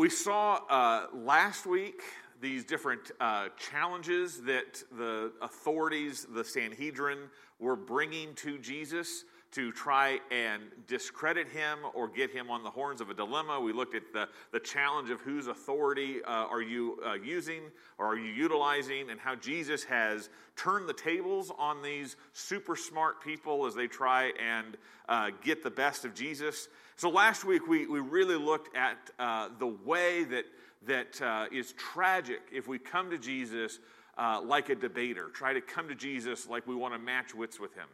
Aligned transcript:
we 0.00 0.08
saw 0.08 0.60
uh, 0.70 1.08
last 1.12 1.66
week 1.66 2.00
these 2.40 2.64
different 2.64 3.10
uh, 3.20 3.48
challenges 3.58 4.40
that 4.40 4.82
the 4.96 5.30
authorities, 5.42 6.26
the 6.34 6.42
Sanhedrin, 6.42 7.18
were 7.58 7.76
bringing 7.76 8.34
to 8.36 8.56
Jesus 8.56 9.26
to 9.52 9.72
try 9.72 10.20
and 10.30 10.62
discredit 10.86 11.48
him 11.48 11.78
or 11.92 12.06
get 12.06 12.30
him 12.30 12.50
on 12.50 12.62
the 12.62 12.70
horns 12.70 13.00
of 13.00 13.10
a 13.10 13.14
dilemma. 13.14 13.60
We 13.60 13.72
looked 13.72 13.96
at 13.96 14.12
the, 14.12 14.28
the 14.52 14.60
challenge 14.60 15.10
of 15.10 15.20
whose 15.20 15.48
authority 15.48 16.22
uh, 16.24 16.30
are 16.30 16.62
you 16.62 16.98
uh, 17.04 17.14
using 17.14 17.62
or 17.98 18.06
are 18.06 18.16
you 18.16 18.30
utilizing, 18.30 19.10
and 19.10 19.18
how 19.18 19.34
Jesus 19.34 19.82
has 19.84 20.30
turned 20.56 20.88
the 20.88 20.94
tables 20.94 21.50
on 21.58 21.82
these 21.82 22.16
super 22.32 22.76
smart 22.76 23.22
people 23.22 23.66
as 23.66 23.74
they 23.74 23.88
try 23.88 24.32
and 24.40 24.76
uh, 25.08 25.30
get 25.42 25.64
the 25.64 25.70
best 25.70 26.04
of 26.04 26.14
Jesus. 26.14 26.68
So 26.96 27.10
last 27.10 27.44
week 27.44 27.66
we, 27.66 27.86
we 27.86 27.98
really 27.98 28.36
looked 28.36 28.74
at 28.76 28.98
uh, 29.18 29.48
the 29.58 29.66
way 29.66 30.24
that, 30.24 30.44
that 30.86 31.20
uh, 31.20 31.46
is 31.52 31.72
tragic 31.72 32.40
if 32.52 32.68
we 32.68 32.78
come 32.78 33.10
to 33.10 33.18
Jesus. 33.18 33.80
Uh, 34.18 34.38
like 34.42 34.68
a 34.68 34.74
debater, 34.74 35.30
try 35.32 35.54
to 35.54 35.62
come 35.62 35.88
to 35.88 35.94
Jesus 35.94 36.46
like 36.46 36.66
we 36.66 36.74
want 36.74 36.92
to 36.92 36.98
match 36.98 37.34
wits 37.34 37.58
with 37.58 37.72
him 37.74 37.86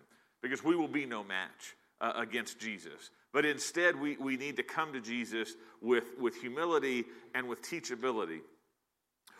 because 0.46 0.64
we 0.64 0.76
will 0.76 0.86
be 0.88 1.06
no 1.06 1.24
match 1.24 1.74
uh, 2.00 2.12
against 2.14 2.60
Jesus. 2.60 3.10
But 3.32 3.44
instead, 3.44 4.00
we, 4.00 4.16
we 4.16 4.36
need 4.36 4.56
to 4.58 4.62
come 4.62 4.92
to 4.92 5.00
Jesus 5.00 5.54
with, 5.82 6.04
with 6.20 6.36
humility 6.36 7.04
and 7.34 7.48
with 7.48 7.62
teachability. 7.62 8.40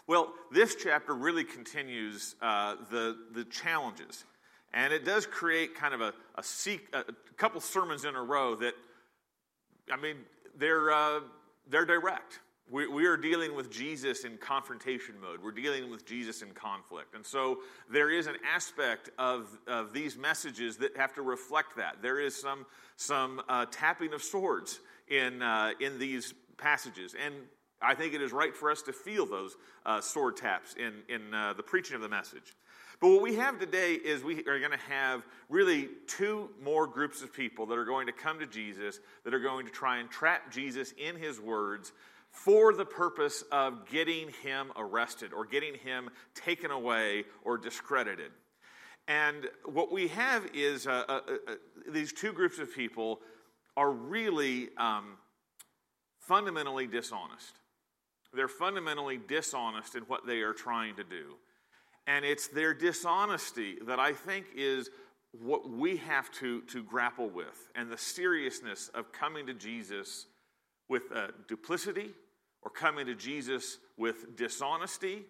Well, 0.09 0.32
this 0.51 0.74
chapter 0.74 1.15
really 1.15 1.45
continues 1.45 2.34
uh, 2.42 2.77
the, 2.91 3.16
the 3.34 3.45
challenges. 3.45 4.24
And 4.74 4.92
it 4.92 5.05
does 5.05 5.27
create 5.27 5.77
kind 5.77 5.95
of 5.95 6.01
a, 6.01 6.12
a, 6.34 6.42
seek, 6.42 6.88
a 6.92 7.05
couple 7.37 7.60
sermons 7.60 8.04
in 8.04 8.16
a 8.16 8.23
row 8.23 8.57
that, 8.57 8.74
I 9.93 9.96
mean, 9.96 10.16
they're, 10.59 10.91
uh, 10.91 11.20
they're 11.68 11.87
direct. 11.87 12.41
We, 12.69 12.88
we 12.88 13.06
are 13.06 13.16
dealing 13.16 13.55
with 13.55 13.70
Jesus 13.70 14.25
in 14.25 14.38
confrontation 14.38 15.15
mode. 15.20 15.41
We're 15.41 15.52
dealing 15.52 15.88
with 15.88 16.05
Jesus 16.05 16.43
in 16.43 16.51
conflict. 16.51 17.15
And 17.15 17.24
so 17.24 17.60
there 17.88 18.10
is 18.10 18.27
an 18.27 18.37
aspect 18.45 19.10
of, 19.18 19.57
of 19.68 19.93
these 19.93 20.16
messages 20.16 20.76
that 20.79 20.96
have 20.96 21.15
to 21.15 21.23
reflect 21.23 21.76
that. 21.76 22.02
There 22.02 22.18
is 22.18 22.35
some, 22.35 22.66
some 22.96 23.41
uh, 23.49 23.66
tapping 23.71 24.13
of 24.13 24.23
swords 24.23 24.80
in, 25.07 25.43
uh, 25.43 25.73
in 25.80 26.01
these 26.01 26.35
passages. 26.57 27.15
And 27.24 27.35
I 27.80 27.95
think 27.95 28.15
it 28.15 28.23
is 28.23 28.32
right 28.32 28.57
for 28.57 28.73
us 28.73 28.82
to 28.82 28.93
feel 28.93 29.26
those 29.26 29.57
uh, 29.85 30.01
sword 30.01 30.37
taps 30.37 30.74
in, 30.74 31.02
in 31.09 31.32
uh, 31.32 31.52
the 31.57 31.63
preaching 31.63 31.95
of 31.95 32.02
the 32.02 32.09
message. 32.09 32.57
But 32.98 33.10
what 33.10 33.23
we 33.23 33.37
have 33.37 33.60
today 33.60 33.93
is 33.93 34.24
we 34.24 34.41
are 34.41 34.59
going 34.59 34.73
to 34.73 34.85
have 34.88 35.23
really 35.48 35.91
two 36.09 36.48
more 36.65 36.88
groups 36.88 37.23
of 37.23 37.32
people 37.32 37.66
that 37.66 37.79
are 37.79 37.85
going 37.85 38.07
to 38.07 38.13
come 38.13 38.41
to 38.41 38.46
Jesus, 38.46 38.98
that 39.24 39.35
are 39.35 39.38
going 39.38 39.66
to 39.66 39.73
try 39.73 39.98
and 39.98 40.10
trap 40.10 40.51
Jesus 40.51 40.93
in 40.98 41.15
his 41.15 41.38
words 41.38 41.93
for 42.37 42.74
the 42.74 42.84
purpose 42.84 43.42
of 43.51 43.88
getting 43.90 44.29
him 44.42 44.70
arrested 44.76 45.32
or 45.32 45.46
getting 45.46 45.74
him 45.74 46.10
taken 46.34 46.70
away 46.70 47.24
or 47.42 47.56
discredited. 47.56 48.30
And 49.09 49.48
what 49.65 49.90
we 49.90 50.09
have 50.09 50.46
is 50.54 50.87
uh, 50.87 51.04
uh, 51.09 51.20
uh, 51.29 51.54
these 51.88 52.12
two 52.12 52.32
groups 52.32 52.59
of 52.59 52.74
people 52.74 53.20
are 53.76 53.90
really 53.90 54.68
um, 54.76 55.16
fundamentally 56.20 56.87
dishonest. 56.87 57.54
They're 58.34 58.48
fundamentally 58.48 59.18
dishonest 59.18 59.95
in 59.95 60.02
what 60.02 60.26
they 60.26 60.40
are 60.40 60.52
trying 60.52 60.96
to 60.96 61.04
do. 61.04 61.37
And 62.07 62.24
it's 62.24 62.48
their 62.48 62.74
dishonesty 62.74 63.79
that 63.87 63.98
I 63.98 64.12
think 64.12 64.47
is 64.54 64.91
what 65.32 65.69
we 65.69 65.97
have 65.97 66.31
to, 66.32 66.60
to 66.62 66.82
grapple 66.82 67.31
with 67.31 67.70
and 67.75 67.91
the 67.91 67.98
seriousness 67.98 68.88
of 68.94 69.10
coming 69.10 69.47
to 69.47 69.54
Jesus 69.54 70.26
with 70.88 71.04
uh, 71.14 71.28
duplicity 71.48 72.12
or 72.67 72.71
coming 72.71 73.06
to 73.06 73.15
Jesus 73.15 73.78
with 73.97 74.37
dishonesty 74.37 75.22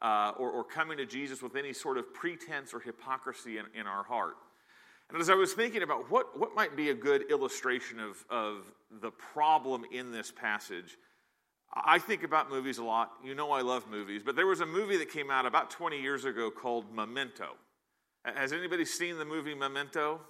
uh, 0.00 0.30
or, 0.38 0.48
or, 0.48 0.62
coming 0.62 0.96
to 0.98 1.04
Jesus 1.04 1.42
with 1.42 1.56
any 1.56 1.72
sort 1.72 1.98
of 1.98 2.14
pretense 2.14 2.72
or 2.72 2.78
hypocrisy 2.78 3.58
in, 3.58 3.64
in 3.74 3.88
our 3.88 4.04
heart. 4.04 4.36
And 5.10 5.20
as 5.20 5.28
I 5.28 5.34
was 5.34 5.54
thinking 5.54 5.82
about 5.82 6.08
what, 6.08 6.38
what 6.38 6.54
might 6.54 6.76
be 6.76 6.90
a 6.90 6.94
good 6.94 7.28
illustration 7.32 7.98
of, 7.98 8.24
of 8.30 8.72
the 9.02 9.10
problem 9.10 9.84
in 9.90 10.12
this 10.12 10.30
passage, 10.30 10.96
I 11.74 11.98
think 11.98 12.22
about 12.22 12.48
movies 12.48 12.78
a 12.78 12.84
lot. 12.84 13.10
You 13.24 13.34
know 13.34 13.50
I 13.50 13.62
love 13.62 13.90
movies, 13.90 14.22
but 14.24 14.36
there 14.36 14.46
was 14.46 14.60
a 14.60 14.66
movie 14.66 14.96
that 14.98 15.10
came 15.10 15.32
out 15.32 15.46
about 15.46 15.70
20 15.70 16.00
years 16.00 16.24
ago 16.24 16.48
called 16.48 16.94
Memento. 16.94 17.56
Has 18.24 18.52
anybody 18.52 18.84
seen 18.84 19.18
the 19.18 19.24
movie 19.24 19.54
Memento? 19.54 20.20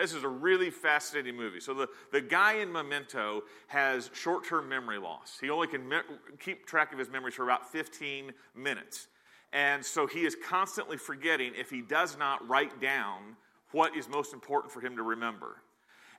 This 0.00 0.12
is 0.12 0.24
a 0.24 0.28
really 0.28 0.70
fascinating 0.70 1.36
movie. 1.36 1.60
So, 1.60 1.74
the, 1.74 1.88
the 2.12 2.20
guy 2.20 2.54
in 2.54 2.70
Memento 2.70 3.42
has 3.66 4.10
short 4.14 4.46
term 4.46 4.68
memory 4.68 4.98
loss. 4.98 5.38
He 5.40 5.50
only 5.50 5.66
can 5.66 5.88
me- 5.88 5.98
keep 6.38 6.66
track 6.66 6.92
of 6.92 6.98
his 6.98 7.10
memories 7.10 7.34
for 7.34 7.44
about 7.44 7.70
15 7.70 8.32
minutes. 8.54 9.08
And 9.52 9.84
so, 9.84 10.06
he 10.06 10.24
is 10.24 10.36
constantly 10.36 10.96
forgetting 10.96 11.52
if 11.56 11.70
he 11.70 11.82
does 11.82 12.16
not 12.16 12.46
write 12.48 12.80
down 12.80 13.36
what 13.72 13.96
is 13.96 14.08
most 14.08 14.32
important 14.32 14.72
for 14.72 14.80
him 14.80 14.96
to 14.96 15.02
remember. 15.02 15.62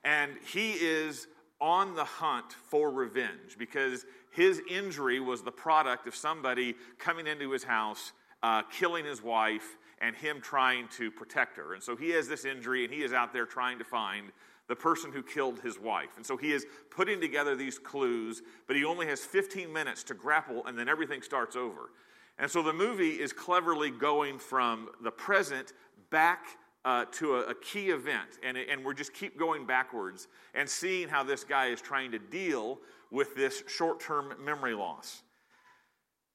And 0.04 0.34
he 0.52 0.74
is 0.74 1.28
on 1.62 1.96
the 1.96 2.04
hunt 2.04 2.54
for 2.54 2.90
revenge 2.92 3.58
because 3.58 4.06
his 4.32 4.62
injury 4.70 5.20
was 5.20 5.42
the 5.42 5.52
product 5.52 6.08
of 6.08 6.16
somebody 6.16 6.76
coming 6.98 7.28
into 7.28 7.52
his 7.52 7.64
house, 7.64 8.14
uh, 8.44 8.62
killing 8.64 9.04
his 9.04 9.22
wife, 9.22 9.78
and 10.02 10.16
him 10.16 10.42
trying 10.42 10.88
to 10.98 11.12
protect 11.12 11.58
her. 11.58 11.74
And 11.74 11.84
so 11.84 11.96
he 11.96 12.10
has 12.12 12.28
this 12.28 12.46
injury 12.46 12.86
and 12.86 12.94
he 12.94 13.04
is 13.04 13.14
out 13.14 13.34
there 13.34 13.46
trying 13.46 13.78
to 13.80 13.86
find 13.86 14.32
the 14.68 14.76
person 14.76 15.12
who 15.12 15.24
killed 15.24 15.60
his 15.60 15.80
wife. 15.80 16.16
And 16.16 16.26
so 16.26 16.38
he 16.38 16.52
is 16.52 16.66
putting 16.92 17.20
together 17.20 17.56
these 17.56 17.80
clues, 17.80 18.42
but 18.68 18.76
he 18.76 18.86
only 18.86 19.08
has 19.08 19.20
15 19.22 19.72
minutes 19.74 20.04
to 20.04 20.14
grapple 20.14 20.66
and 20.68 20.78
then 20.78 20.88
everything 20.88 21.22
starts 21.22 21.56
over. 21.56 21.90
And 22.38 22.50
so 22.50 22.64
the 22.64 22.72
movie 22.72 23.20
is 23.20 23.34
cleverly 23.34 23.92
going 23.92 24.40
from 24.40 24.90
the 25.02 25.12
present 25.12 25.74
back 26.12 26.46
uh, 26.86 27.06
to 27.12 27.36
a, 27.36 27.50
a, 27.50 27.56
key 27.56 27.90
event. 27.90 28.40
And, 28.42 28.58
and 28.58 28.86
we're 28.86 28.94
just 28.94 29.14
keep 29.14 29.38
going 29.38 29.66
backwards 29.66 30.30
and 30.54 30.70
seeing 30.70 31.10
how 31.10 31.24
this 31.24 31.44
guy 31.44 31.68
is 31.68 31.82
trying 31.82 32.12
to 32.12 32.20
deal 32.20 32.80
with 33.12 33.36
this 33.36 33.64
short 33.68 34.00
term 34.00 34.34
memory 34.44 34.74
loss. 34.74 35.24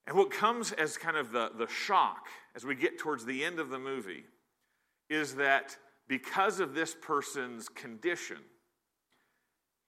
And 0.07 0.17
what 0.17 0.31
comes 0.31 0.73
as 0.73 0.99
kind 0.99 1.17
of 1.17 1.33
the, 1.33 1.51
the 1.57 1.67
shock 1.67 2.27
as 2.55 2.65
we 2.65 2.75
get 2.75 2.99
towards 2.99 3.25
the 3.25 3.45
end 3.45 3.59
of 3.59 3.71
the 3.71 3.79
movie 3.79 4.25
is 5.09 5.37
that 5.37 5.77
because 6.09 6.61
of 6.61 6.75
this 6.75 6.95
person's 7.01 7.69
condition, 7.69 8.39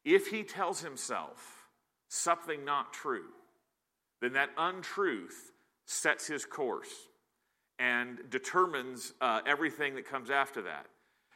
if 0.04 0.28
he 0.28 0.42
tells 0.42 0.80
himself 0.80 1.66
something 2.08 2.64
not 2.64 2.92
true, 2.92 3.26
then 4.22 4.32
that 4.32 4.50
untruth 4.56 5.52
sets 5.84 6.26
his 6.26 6.44
course 6.44 7.08
and 7.78 8.18
determines 8.30 9.12
uh, 9.20 9.40
everything 9.46 9.94
that 9.96 10.08
comes 10.08 10.30
after 10.30 10.62
that. 10.62 10.86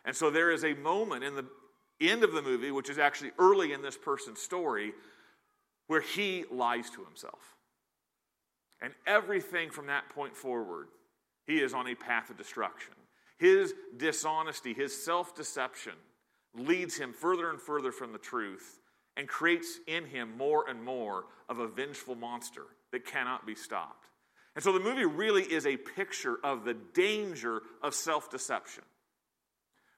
And 0.05 0.17
so 0.17 0.31
there 0.31 0.51
is 0.51 0.65
a 0.65 0.75
moment 0.75 1.25
in 1.25 1.35
the 1.35 1.45
end 2.01 2.25
of 2.25 2.33
the 2.33 2.41
movie, 2.41 2.71
which 2.71 2.89
is 2.89 2.99
actually 2.99 3.33
early 3.39 3.73
in 3.75 3.83
this 3.83 3.99
person's 3.99 4.41
story, 4.41 4.93
where 5.87 6.01
he 6.01 6.45
lies 6.51 6.89
to 6.91 7.05
himself. 7.05 7.57
And 8.83 8.95
everything 9.07 9.71
from 9.71 9.87
that 9.87 10.09
point 10.11 10.37
forward, 10.37 10.89
he 11.47 11.61
is 11.61 11.75
on 11.75 11.87
a 11.87 11.95
path 11.95 12.31
of 12.31 12.39
destruction. 12.39 12.95
His 13.39 13.75
dishonesty, 13.97 14.75
his 14.75 15.05
self 15.05 15.35
deception, 15.35 15.95
leads 16.55 16.97
him 16.97 17.13
further 17.13 17.51
and 17.51 17.61
further 17.61 17.93
from 17.93 18.13
the 18.13 18.19
truth 18.19 18.81
and 19.17 19.29
creates 19.29 19.79
in 19.87 20.05
him 20.07 20.37
more 20.37 20.69
and 20.69 20.83
more 20.83 21.25
of 21.49 21.59
a 21.59 21.69
vengeful 21.69 22.15
monster 22.15 22.65
that 22.93 23.05
cannot 23.05 23.47
be 23.47 23.55
stopped. 23.55 24.07
And 24.55 24.65
so 24.65 24.73
the 24.73 24.81
movie 24.81 25.05
really 25.05 25.43
is 25.43 25.67
a 25.67 25.77
picture 25.77 26.39
of 26.43 26.65
the 26.65 26.75
danger 26.75 27.63
of 27.83 27.95
self 27.95 28.31
deception, 28.31 28.85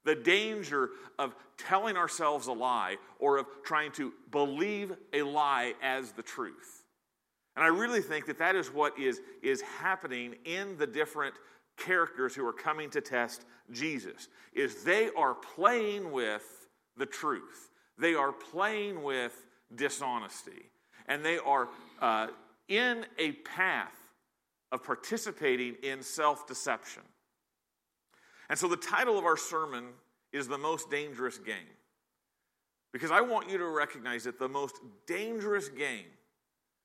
the 0.05 0.15
danger 0.15 0.91
of 1.19 1.35
telling 1.57 1.97
ourselves 1.97 2.47
a 2.47 2.53
lie 2.53 2.97
or 3.19 3.39
of 3.39 3.47
trying 3.65 3.93
to 3.93 4.13
believe 4.31 4.93
a 5.13 5.23
lie 5.23 5.75
as 5.83 6.13
the 6.13 6.23
truth. 6.23 6.82
And 7.57 7.65
I 7.65 7.69
really 7.69 8.01
think 8.01 8.27
that 8.27 8.39
that 8.39 8.57
is 8.57 8.69
what 8.69 8.99
is, 8.99 9.21
is 9.43 9.61
happening 9.61 10.37
in 10.45 10.77
the 10.79 10.87
different 10.87 11.35
characters 11.77 12.35
who 12.35 12.47
are 12.47 12.53
coming 12.53 12.91
to 12.91 13.01
test 13.01 13.45
Jesus 13.71 14.29
is 14.53 14.85
they 14.85 15.11
are 15.17 15.35
playing 15.35 16.13
with 16.13 16.69
the 16.97 17.07
truth. 17.07 17.71
They 17.99 18.15
are 18.15 18.33
playing 18.33 19.03
with 19.03 19.47
dishonesty. 19.75 20.71
And 21.07 21.25
they 21.25 21.39
are 21.39 21.69
uh, 22.01 22.29
in 22.69 23.05
a 23.19 23.33
path 23.33 23.99
of 24.71 24.85
participating 24.85 25.77
in 25.83 26.03
self 26.03 26.47
deception. 26.47 27.03
And 28.49 28.59
so 28.59 28.69
the 28.69 28.77
title 28.77 29.19
of 29.19 29.25
our 29.25 29.37
sermon 29.37 29.89
is 30.33 30.49
The 30.49 30.59
Most 30.59 30.91
Dangerous 30.91 31.39
Game. 31.39 31.57
Because 32.93 33.11
I 33.11 33.21
want 33.21 33.49
you 33.49 33.59
to 33.59 33.67
recognize 33.67 34.25
that 34.25 34.39
the 34.39 34.49
most 34.49 34.77
dangerous 35.07 35.69
game 35.69 36.07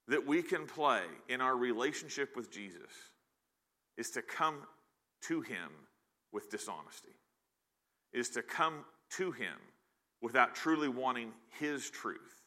that 0.07 0.25
we 0.25 0.42
can 0.42 0.65
play 0.65 1.01
in 1.30 1.42
our 1.42 1.56
relationship 1.56 2.36
with 2.36 2.51
Jesus 2.51 2.92
is 3.98 4.12
to 4.12 4.21
come 4.21 4.57
to 5.27 5.42
Him 5.42 5.69
with 6.31 6.50
dishonesty, 6.50 7.15
is 8.13 8.30
to 8.30 8.42
come 8.42 8.86
to 9.18 9.31
Him 9.31 9.56
without 10.21 10.56
truly 10.56 10.89
wanting 10.89 11.31
His 11.59 11.89
truth. 11.89 12.44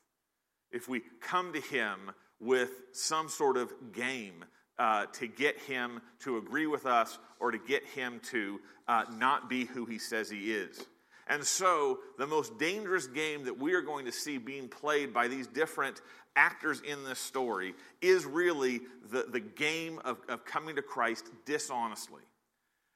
If 0.71 0.89
we 0.89 1.03
come 1.21 1.53
to 1.53 1.61
Him 1.61 2.13
with 2.41 2.71
some 2.93 3.29
sort 3.29 3.57
of 3.57 3.73
game 3.93 4.45
uh, 4.81 5.05
to 5.13 5.29
get 5.29 5.59
him 5.59 6.01
to 6.21 6.39
agree 6.39 6.67
with 6.67 6.87
us 6.87 7.19
or 7.39 7.51
to 7.51 7.59
get 7.59 7.85
him 7.85 8.19
to 8.31 8.59
uh, 8.89 9.05
not 9.13 9.49
be 9.49 9.67
who 9.67 9.85
he 9.85 9.99
says 9.99 10.31
he 10.31 10.53
is. 10.53 10.87
And 11.29 11.45
so, 11.45 12.01
the 12.19 12.27
most 12.27 12.59
dangerous 12.59 13.07
game 13.07 13.45
that 13.45 13.59
we 13.59 13.75
are 13.75 13.83
going 13.83 14.05
to 14.07 14.13
see 14.13 14.39
being 14.39 14.69
played 14.69 15.15
by 15.15 15.29
these 15.29 15.47
different 15.47 16.01
actors 16.37 16.81
in 16.81 17.05
this 17.05 17.19
story 17.19 17.75
is 18.01 18.25
really 18.25 18.81
the, 19.11 19.27
the 19.31 19.41
game 19.41 20.01
of, 20.05 20.19
of 20.29 20.45
coming 20.45 20.77
to 20.77 20.83
Christ 20.83 21.27
dishonestly. 21.45 22.23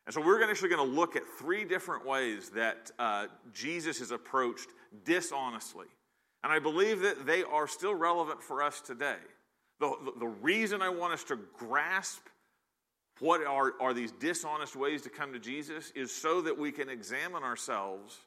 And 0.06 0.14
so, 0.14 0.20
we're 0.20 0.42
actually 0.48 0.70
going 0.70 0.88
to 0.88 0.94
look 0.94 1.16
at 1.16 1.22
three 1.38 1.64
different 1.64 2.06
ways 2.06 2.50
that 2.50 2.90
uh, 2.98 3.26
Jesus 3.52 4.00
is 4.00 4.10
approached 4.10 4.68
dishonestly. 5.04 5.86
And 6.42 6.52
I 6.52 6.58
believe 6.58 7.00
that 7.00 7.24
they 7.24 7.42
are 7.42 7.66
still 7.66 7.94
relevant 7.94 8.42
for 8.42 8.62
us 8.62 8.80
today. 8.80 9.16
The, 9.80 9.92
the, 10.04 10.20
the 10.20 10.26
reason 10.26 10.82
I 10.82 10.90
want 10.90 11.14
us 11.14 11.24
to 11.24 11.38
grasp 11.58 12.20
what 13.20 13.46
are, 13.46 13.74
are 13.80 13.94
these 13.94 14.12
dishonest 14.12 14.74
ways 14.76 15.02
to 15.02 15.10
come 15.10 15.32
to 15.32 15.38
Jesus 15.38 15.92
is 15.94 16.12
so 16.12 16.42
that 16.42 16.58
we 16.58 16.72
can 16.72 16.88
examine 16.88 17.42
ourselves 17.42 18.18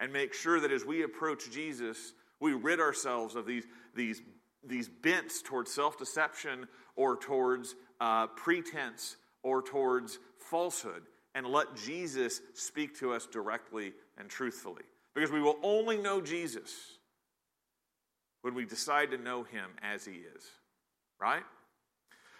and 0.00 0.12
make 0.12 0.32
sure 0.32 0.60
that 0.60 0.70
as 0.70 0.84
we 0.84 1.02
approach 1.02 1.50
Jesus, 1.50 2.12
we 2.40 2.52
rid 2.52 2.78
ourselves 2.80 3.34
of 3.34 3.46
these, 3.46 3.64
these, 3.94 4.22
these 4.64 4.88
bents 4.88 5.42
towards 5.42 5.72
self 5.72 5.98
deception 5.98 6.68
or 6.94 7.16
towards 7.16 7.74
uh, 8.00 8.28
pretense 8.28 9.16
or 9.42 9.60
towards 9.60 10.18
falsehood 10.38 11.02
and 11.34 11.46
let 11.46 11.76
Jesus 11.76 12.40
speak 12.54 12.98
to 12.98 13.12
us 13.12 13.26
directly 13.26 13.92
and 14.16 14.28
truthfully. 14.28 14.82
Because 15.14 15.30
we 15.32 15.40
will 15.40 15.58
only 15.62 15.96
know 15.96 16.20
Jesus 16.20 16.72
when 18.42 18.54
we 18.54 18.64
decide 18.64 19.10
to 19.10 19.18
know 19.18 19.42
him 19.42 19.70
as 19.82 20.04
he 20.04 20.12
is, 20.12 20.44
right? 21.20 21.42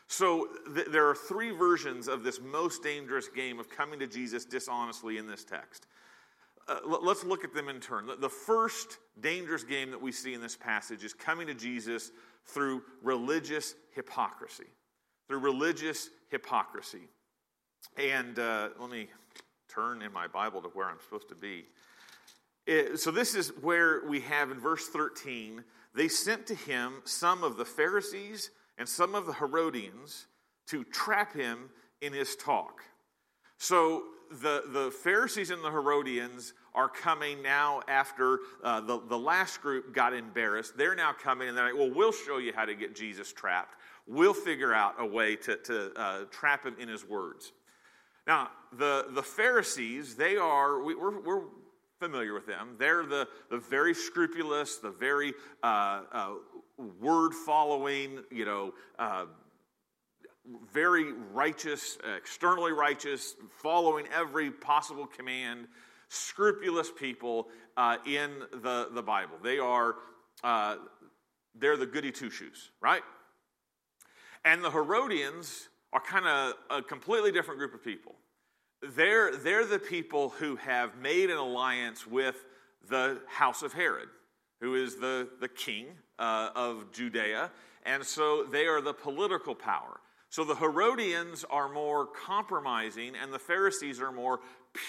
So 0.08 0.48
th- 0.74 0.88
there 0.88 1.06
are 1.08 1.14
three 1.14 1.50
versions 1.50 2.08
of 2.08 2.24
this 2.24 2.40
most 2.40 2.82
dangerous 2.82 3.28
game 3.28 3.60
of 3.60 3.68
coming 3.68 4.00
to 4.00 4.06
Jesus 4.06 4.44
dishonestly 4.46 5.18
in 5.18 5.26
this 5.26 5.44
text. 5.44 5.86
Uh, 6.66 6.78
l- 6.84 7.04
let's 7.04 7.24
look 7.24 7.44
at 7.44 7.52
them 7.52 7.68
in 7.68 7.78
turn. 7.78 8.08
The-, 8.18 8.28
first 8.28 8.98
dangerous 9.20 9.64
game 9.64 9.90
that 9.90 10.00
we 10.00 10.10
see 10.10 10.32
in 10.32 10.40
this 10.40 10.56
passage 10.56 11.04
is 11.04 11.12
coming 11.12 11.46
to 11.46 11.54
Jesus 11.54 12.10
through 12.46 12.82
religious 13.02 13.74
hypocrisy. 13.94 14.66
Through 15.28 15.40
religious 15.40 16.08
hypocrisy. 16.30 17.08
And 17.98 18.38
uh, 18.38 18.70
let 18.80 18.90
me 18.90 19.08
turn 19.68 20.00
in 20.00 20.12
my 20.12 20.26
Bible 20.26 20.62
to 20.62 20.68
where 20.68 20.88
I'm 20.88 21.00
supposed 21.04 21.28
to 21.28 21.34
be. 21.34 21.66
It, 22.66 22.98
so, 22.98 23.10
this 23.10 23.34
is 23.34 23.48
where 23.60 24.06
we 24.06 24.20
have 24.20 24.50
in 24.50 24.58
verse 24.58 24.88
13 24.88 25.64
they 25.94 26.08
sent 26.08 26.46
to 26.46 26.54
him 26.54 27.00
some 27.04 27.42
of 27.42 27.56
the 27.56 27.64
Pharisees 27.64 28.50
and 28.78 28.88
some 28.88 29.14
of 29.14 29.26
the 29.26 29.32
Herodians 29.32 30.26
to 30.68 30.84
trap 30.84 31.34
him 31.34 31.70
in 32.00 32.12
his 32.12 32.36
talk. 32.36 32.82
So 33.58 34.04
the, 34.30 34.64
the 34.68 34.90
Pharisees 34.90 35.50
and 35.50 35.64
the 35.64 35.70
Herodians 35.70 36.54
are 36.74 36.88
coming 36.88 37.42
now 37.42 37.82
after 37.88 38.38
uh, 38.62 38.80
the, 38.80 39.00
the 39.08 39.18
last 39.18 39.60
group 39.60 39.94
got 39.94 40.12
embarrassed. 40.14 40.76
They're 40.76 40.94
now 40.94 41.12
coming 41.12 41.48
and 41.48 41.56
they're 41.56 41.66
like, 41.66 41.74
well, 41.74 41.90
we'll 41.92 42.12
show 42.12 42.38
you 42.38 42.52
how 42.54 42.64
to 42.64 42.74
get 42.74 42.94
Jesus 42.94 43.32
trapped. 43.32 43.76
We'll 44.06 44.34
figure 44.34 44.72
out 44.72 44.94
a 44.98 45.06
way 45.06 45.36
to, 45.36 45.56
to 45.56 45.92
uh, 45.96 46.24
trap 46.30 46.64
him 46.64 46.76
in 46.78 46.88
his 46.88 47.04
words. 47.04 47.52
Now, 48.26 48.50
the, 48.72 49.06
the 49.10 49.22
Pharisees, 49.22 50.14
they 50.14 50.36
are, 50.36 50.82
we, 50.82 50.94
we're, 50.94 51.20
we're 51.20 51.44
familiar 51.98 52.34
with 52.34 52.46
them. 52.46 52.76
They're 52.78 53.04
the, 53.04 53.26
the 53.50 53.58
very 53.58 53.94
scrupulous, 53.94 54.76
the 54.76 54.90
very 54.90 55.32
uh, 55.62 56.02
uh, 56.12 56.34
word 56.78 57.34
following, 57.34 58.20
you 58.30 58.44
know, 58.44 58.74
uh, 58.98 59.26
very 60.72 61.12
righteous, 61.32 61.98
externally 62.16 62.72
righteous, 62.72 63.34
following 63.50 64.06
every 64.14 64.50
possible 64.50 65.06
command, 65.06 65.66
scrupulous 66.08 66.90
people 66.90 67.48
uh, 67.76 67.96
in 68.06 68.30
the, 68.62 68.88
the 68.92 69.02
Bible. 69.02 69.36
They 69.42 69.58
are, 69.58 69.96
uh, 70.42 70.76
they're 71.54 71.76
the 71.76 71.86
goody 71.86 72.10
two 72.10 72.30
shoes, 72.30 72.70
right? 72.80 73.02
And 74.44 74.64
the 74.64 74.70
Herodians 74.70 75.68
are 75.92 76.00
kind 76.00 76.26
of 76.26 76.54
a 76.70 76.82
completely 76.82 77.32
different 77.32 77.58
group 77.58 77.74
of 77.74 77.84
people. 77.84 78.14
They're, 78.96 79.36
they're 79.36 79.66
the 79.66 79.78
people 79.78 80.30
who 80.30 80.56
have 80.56 80.96
made 80.96 81.30
an 81.30 81.36
alliance 81.36 82.06
with 82.06 82.36
the 82.88 83.20
house 83.26 83.62
of 83.62 83.72
Herod, 83.72 84.08
who 84.60 84.74
is 84.74 84.96
the, 84.96 85.28
the 85.40 85.48
king 85.48 85.86
uh, 86.18 86.50
of 86.54 86.90
Judea. 86.92 87.50
And 87.84 88.04
so 88.04 88.44
they 88.44 88.66
are 88.66 88.80
the 88.80 88.92
political 88.92 89.54
power. 89.54 90.00
So 90.30 90.44
the 90.44 90.54
Herodians 90.54 91.44
are 91.48 91.68
more 91.68 92.06
compromising, 92.06 93.14
and 93.20 93.32
the 93.32 93.38
Pharisees 93.38 94.00
are 94.00 94.12
more 94.12 94.40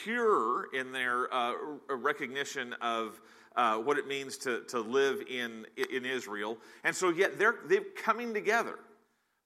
pure 0.03 0.67
in 0.73 0.91
their 0.91 1.33
uh, 1.33 1.53
recognition 1.89 2.73
of 2.81 3.21
uh, 3.55 3.77
what 3.77 3.97
it 3.97 4.07
means 4.07 4.37
to, 4.37 4.63
to 4.67 4.81
live 4.81 5.21
in, 5.29 5.65
in 5.91 6.05
Israel. 6.05 6.57
And 6.83 6.95
so, 6.95 7.09
yet, 7.09 7.39
they're, 7.39 7.55
they're 7.67 7.85
coming 7.95 8.33
together. 8.33 8.79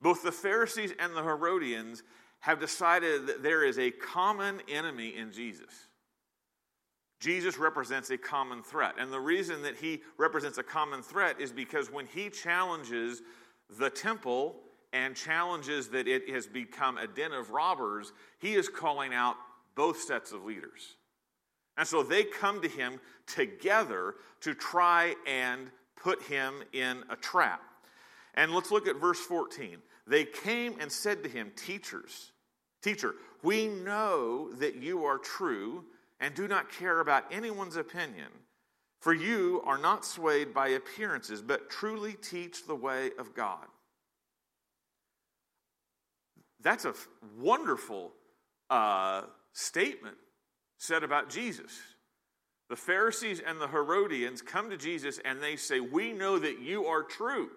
Both 0.02 0.24
the 0.24 0.32
Pharisees 0.32 0.94
and 1.00 1.16
the 1.16 1.24
Herodians 1.24 2.04
have 2.40 2.60
decided 2.60 3.28
that 3.28 3.44
there 3.44 3.64
is 3.64 3.78
a 3.80 3.92
common 3.92 4.62
enemy 4.68 5.16
in 5.16 5.32
Jesus. 5.32 5.88
Jesus 7.24 7.58
represents 7.58 8.10
a 8.10 8.18
common 8.18 8.62
threat. 8.62 8.96
And 9.00 9.10
the 9.10 9.20
reason 9.20 9.62
that 9.62 9.78
he 9.78 10.02
represents 10.18 10.58
a 10.58 10.64
common 10.64 11.02
threat 11.02 11.40
is 11.40 11.54
because 11.54 11.90
when 11.90 12.06
he 12.06 12.30
challenges 12.30 13.22
the 13.80 13.90
temple 13.90 14.58
and 14.92 15.16
challenges 15.16 15.88
that 15.90 16.06
it 16.06 16.28
has 16.28 16.48
become 16.48 16.98
a 16.98 17.08
den 17.08 17.32
of 17.32 17.52
robbers, 17.52 18.12
he 18.40 18.56
is 18.56 18.68
calling 18.68 19.14
out 19.14 19.38
both 19.74 20.02
sets 20.02 20.34
of 20.34 20.44
leaders. 20.44 20.98
And 21.78 21.88
so 21.88 22.04
they 22.04 22.26
come 22.26 22.62
to 22.62 22.68
him 22.68 23.00
together 23.26 24.16
to 24.42 24.54
try 24.54 25.16
and 25.26 25.72
put 25.96 26.22
him 26.24 26.56
in 26.74 27.04
a 27.10 27.16
trap. 27.16 27.62
And 28.34 28.54
let's 28.54 28.70
look 28.70 28.86
at 28.86 28.98
verse 28.98 29.20
14. 29.20 29.78
They 30.06 30.26
came 30.26 30.76
and 30.82 30.92
said 30.92 31.24
to 31.24 31.30
him, 31.30 31.54
Teachers, 31.56 32.34
Teacher, 32.82 33.16
we 33.44 33.70
know 33.70 34.52
that 34.56 34.76
you 34.76 35.06
are 35.06 35.18
true 35.18 35.86
and 36.24 36.34
do 36.34 36.48
not 36.48 36.72
care 36.72 37.02
about 37.02 37.26
anyone's 37.32 37.76
opinion, 37.76 38.30
for 39.02 39.14
you 39.14 39.62
are 39.66 39.78
not 39.78 40.06
swayed 40.06 40.54
by 40.54 40.70
appearances, 40.70 41.42
but 41.42 41.70
truly 41.70 42.14
teach 42.14 42.66
the 42.66 42.74
way 42.76 43.12
of 43.20 43.36
God. 43.36 43.66
That's 46.62 46.86
a 46.86 46.94
wonderful 47.38 48.14
uh, 48.70 49.24
statement 49.52 50.16
said 50.78 51.04
about 51.04 51.30
Jesus. 51.30 51.78
The 52.70 52.78
Pharisees 52.78 53.42
and 53.46 53.60
the 53.60 53.68
Herodians 53.68 54.42
come 54.42 54.70
to 54.70 54.78
Jesus 54.78 55.20
and 55.26 55.44
they 55.44 55.58
say, 55.58 55.82
We 55.82 56.14
know 56.14 56.40
that 56.40 56.62
you 56.62 56.86
are 56.86 57.04
true. 57.04 57.50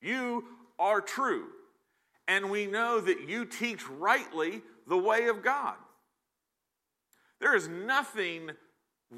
You 0.00 0.44
are 0.78 1.02
true 1.02 1.48
and 2.26 2.50
we 2.50 2.66
know 2.66 3.00
that 3.00 3.28
you 3.28 3.44
teach 3.44 3.86
rightly 3.88 4.62
the 4.86 4.96
way 4.96 5.28
of 5.28 5.42
God. 5.42 5.74
There 7.40 7.54
is 7.54 7.68
nothing 7.68 8.50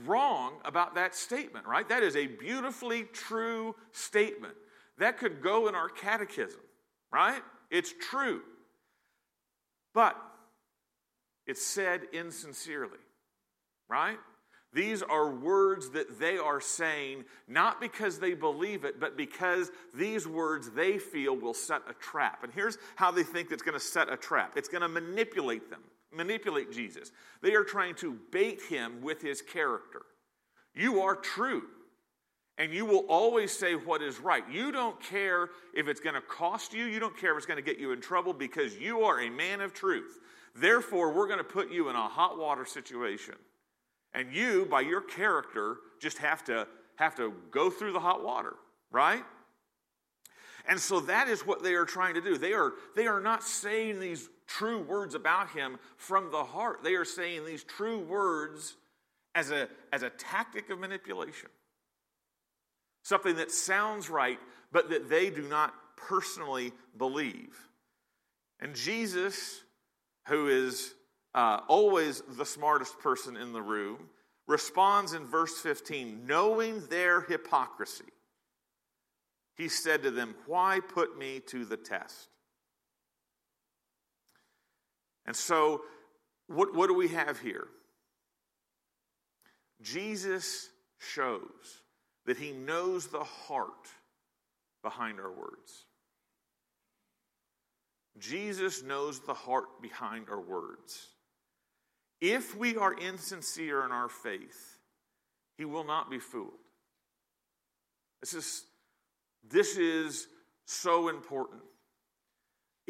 wrong 0.06 0.54
about 0.64 0.94
that 0.94 1.14
statement, 1.14 1.66
right? 1.66 1.88
That 1.88 2.02
is 2.02 2.16
a 2.16 2.26
beautifully 2.26 3.04
true 3.04 3.74
statement. 3.92 4.54
That 4.98 5.18
could 5.18 5.42
go 5.42 5.68
in 5.68 5.74
our 5.74 5.88
catechism, 5.88 6.60
right? 7.12 7.42
It's 7.70 7.92
true. 8.00 8.42
But 9.94 10.16
it's 11.46 11.64
said 11.64 12.02
insincerely, 12.12 12.98
right? 13.88 14.18
These 14.72 15.02
are 15.02 15.28
words 15.28 15.90
that 15.90 16.20
they 16.20 16.38
are 16.38 16.60
saying 16.60 17.24
not 17.48 17.80
because 17.80 18.20
they 18.20 18.34
believe 18.34 18.84
it, 18.84 19.00
but 19.00 19.16
because 19.16 19.70
these 19.92 20.28
words 20.28 20.70
they 20.70 20.98
feel 20.98 21.36
will 21.36 21.54
set 21.54 21.82
a 21.88 21.94
trap. 21.94 22.44
And 22.44 22.52
here's 22.52 22.78
how 22.94 23.10
they 23.10 23.24
think 23.24 23.50
it's 23.50 23.62
going 23.62 23.78
to 23.78 23.84
set 23.84 24.12
a 24.12 24.16
trap 24.16 24.56
it's 24.56 24.68
going 24.68 24.82
to 24.82 24.88
manipulate 24.88 25.70
them, 25.70 25.82
manipulate 26.12 26.72
Jesus. 26.72 27.12
They 27.42 27.54
are 27.54 27.64
trying 27.64 27.94
to 27.96 28.18
bait 28.32 28.60
him 28.68 29.02
with 29.02 29.22
his 29.22 29.42
character. 29.42 30.02
You 30.74 31.02
are 31.02 31.16
true, 31.16 31.62
and 32.58 32.72
you 32.72 32.84
will 32.84 33.06
always 33.08 33.52
say 33.52 33.74
what 33.74 34.02
is 34.02 34.20
right. 34.20 34.44
You 34.50 34.72
don't 34.72 35.00
care 35.02 35.50
if 35.74 35.88
it's 35.88 36.00
going 36.00 36.14
to 36.14 36.20
cost 36.20 36.72
you, 36.72 36.84
you 36.84 37.00
don't 37.00 37.16
care 37.16 37.32
if 37.32 37.38
it's 37.38 37.46
going 37.46 37.56
to 37.56 37.62
get 37.62 37.78
you 37.78 37.92
in 37.92 38.00
trouble 38.00 38.32
because 38.32 38.76
you 38.76 39.00
are 39.00 39.20
a 39.20 39.30
man 39.30 39.60
of 39.60 39.72
truth. 39.72 40.18
Therefore, 40.54 41.12
we're 41.12 41.26
going 41.26 41.38
to 41.38 41.44
put 41.44 41.70
you 41.70 41.88
in 41.88 41.96
a 41.96 42.08
hot 42.08 42.38
water 42.38 42.64
situation. 42.64 43.34
And 44.12 44.34
you, 44.34 44.66
by 44.68 44.80
your 44.80 45.00
character, 45.00 45.76
just 46.00 46.18
have 46.18 46.44
to 46.44 46.66
have 46.96 47.14
to 47.14 47.32
go 47.50 47.70
through 47.70 47.92
the 47.92 48.00
hot 48.00 48.22
water, 48.22 48.54
right? 48.90 49.22
And 50.68 50.78
so 50.78 51.00
that 51.00 51.28
is 51.28 51.46
what 51.46 51.62
they 51.62 51.74
are 51.74 51.86
trying 51.86 52.14
to 52.14 52.20
do. 52.20 52.36
They 52.36 52.52
are, 52.52 52.72
they 52.94 53.06
are 53.06 53.20
not 53.20 53.42
saying 53.42 54.00
these 54.00 54.28
true 54.50 54.80
words 54.80 55.14
about 55.14 55.50
him 55.50 55.78
from 55.96 56.30
the 56.30 56.42
heart. 56.42 56.82
They 56.82 56.94
are 56.94 57.04
saying 57.04 57.46
these 57.46 57.62
true 57.62 58.00
words 58.00 58.76
as 59.34 59.50
a, 59.50 59.68
as 59.92 60.02
a 60.02 60.10
tactic 60.10 60.70
of 60.70 60.78
manipulation. 60.78 61.48
Something 63.04 63.36
that 63.36 63.50
sounds 63.50 64.10
right, 64.10 64.38
but 64.72 64.90
that 64.90 65.08
they 65.08 65.30
do 65.30 65.42
not 65.42 65.72
personally 65.96 66.72
believe. 66.98 67.56
And 68.58 68.74
Jesus, 68.74 69.62
who 70.26 70.48
is 70.48 70.94
uh, 71.34 71.60
always 71.68 72.22
the 72.36 72.44
smartest 72.44 72.98
person 72.98 73.36
in 73.36 73.52
the 73.52 73.62
room, 73.62 74.08
responds 74.48 75.12
in 75.12 75.26
verse 75.26 75.58
15 75.60 76.26
knowing 76.26 76.80
their 76.86 77.20
hypocrisy. 77.20 78.04
He 79.56 79.68
said 79.68 80.02
to 80.02 80.10
them, 80.10 80.34
Why 80.46 80.80
put 80.80 81.16
me 81.16 81.40
to 81.46 81.64
the 81.64 81.76
test? 81.76 82.28
And 85.26 85.36
so, 85.36 85.82
what, 86.46 86.74
what 86.74 86.88
do 86.88 86.94
we 86.94 87.08
have 87.08 87.38
here? 87.38 87.68
Jesus 89.82 90.68
shows 90.98 91.82
that 92.26 92.36
he 92.36 92.52
knows 92.52 93.06
the 93.06 93.24
heart 93.24 93.88
behind 94.82 95.18
our 95.20 95.30
words. 95.30 95.86
Jesus 98.18 98.82
knows 98.82 99.20
the 99.20 99.34
heart 99.34 99.80
behind 99.80 100.28
our 100.28 100.40
words. 100.40 101.08
If 102.20 102.56
we 102.56 102.76
are 102.76 102.92
insincere 102.92 103.84
in 103.84 103.92
our 103.92 104.08
faith, 104.08 104.78
he 105.56 105.64
will 105.64 105.84
not 105.84 106.10
be 106.10 106.18
fooled. 106.18 106.52
This 108.20 108.34
is, 108.34 108.64
this 109.48 109.76
is 109.76 110.26
so 110.66 111.08
important. 111.08 111.62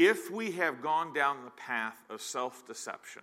If 0.01 0.31
we 0.31 0.53
have 0.53 0.81
gone 0.81 1.13
down 1.13 1.45
the 1.45 1.51
path 1.51 2.03
of 2.09 2.23
self 2.23 2.67
deception, 2.67 3.21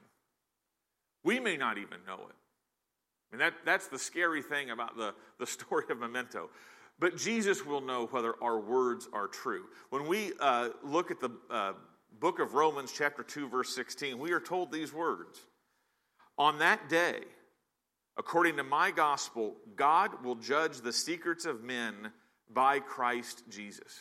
we 1.24 1.40
may 1.40 1.58
not 1.58 1.80
even 1.80 1.98
know 2.06 2.20
it. 2.30 2.36
I 2.36 3.36
mean, 3.36 3.40
that, 3.40 3.54
that's 3.66 3.88
the 3.88 3.98
scary 3.98 4.44
thing 4.44 4.70
about 4.70 4.96
the, 4.96 5.16
the 5.40 5.48
story 5.48 5.86
of 5.90 5.98
Memento. 5.98 6.52
But 7.00 7.18
Jesus 7.18 7.66
will 7.66 7.82
know 7.82 8.06
whether 8.12 8.36
our 8.44 8.60
words 8.60 9.10
are 9.12 9.28
true. 9.28 9.64
When 9.90 10.06
we 10.06 10.34
uh, 10.40 10.70
look 10.84 11.10
at 11.10 11.20
the 11.20 11.32
uh, 11.50 11.74
book 12.20 12.38
of 12.38 12.54
Romans, 12.54 12.94
chapter 12.96 13.24
2, 13.24 13.50
verse 13.50 13.74
16, 13.74 14.20
we 14.20 14.32
are 14.32 14.40
told 14.40 14.72
these 14.72 14.94
words 14.94 15.40
On 16.38 16.60
that 16.60 16.90
day, 16.90 17.22
according 18.20 18.56
to 18.58 18.64
my 18.64 18.92
gospel, 18.92 19.56
God 19.76 20.24
will 20.24 20.36
judge 20.36 20.82
the 20.82 20.94
secrets 20.94 21.46
of 21.46 21.64
men 21.64 22.12
by 22.54 22.78
Christ 22.82 23.46
Jesus. 23.50 23.98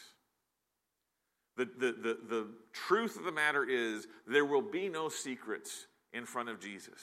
The, 1.57 1.65
the, 1.65 1.93
the, 1.93 2.19
the 2.29 2.47
truth 2.73 3.17
of 3.17 3.25
the 3.25 3.33
matter 3.33 3.65
is, 3.65 4.07
there 4.27 4.45
will 4.45 4.63
be 4.63 4.89
no 4.89 5.09
secrets 5.09 5.87
in 6.13 6.27
front 6.27 6.49
of 6.49 6.61
Jesus. 6.61 7.01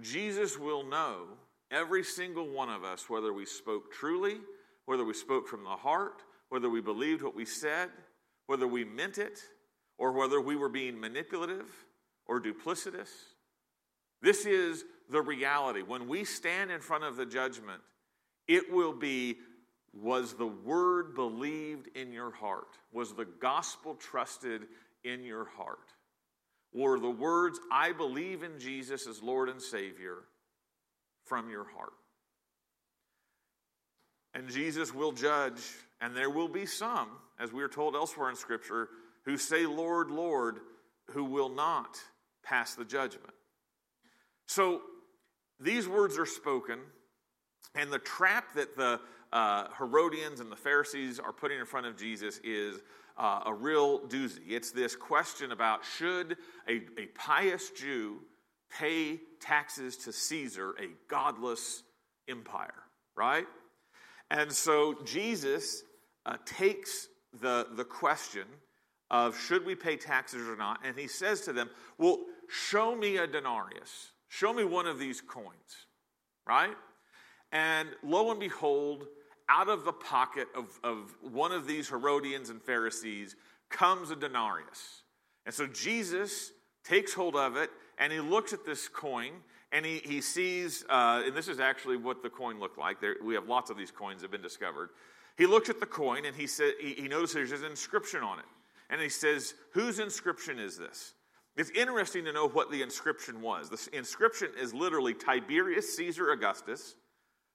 Jesus 0.00 0.58
will 0.58 0.82
know 0.82 1.26
every 1.70 2.02
single 2.02 2.48
one 2.48 2.68
of 2.68 2.82
us 2.82 3.08
whether 3.08 3.32
we 3.32 3.46
spoke 3.46 3.92
truly 3.92 4.38
whether 4.86 5.04
we 5.04 5.14
spoke 5.14 5.48
from 5.48 5.64
the 5.64 5.70
heart, 5.70 6.22
whether 6.48 6.68
we 6.68 6.80
believed 6.80 7.22
what 7.22 7.34
we 7.34 7.44
said, 7.44 7.90
whether 8.46 8.66
we 8.66 8.84
meant 8.84 9.18
it, 9.18 9.40
or 9.98 10.12
whether 10.12 10.40
we 10.40 10.56
were 10.56 10.68
being 10.68 10.98
manipulative 10.98 11.70
or 12.26 12.40
duplicitous. 12.40 13.08
This 14.20 14.46
is 14.46 14.84
the 15.10 15.22
reality. 15.22 15.82
When 15.82 16.08
we 16.08 16.24
stand 16.24 16.70
in 16.70 16.80
front 16.80 17.04
of 17.04 17.16
the 17.16 17.26
judgment, 17.26 17.80
it 18.48 18.72
will 18.72 18.92
be 18.92 19.36
was 20.00 20.34
the 20.34 20.46
word 20.46 21.14
believed 21.14 21.88
in 21.94 22.12
your 22.12 22.32
heart? 22.32 22.78
Was 22.92 23.14
the 23.14 23.24
gospel 23.24 23.94
trusted 23.94 24.62
in 25.04 25.22
your 25.24 25.44
heart? 25.44 25.92
Were 26.72 26.98
the 26.98 27.10
words, 27.10 27.60
I 27.70 27.92
believe 27.92 28.42
in 28.42 28.58
Jesus 28.58 29.06
as 29.06 29.22
Lord 29.22 29.48
and 29.48 29.62
Savior, 29.62 30.16
from 31.26 31.48
your 31.48 31.64
heart? 31.64 31.92
And 34.34 34.48
Jesus 34.48 34.92
will 34.92 35.12
judge, 35.12 35.62
and 36.00 36.16
there 36.16 36.30
will 36.30 36.48
be 36.48 36.66
some, 36.66 37.08
as 37.38 37.52
we 37.52 37.62
are 37.62 37.68
told 37.68 37.94
elsewhere 37.94 38.30
in 38.30 38.36
Scripture, 38.36 38.88
who 39.24 39.36
say, 39.36 39.64
Lord, 39.64 40.10
Lord, 40.10 40.58
who 41.12 41.24
will 41.24 41.48
not 41.48 41.96
pass 42.42 42.74
the 42.74 42.84
judgment. 42.84 43.32
So 44.46 44.82
these 45.60 45.86
words 45.86 46.18
are 46.18 46.26
spoken, 46.26 46.80
and 47.76 47.92
the 47.92 48.00
trap 48.00 48.54
that 48.54 48.76
the 48.76 49.00
uh, 49.34 49.66
Herodians 49.76 50.38
and 50.40 50.50
the 50.50 50.56
Pharisees 50.56 51.18
are 51.18 51.32
putting 51.32 51.58
in 51.58 51.66
front 51.66 51.86
of 51.86 51.96
Jesus 51.96 52.40
is 52.44 52.80
uh, 53.18 53.40
a 53.46 53.52
real 53.52 53.98
doozy. 54.00 54.48
It's 54.48 54.70
this 54.70 54.94
question 54.94 55.52
about 55.52 55.84
should 55.84 56.36
a, 56.68 56.82
a 56.98 57.06
pious 57.14 57.70
Jew 57.70 58.20
pay 58.78 59.20
taxes 59.40 59.96
to 59.98 60.12
Caesar, 60.12 60.74
a 60.80 60.88
godless 61.08 61.82
empire, 62.28 62.84
right? 63.16 63.46
And 64.30 64.50
so 64.52 64.96
Jesus 65.04 65.82
uh, 66.24 66.36
takes 66.46 67.08
the, 67.40 67.66
the 67.74 67.84
question 67.84 68.44
of 69.10 69.38
should 69.38 69.66
we 69.66 69.74
pay 69.74 69.96
taxes 69.96 70.48
or 70.48 70.56
not, 70.56 70.80
and 70.84 70.98
he 70.98 71.08
says 71.08 71.42
to 71.42 71.52
them, 71.52 71.70
Well, 71.98 72.20
show 72.48 72.94
me 72.94 73.16
a 73.16 73.26
denarius, 73.26 74.12
show 74.28 74.52
me 74.52 74.64
one 74.64 74.86
of 74.86 74.98
these 74.98 75.20
coins, 75.20 75.86
right? 76.46 76.74
And 77.52 77.90
lo 78.02 78.30
and 78.30 78.40
behold, 78.40 79.06
out 79.48 79.68
of 79.68 79.84
the 79.84 79.92
pocket 79.92 80.48
of, 80.54 80.78
of 80.82 81.14
one 81.20 81.52
of 81.52 81.66
these 81.66 81.88
Herodians 81.88 82.50
and 82.50 82.62
Pharisees 82.62 83.36
comes 83.70 84.10
a 84.10 84.16
denarius. 84.16 85.02
And 85.46 85.54
so 85.54 85.66
Jesus 85.66 86.52
takes 86.84 87.12
hold 87.12 87.36
of 87.36 87.56
it 87.56 87.70
and 87.98 88.12
he 88.12 88.20
looks 88.20 88.52
at 88.52 88.64
this 88.64 88.88
coin 88.88 89.32
and 89.72 89.84
he, 89.84 89.98
he 90.04 90.20
sees, 90.20 90.84
uh, 90.88 91.22
and 91.26 91.34
this 91.34 91.48
is 91.48 91.58
actually 91.58 91.96
what 91.96 92.22
the 92.22 92.30
coin 92.30 92.60
looked 92.60 92.78
like. 92.78 93.00
There, 93.00 93.16
we 93.22 93.34
have 93.34 93.48
lots 93.48 93.70
of 93.70 93.76
these 93.76 93.90
coins 93.90 94.20
that 94.20 94.26
have 94.26 94.30
been 94.30 94.42
discovered. 94.42 94.90
He 95.36 95.46
looks 95.46 95.68
at 95.68 95.80
the 95.80 95.86
coin 95.86 96.24
and 96.24 96.36
he, 96.36 96.46
said, 96.46 96.74
he, 96.80 96.94
he 96.94 97.08
notices 97.08 97.34
there's 97.34 97.62
an 97.62 97.70
inscription 97.70 98.22
on 98.22 98.38
it. 98.38 98.44
And 98.90 99.00
he 99.00 99.08
says, 99.08 99.54
Whose 99.72 99.98
inscription 99.98 100.58
is 100.58 100.78
this? 100.78 101.14
It's 101.56 101.70
interesting 101.70 102.24
to 102.24 102.32
know 102.32 102.48
what 102.48 102.70
the 102.70 102.82
inscription 102.82 103.40
was. 103.40 103.68
The 103.68 103.96
inscription 103.96 104.50
is 104.60 104.74
literally 104.74 105.14
Tiberius 105.14 105.96
Caesar 105.96 106.30
Augustus, 106.30 106.96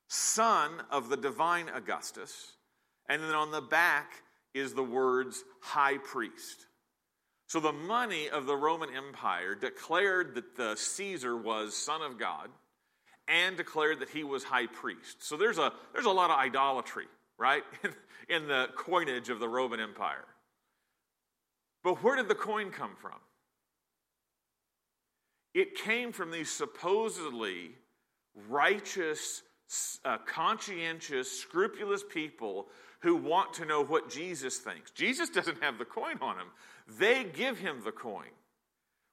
son 0.09 0.71
of 0.91 1.07
the 1.07 1.17
divine 1.17 1.69
Augustus. 1.69 2.57
And 3.07 3.23
then 3.23 3.33
on 3.33 3.51
the 3.51 3.61
back 3.61 4.23
is 4.53 4.73
the 4.73 4.83
words 4.83 5.43
high 5.61 5.97
priest. 5.97 6.65
So 7.47 7.59
the 7.59 7.71
money 7.71 8.29
of 8.29 8.45
the 8.45 8.55
Roman 8.55 8.89
Empire 8.95 9.55
declared 9.55 10.35
that 10.35 10.55
the 10.55 10.75
Caesar 10.75 11.35
was 11.35 11.75
son 11.75 12.01
of 12.01 12.19
God 12.19 12.49
and 13.27 13.55
declared 13.55 13.99
that 13.99 14.09
he 14.09 14.23
was 14.23 14.43
high 14.43 14.67
priest. 14.67 15.23
So 15.23 15.37
there's 15.37 15.57
a, 15.57 15.71
there's 15.93 16.05
a 16.05 16.11
lot 16.11 16.31
of 16.31 16.37
idolatry, 16.37 17.05
right, 17.37 17.63
in, 18.29 18.47
the 18.47 18.67
coinage 18.75 19.29
of 19.29 19.39
the 19.39 19.47
Roman 19.47 19.79
Empire. 19.79 20.25
But 21.83 22.03
where 22.03 22.15
did 22.15 22.27
the 22.27 22.35
coin 22.35 22.71
come 22.71 22.95
from? 22.99 23.19
It 25.53 25.75
came 25.75 26.11
from 26.11 26.31
these 26.31 26.51
supposedly 26.51 27.71
righteous, 28.47 29.41
uh, 30.05 30.17
conscientious, 30.25 31.31
scrupulous 31.31 32.03
people 32.03 32.67
who 33.01 33.15
want 33.15 33.53
to 33.53 33.65
know 33.65 33.83
what 33.83 34.09
Jesus 34.09 34.57
thinks. 34.57 34.91
Jesus 34.91 35.29
doesn't 35.37 35.61
have 35.61 35.77
the 35.77 35.85
coin 35.85 36.17
on 36.21 36.35
him. 36.35 36.47
They 36.97 37.23
give 37.23 37.59
him 37.59 37.81
the 37.83 37.91
coin, 37.91 38.29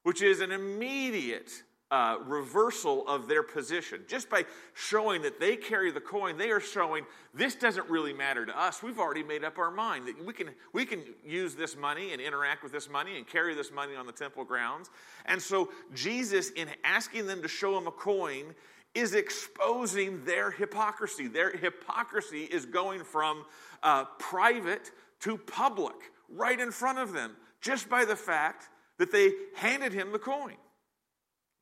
which 0.03 0.21
is 0.21 0.41
an 0.41 0.51
immediate 0.51 1.51
uh, 1.89 2.17
reversal 2.25 3.07
of 3.07 3.27
their 3.27 3.43
position. 3.43 4.01
Just 4.07 4.29
by 4.29 4.43
showing 4.73 5.21
that 5.21 5.39
they 5.39 5.55
carry 5.55 5.89
the 5.89 6.01
coin, 6.01 6.37
they 6.37 6.49
are 6.49 6.59
showing 6.59 7.05
this 7.33 7.55
doesn't 7.55 7.89
really 7.89 8.11
matter 8.11 8.45
to 8.45 8.59
us. 8.59 8.83
We've 8.83 8.99
already 8.99 9.23
made 9.23 9.45
up 9.45 9.57
our 9.57 9.71
mind 9.71 10.07
that 10.07 10.25
we 10.25 10.33
can, 10.33 10.49
we 10.73 10.85
can 10.85 11.01
use 11.25 11.55
this 11.55 11.77
money 11.77 12.11
and 12.11 12.21
interact 12.21 12.61
with 12.61 12.73
this 12.73 12.89
money 12.89 13.17
and 13.17 13.25
carry 13.25 13.55
this 13.55 13.71
money 13.71 13.95
on 13.95 14.05
the 14.05 14.11
temple 14.11 14.43
grounds. 14.43 14.89
And 15.27 15.41
so, 15.41 15.69
Jesus, 15.93 16.49
in 16.49 16.67
asking 16.83 17.25
them 17.25 17.41
to 17.41 17.47
show 17.47 17.77
him 17.77 17.87
a 17.87 17.91
coin, 17.91 18.53
is 18.97 19.13
exposing 19.13 20.25
their 20.25 20.49
hypocrisy. 20.49 21.27
Their 21.27 21.51
hypocrisy 21.55 22.43
is 22.43 22.65
going 22.65 23.03
from 23.03 23.45
uh, 23.83 24.05
private 24.17 24.91
to 25.19 25.37
public 25.37 25.95
right 26.29 26.59
in 26.59 26.71
front 26.71 26.97
of 26.97 27.13
them 27.13 27.35
just 27.61 27.89
by 27.89 28.05
the 28.05 28.15
fact 28.15 28.69
that 28.97 29.11
they 29.11 29.31
handed 29.55 29.93
him 29.93 30.11
the 30.11 30.19
coin. 30.19 30.55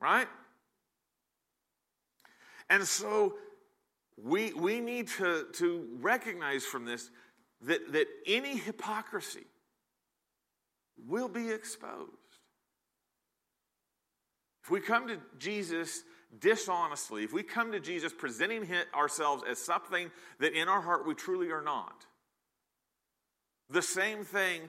Right? 0.02 0.28
And 2.70 2.84
so 2.84 3.36
we, 4.18 4.54
we 4.54 4.80
need 4.80 5.10
to, 5.20 5.46
to 5.54 5.88
recognize 6.00 6.64
from 6.64 6.86
this 6.86 7.10
that, 7.64 7.92
that 7.92 8.08
any 8.26 8.58
hypocrisy 8.58 9.46
will 11.06 11.28
be 11.28 11.52
exposed. 11.52 12.12
If 14.64 14.72
we 14.72 14.80
come 14.80 15.10
to 15.10 15.20
Jesus 15.38 16.04
dishonestly, 16.40 17.24
if 17.24 17.34
we 17.34 17.44
come 17.44 17.72
to 17.72 17.80
Jesus 17.80 18.14
presenting 18.16 18.68
ourselves 18.94 19.44
as 19.50 19.60
something 19.60 20.12
that 20.40 20.54
in 20.54 20.68
our 20.68 20.82
heart 20.82 21.08
we 21.08 21.14
truly 21.14 21.52
are 21.52 21.62
not, 21.62 22.06
the 23.70 23.82
same 23.82 24.24
thing 24.24 24.62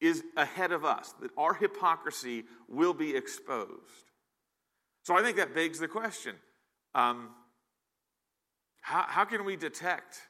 is 0.00 0.22
ahead 0.36 0.72
of 0.72 0.84
us, 0.84 1.14
that 1.20 1.30
our 1.36 1.54
hypocrisy 1.54 2.44
will 2.68 2.94
be 2.94 3.16
exposed. 3.16 3.70
So 5.04 5.16
I 5.16 5.22
think 5.22 5.36
that 5.36 5.54
begs 5.54 5.78
the 5.78 5.88
question 5.88 6.36
um, 6.94 7.30
how, 8.80 9.04
how 9.08 9.24
can 9.24 9.44
we 9.44 9.56
detect 9.56 10.20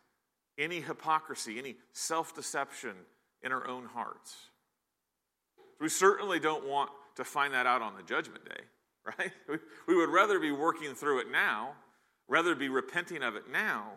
any 0.58 0.80
hypocrisy, 0.80 1.58
any 1.58 1.76
self 1.92 2.34
deception 2.34 2.94
in 3.42 3.52
our 3.52 3.66
own 3.66 3.86
hearts. 3.86 4.34
We 5.80 5.88
certainly 5.88 6.40
don't 6.40 6.66
want 6.66 6.90
to 7.16 7.24
find 7.24 7.52
that 7.54 7.66
out 7.66 7.82
on 7.82 7.96
the 7.96 8.02
judgment 8.02 8.44
day, 8.44 8.62
right? 9.18 9.32
We 9.86 9.96
would 9.96 10.10
rather 10.10 10.38
be 10.38 10.52
working 10.52 10.94
through 10.94 11.20
it 11.20 11.30
now, 11.30 11.74
rather 12.28 12.54
be 12.54 12.68
repenting 12.68 13.22
of 13.22 13.36
it 13.36 13.50
now. 13.50 13.92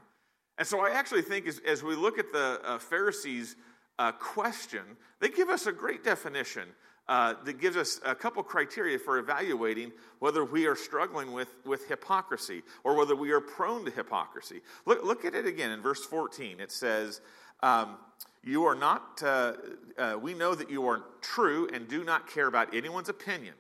And 0.58 0.68
so 0.68 0.82
I 0.86 0.92
actually 0.92 1.22
think 1.22 1.48
as, 1.48 1.60
as 1.66 1.84
we 1.84 1.96
look 1.96 2.20
at 2.20 2.32
the 2.34 2.60
uh, 2.64 2.80
Pharisees' 2.80 3.56
uh, 3.98 4.12
question, 4.12 4.84
they 5.20 5.30
give 5.30 5.50
us 5.50 5.68
a 5.68 5.72
great 5.72 6.04
definition 6.04 6.68
uh, 7.08 7.34
that 7.44 7.60
gives 7.60 7.76
us 7.76 8.00
a 8.06 8.14
couple 8.14 8.44
criteria 8.44 9.00
for 9.00 9.18
evaluating 9.18 9.92
whether 10.20 10.46
we 10.46 10.68
are 10.68 10.76
struggling 10.76 11.32
with, 11.32 11.48
with 11.66 11.88
hypocrisy 11.88 12.62
or 12.84 12.96
whether 12.96 13.16
we 13.16 13.32
are 13.32 13.42
prone 13.42 13.84
to 13.84 13.92
hypocrisy. 13.92 14.62
Look, 14.86 15.04
look 15.04 15.26
at 15.26 15.34
it 15.34 15.48
again 15.48 15.72
in 15.72 15.82
verse 15.82 16.06
14. 16.06 16.60
It 16.60 16.72
says, 16.72 17.22
um, 17.64 17.98
You 18.44 18.66
are 18.66 18.76
not, 18.76 19.24
uh, 19.24 19.54
uh, 19.98 20.18
we 20.22 20.36
know 20.36 20.54
that 20.54 20.70
you 20.70 20.86
are 20.88 21.04
true 21.22 21.68
and 21.74 21.88
do 21.88 22.04
not 22.04 22.30
care 22.30 22.46
about 22.46 22.76
anyone's 22.76 23.10
opinion. 23.10 23.56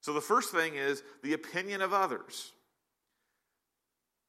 So 0.00 0.12
the 0.12 0.20
first 0.20 0.50
thing 0.50 0.76
is 0.76 1.02
the 1.22 1.34
opinion 1.34 1.82
of 1.82 1.92
others. 1.92 2.52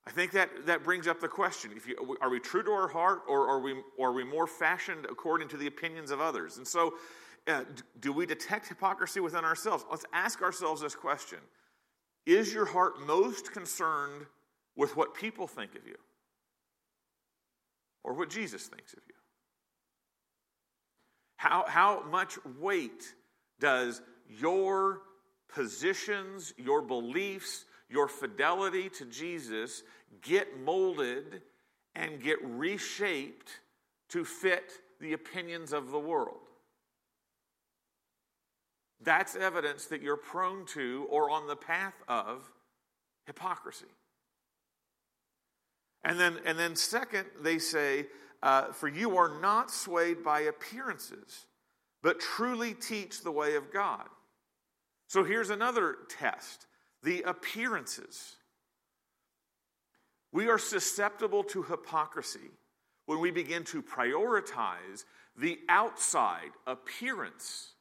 I 0.06 0.12
think 0.12 0.32
that, 0.32 0.66
that 0.66 0.84
brings 0.84 1.08
up 1.08 1.22
the 1.22 1.28
question: 1.28 1.72
if 1.76 1.88
you, 1.88 2.18
are 2.22 2.30
we 2.30 2.40
true 2.40 2.64
to 2.64 2.72
our 2.72 2.88
heart, 2.88 3.22
or 3.28 3.48
are 3.48 3.60
we, 3.60 3.76
or 3.98 4.10
are 4.10 4.14
we 4.14 4.24
more 4.24 4.48
fashioned 4.48 5.06
according 5.06 5.48
to 5.50 5.58
the 5.58 5.68
opinions 5.68 6.12
of 6.12 6.20
others? 6.20 6.58
And 6.58 6.68
so, 6.68 6.96
uh, 7.48 7.64
do 8.00 8.12
we 8.12 8.26
detect 8.26 8.68
hypocrisy 8.68 9.20
within 9.20 9.46
ourselves? 9.46 9.86
Let's 9.90 10.06
ask 10.12 10.42
ourselves 10.42 10.82
this 10.82 10.96
question 10.96 11.40
Is 12.26 12.54
your 12.54 12.66
heart 12.66 13.06
most 13.06 13.52
concerned 13.52 14.26
with 14.76 14.96
what 14.98 15.14
people 15.14 15.48
think 15.48 15.76
of 15.76 15.86
you 15.86 15.98
or 18.04 18.14
what 18.14 18.30
Jesus 18.30 18.68
thinks 18.68 18.94
of 18.94 19.00
you? 19.08 19.16
How, 21.38 21.66
how 21.68 22.04
much 22.10 22.38
weight 22.60 23.14
does 23.60 24.02
your 24.30 25.02
positions, 25.54 26.54
your 26.58 26.82
beliefs, 26.82 27.66
your 27.90 28.08
fidelity 28.08 28.90
to 28.90 29.06
Jesus 29.06 29.84
get 30.22 30.60
molded 30.60 31.42
and 31.96 32.22
get 32.22 32.38
reshaped 32.44 33.52
to 34.10 34.24
fit 34.24 34.72
the 35.00 35.14
opinions 35.14 35.74
of 35.74 35.92
the 35.92 36.00
world? 36.00 36.48
That's 39.04 39.36
evidence 39.36 39.86
that 39.86 40.02
you're 40.02 40.18
prone 40.18 40.66
to 40.68 41.08
or 41.10 41.32
on 41.32 41.48
the 41.48 41.56
path 41.56 41.96
of 42.08 42.44
hypocrisy. 43.26 43.86
And 46.04 46.20
then, 46.20 46.40
and 46.46 46.58
then 46.58 46.76
second, 46.76 47.26
they 47.42 47.60
say, 47.60 48.08
uh, 48.42 48.72
For 48.72 48.88
you 48.88 49.18
are 49.18 49.40
not 49.40 49.72
swayed 49.72 50.24
by 50.24 50.42
appearances, 50.42 51.46
but 52.02 52.20
truly 52.20 52.74
teach 52.74 53.22
the 53.22 53.32
way 53.32 53.56
of 53.56 53.72
God. 53.72 54.08
So 55.12 55.26
here's 55.26 55.50
another 55.50 55.98
test 56.08 56.68
the 57.04 57.24
appearances. 57.24 58.38
We 60.32 60.48
are 60.48 60.58
susceptible 60.58 61.44
to 61.44 61.64
hypocrisy 61.64 62.50
when 63.08 63.20
we 63.20 63.30
begin 63.30 63.66
to 63.66 63.84
prioritize 63.84 65.04
the 65.36 65.60
outside 65.68 66.52
appearance 66.66 67.74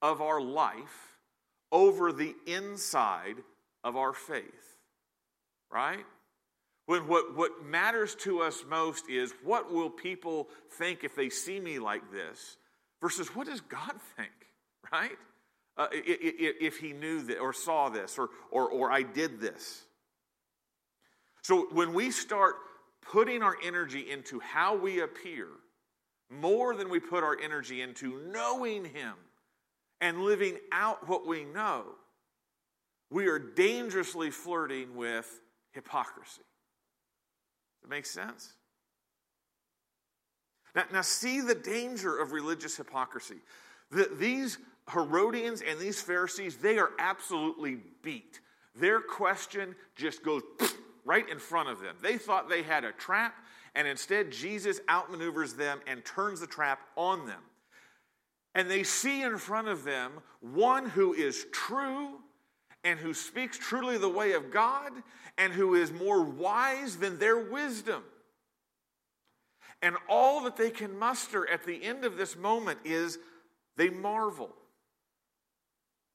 of 0.00 0.22
our 0.22 0.40
life 0.40 1.18
over 1.70 2.14
the 2.14 2.34
inside 2.46 3.36
of 3.82 3.94
our 3.96 4.14
faith. 4.14 4.78
Right? 5.70 6.06
When 6.86 7.06
what, 7.08 7.36
what 7.36 7.62
matters 7.62 8.14
to 8.20 8.40
us 8.40 8.64
most 8.66 9.10
is 9.10 9.34
what 9.42 9.70
will 9.70 9.90
people 9.90 10.48
think 10.78 11.04
if 11.04 11.14
they 11.14 11.28
see 11.28 11.60
me 11.60 11.78
like 11.78 12.10
this 12.10 12.56
versus 13.02 13.28
what 13.34 13.48
does 13.48 13.60
God 13.60 13.92
think, 14.16 14.32
right? 14.90 15.18
Uh, 15.76 15.88
if 15.92 16.78
he 16.78 16.92
knew 16.92 17.22
that 17.22 17.38
or 17.38 17.52
saw 17.52 17.88
this 17.88 18.16
or, 18.16 18.28
or, 18.52 18.68
or 18.68 18.92
I 18.92 19.02
did 19.02 19.40
this. 19.40 19.82
So 21.42 21.66
when 21.72 21.92
we 21.94 22.12
start 22.12 22.54
putting 23.02 23.42
our 23.42 23.56
energy 23.62 24.08
into 24.08 24.38
how 24.38 24.76
we 24.76 25.00
appear 25.00 25.48
more 26.30 26.76
than 26.76 26.88
we 26.88 27.00
put 27.00 27.24
our 27.24 27.36
energy 27.42 27.82
into 27.82 28.20
knowing 28.32 28.84
him 28.84 29.14
and 30.00 30.22
living 30.22 30.58
out 30.70 31.08
what 31.08 31.26
we 31.26 31.44
know, 31.44 31.84
we 33.10 33.26
are 33.26 33.38
dangerously 33.38 34.30
flirting 34.30 34.94
with 34.94 35.40
hypocrisy. 35.72 36.40
Does 36.40 37.82
that 37.82 37.90
makes 37.90 38.10
sense? 38.10 38.52
Now, 40.74 40.84
now 40.92 41.02
see 41.02 41.40
the 41.40 41.54
danger 41.54 42.16
of 42.16 42.32
religious 42.32 42.76
hypocrisy. 42.76 43.36
The, 43.90 44.10
these 44.18 44.58
Herodians 44.92 45.62
and 45.62 45.78
these 45.78 46.00
Pharisees, 46.00 46.56
they 46.56 46.78
are 46.78 46.90
absolutely 46.98 47.78
beat. 48.02 48.40
Their 48.76 49.00
question 49.00 49.74
just 49.96 50.22
goes 50.22 50.42
right 51.04 51.28
in 51.28 51.38
front 51.38 51.68
of 51.68 51.80
them. 51.80 51.96
They 52.02 52.18
thought 52.18 52.48
they 52.48 52.62
had 52.62 52.84
a 52.84 52.92
trap, 52.92 53.34
and 53.74 53.88
instead, 53.88 54.30
Jesus 54.30 54.80
outmaneuvers 54.88 55.56
them 55.56 55.80
and 55.86 56.04
turns 56.04 56.40
the 56.40 56.46
trap 56.46 56.80
on 56.96 57.26
them 57.26 57.40
and 58.54 58.70
they 58.70 58.84
see 58.84 59.22
in 59.22 59.36
front 59.36 59.68
of 59.68 59.84
them 59.84 60.12
one 60.40 60.88
who 60.88 61.12
is 61.12 61.46
true 61.52 62.20
and 62.84 62.98
who 62.98 63.12
speaks 63.12 63.58
truly 63.58 63.98
the 63.98 64.08
way 64.08 64.32
of 64.32 64.50
God 64.50 64.92
and 65.36 65.52
who 65.52 65.74
is 65.74 65.92
more 65.92 66.22
wise 66.22 66.96
than 66.96 67.18
their 67.18 67.38
wisdom. 67.38 68.02
And 69.82 69.96
all 70.08 70.42
that 70.44 70.56
they 70.56 70.70
can 70.70 70.96
muster 70.98 71.48
at 71.50 71.64
the 71.64 71.82
end 71.82 72.04
of 72.04 72.16
this 72.16 72.36
moment 72.36 72.78
is 72.84 73.18
they 73.76 73.90
marvel. 73.90 74.54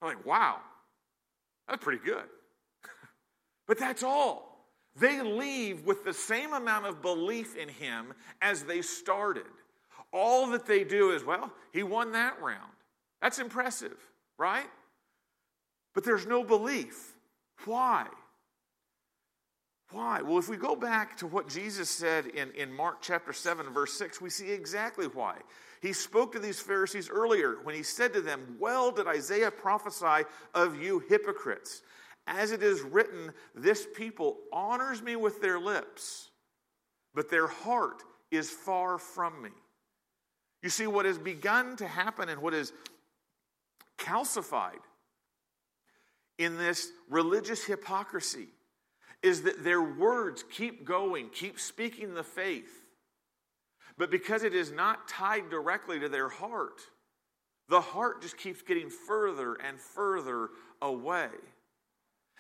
They're 0.02 0.10
like, 0.10 0.26
wow, 0.26 0.58
that's 1.68 1.84
pretty 1.84 2.04
good. 2.04 2.24
but 3.68 3.78
that's 3.78 4.04
all. 4.04 4.50
They 4.96 5.22
leave 5.22 5.86
with 5.86 6.04
the 6.04 6.14
same 6.14 6.54
amount 6.54 6.86
of 6.86 7.02
belief 7.02 7.56
in 7.56 7.70
him 7.70 8.14
as 8.42 8.64
they 8.64 8.82
started. 8.82 9.46
All 10.12 10.48
that 10.48 10.66
they 10.66 10.84
do 10.84 11.12
is, 11.12 11.24
well, 11.24 11.52
he 11.72 11.84
won 11.84 12.12
that 12.14 12.42
round. 12.42 12.72
That's 13.22 13.40
impressive, 13.40 13.98
right? 14.38 14.68
But 15.94 16.04
there's 16.04 16.26
no 16.26 16.44
belief. 16.44 17.14
Why? 17.66 18.08
Why? 19.92 20.22
Well, 20.22 20.38
if 20.38 20.50
we 20.50 20.58
go 20.58 20.76
back 20.76 21.18
to 21.18 21.28
what 21.28 21.48
Jesus 21.48 21.90
said 21.90 22.28
in, 22.28 22.52
in 22.52 22.72
Mark 22.72 22.98
chapter 23.02 23.34
7, 23.34 23.72
verse 23.74 23.94
6, 23.94 24.22
we 24.22 24.30
see 24.30 24.52
exactly 24.52 25.08
why. 25.08 25.38
He 25.82 25.94
spoke 25.94 26.34
to 26.34 26.40
these 26.40 26.60
Pharisees 26.60 27.10
earlier 27.10 27.58
when 27.64 27.76
he 27.76 27.84
said 27.84 28.14
to 28.14 28.22
them, 28.22 28.58
Well 28.60 28.92
did 28.92 29.08
Isaiah 29.08 29.52
prophesy 29.52 30.28
of 30.54 30.82
you 30.82 31.00
hypocrites. 31.08 31.82
As 32.28 32.52
it 32.52 32.62
is 32.62 32.82
written, 32.82 33.32
this 33.56 33.88
people 33.96 34.38
honors 34.52 35.02
me 35.02 35.16
with 35.16 35.42
their 35.42 35.60
lips, 35.60 36.30
but 37.16 37.30
their 37.30 37.48
heart 37.48 38.04
is 38.30 38.50
far 38.50 38.98
from 38.98 39.42
me. 39.42 39.50
You 40.62 40.70
see, 40.70 40.88
what 40.88 41.06
has 41.06 41.18
begun 41.18 41.78
to 41.78 41.88
happen 41.88 42.30
and 42.30 42.42
what 42.42 42.54
is 42.54 42.74
calcified 43.98 44.82
in 46.38 46.58
this 46.58 46.90
religious 47.10 47.64
hypocrisy 47.64 48.48
is 49.22 49.44
that 49.44 49.64
their 49.64 49.82
words 49.82 50.44
keep 50.50 50.86
going, 50.86 51.30
keep 51.30 51.60
speaking 51.60 52.14
the 52.14 52.24
faith. 52.24 52.79
But 54.00 54.10
because 54.10 54.44
it 54.44 54.56
is 54.56 54.72
not 54.72 55.10
tied 55.10 55.50
directly 55.50 56.00
to 56.00 56.08
their 56.10 56.30
heart, 56.30 56.82
the 57.68 57.82
heart 57.82 58.22
just 58.22 58.38
keeps 58.38 58.62
getting 58.62 58.90
further 58.90 59.56
and 59.56 59.78
further 59.78 60.50
away. 60.82 61.28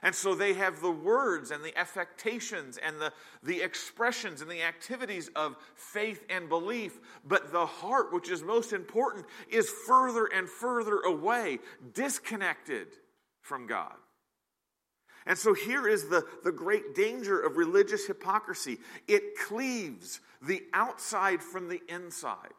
And 0.01 0.15
so 0.15 0.33
they 0.33 0.53
have 0.53 0.79
the 0.79 0.89
words 0.89 1.51
and 1.51 1.61
the 1.61 1.77
affectations 1.77 2.77
and 2.77 3.01
the, 3.01 3.11
the 3.43 3.61
expressions 3.61 4.41
and 4.41 4.49
the 4.49 4.63
activities 4.63 5.29
of 5.35 5.57
faith 5.75 6.23
and 6.29 6.47
belief, 6.47 6.97
but 7.25 7.51
the 7.51 7.65
heart, 7.65 8.13
which 8.13 8.31
is 8.31 8.41
most 8.41 8.71
important, 8.71 9.25
is 9.49 9.69
further 9.69 10.27
and 10.33 10.49
further 10.49 10.99
away, 11.01 11.59
disconnected 11.93 12.87
from 13.41 13.67
God. 13.67 13.95
And 15.25 15.38
so 15.38 15.53
here 15.53 15.88
is 15.88 16.08
the, 16.10 16.25
the 16.43 16.51
great 16.51 16.95
danger 16.95 17.39
of 17.39 17.58
religious 17.58 18.08
hypocrisy 18.08 18.77
it 19.08 19.38
cleaves 19.38 20.21
the 20.41 20.63
outside 20.73 21.41
from 21.43 21.67
the 21.67 21.82
inside 21.89 22.53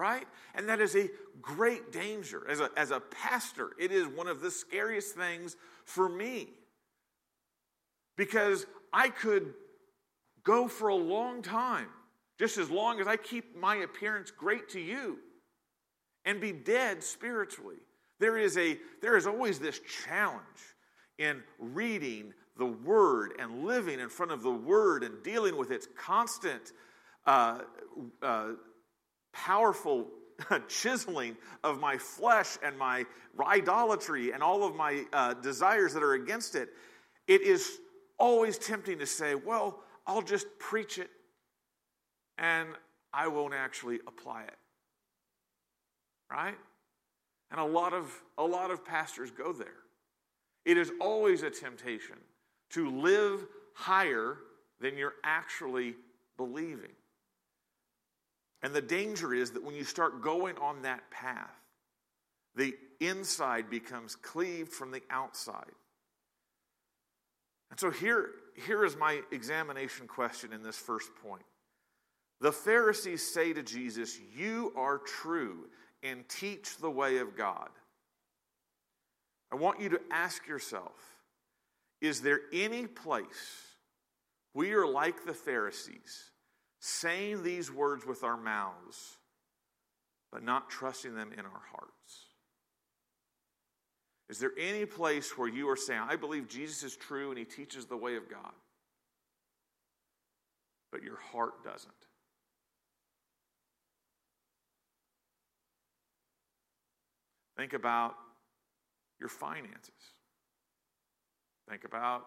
right? 0.00 0.26
And 0.54 0.68
that 0.68 0.80
is 0.80 0.96
a 0.96 1.10
great 1.42 1.92
danger. 1.92 2.48
As 2.48 2.58
a, 2.60 2.70
as 2.74 2.90
a 2.90 3.00
pastor, 3.00 3.70
it 3.78 3.92
is 3.92 4.06
one 4.06 4.28
of 4.28 4.40
the 4.40 4.50
scariest 4.50 5.14
things 5.14 5.56
for 5.84 6.08
me. 6.08 6.48
Because 8.16 8.66
I 8.92 9.10
could 9.10 9.52
go 10.42 10.68
for 10.68 10.88
a 10.88 10.94
long 10.94 11.42
time, 11.42 11.88
just 12.38 12.56
as 12.56 12.70
long 12.70 12.98
as 13.00 13.06
I 13.06 13.16
keep 13.16 13.56
my 13.56 13.76
appearance 13.76 14.30
great 14.30 14.70
to 14.70 14.80
you, 14.80 15.18
and 16.24 16.40
be 16.40 16.52
dead 16.52 17.04
spiritually. 17.04 17.76
There 18.18 18.38
is, 18.38 18.56
a, 18.56 18.78
there 19.02 19.16
is 19.16 19.26
always 19.26 19.58
this 19.58 19.80
challenge 20.06 20.40
in 21.20 21.42
reading 21.58 22.32
the 22.56 22.66
Word 22.66 23.34
and 23.38 23.64
living 23.64 24.00
in 24.00 24.08
front 24.08 24.32
of 24.32 24.42
the 24.42 24.50
Word 24.50 25.04
and 25.04 25.22
dealing 25.22 25.56
with 25.56 25.70
its 25.70 25.86
constant, 25.96 26.72
uh, 27.26 27.60
uh, 28.22 28.48
powerful 29.32 30.08
chiseling 30.68 31.36
of 31.62 31.78
my 31.78 31.98
flesh 31.98 32.56
and 32.64 32.76
my 32.76 33.04
idolatry 33.46 34.32
and 34.32 34.42
all 34.42 34.64
of 34.64 34.74
my 34.74 35.04
uh, 35.12 35.34
desires 35.34 35.94
that 35.94 36.02
are 36.02 36.14
against 36.14 36.54
it, 36.54 36.70
it 37.28 37.42
is 37.42 37.78
always 38.18 38.58
tempting 38.58 38.98
to 38.98 39.06
say, 39.06 39.34
well, 39.34 39.80
I'll 40.06 40.22
just 40.22 40.46
preach 40.58 40.98
it 40.98 41.10
and 42.38 42.68
I 43.12 43.28
won't 43.28 43.54
actually 43.54 44.00
apply 44.06 44.44
it. 44.44 44.56
Right? 46.30 46.56
And 47.50 47.60
a 47.60 47.64
lot 47.64 47.92
of 47.92 48.10
a 48.38 48.44
lot 48.44 48.70
of 48.70 48.84
pastors 48.84 49.30
go 49.30 49.52
there. 49.52 49.79
It 50.64 50.76
is 50.76 50.92
always 51.00 51.42
a 51.42 51.50
temptation 51.50 52.16
to 52.70 52.90
live 52.90 53.46
higher 53.74 54.36
than 54.80 54.96
you're 54.96 55.14
actually 55.24 55.94
believing. 56.36 56.92
And 58.62 58.74
the 58.74 58.82
danger 58.82 59.32
is 59.32 59.52
that 59.52 59.64
when 59.64 59.74
you 59.74 59.84
start 59.84 60.22
going 60.22 60.56
on 60.58 60.82
that 60.82 61.10
path, 61.10 61.50
the 62.54 62.74
inside 63.00 63.70
becomes 63.70 64.16
cleaved 64.16 64.72
from 64.72 64.90
the 64.90 65.02
outside. 65.10 65.72
And 67.70 67.78
so 67.78 67.90
here, 67.90 68.30
here 68.54 68.84
is 68.84 68.96
my 68.96 69.20
examination 69.30 70.06
question 70.06 70.52
in 70.52 70.62
this 70.62 70.76
first 70.76 71.10
point. 71.22 71.44
The 72.40 72.52
Pharisees 72.52 73.22
say 73.22 73.52
to 73.52 73.62
Jesus, 73.62 74.18
You 74.36 74.72
are 74.76 74.98
true 74.98 75.68
and 76.02 76.28
teach 76.28 76.76
the 76.78 76.90
way 76.90 77.18
of 77.18 77.36
God. 77.36 77.68
I 79.52 79.56
want 79.56 79.80
you 79.80 79.88
to 79.90 80.00
ask 80.10 80.46
yourself 80.46 80.94
Is 82.00 82.20
there 82.20 82.40
any 82.52 82.86
place 82.86 83.66
we 84.54 84.72
are 84.72 84.86
like 84.86 85.24
the 85.24 85.34
Pharisees 85.34 86.30
saying 86.80 87.42
these 87.42 87.70
words 87.70 88.06
with 88.06 88.24
our 88.24 88.36
mouths, 88.36 89.18
but 90.32 90.42
not 90.42 90.70
trusting 90.70 91.14
them 91.14 91.32
in 91.32 91.40
our 91.40 91.62
hearts? 91.72 91.90
Is 94.28 94.38
there 94.38 94.52
any 94.56 94.86
place 94.86 95.36
where 95.36 95.48
you 95.48 95.68
are 95.68 95.76
saying, 95.76 96.02
I 96.08 96.14
believe 96.14 96.46
Jesus 96.46 96.84
is 96.84 96.96
true 96.96 97.30
and 97.30 97.38
he 97.38 97.44
teaches 97.44 97.86
the 97.86 97.96
way 97.96 98.14
of 98.14 98.30
God, 98.30 98.52
but 100.92 101.02
your 101.02 101.18
heart 101.32 101.64
doesn't? 101.64 101.92
Think 107.56 107.72
about 107.72 108.14
your 109.20 109.28
finances. 109.28 109.94
Think 111.68 111.84
about 111.84 112.24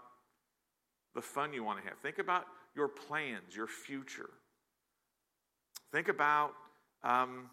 the 1.15 1.21
fun 1.21 1.53
you 1.53 1.63
want 1.63 1.81
to 1.81 1.89
have. 1.89 1.97
Think 1.99 2.19
about 2.19 2.45
your 2.75 2.87
plans, 2.87 3.55
your 3.55 3.67
future. 3.67 4.29
Think 5.91 6.07
about 6.07 6.53
um, 7.03 7.49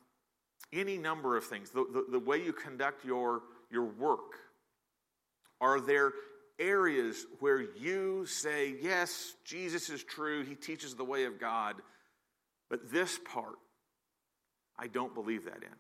any 0.72 0.96
number 0.96 1.37
of 1.37 1.44
things, 1.44 1.70
the, 1.70 1.85
the, 1.92 2.07
the 2.12 2.18
way 2.18 2.42
you 2.42 2.53
conduct 2.53 3.05
your, 3.05 3.42
your 3.70 3.85
work. 3.85 4.37
Are 5.61 5.81
there 5.81 6.12
areas 6.59 7.26
where 7.40 7.61
you 7.61 8.24
say, 8.26 8.74
Yes, 8.81 9.35
Jesus 9.44 9.90
is 9.90 10.05
true, 10.05 10.44
he 10.44 10.55
teaches 10.55 10.94
the 10.94 11.05
way 11.05 11.24
of 11.24 11.40
God, 11.40 11.76
but 12.68 12.90
this 12.90 13.18
part, 13.33 13.57
I 14.79 14.87
don't 14.87 15.14
believe 15.14 15.44
that 15.46 15.62
in. 15.62 15.76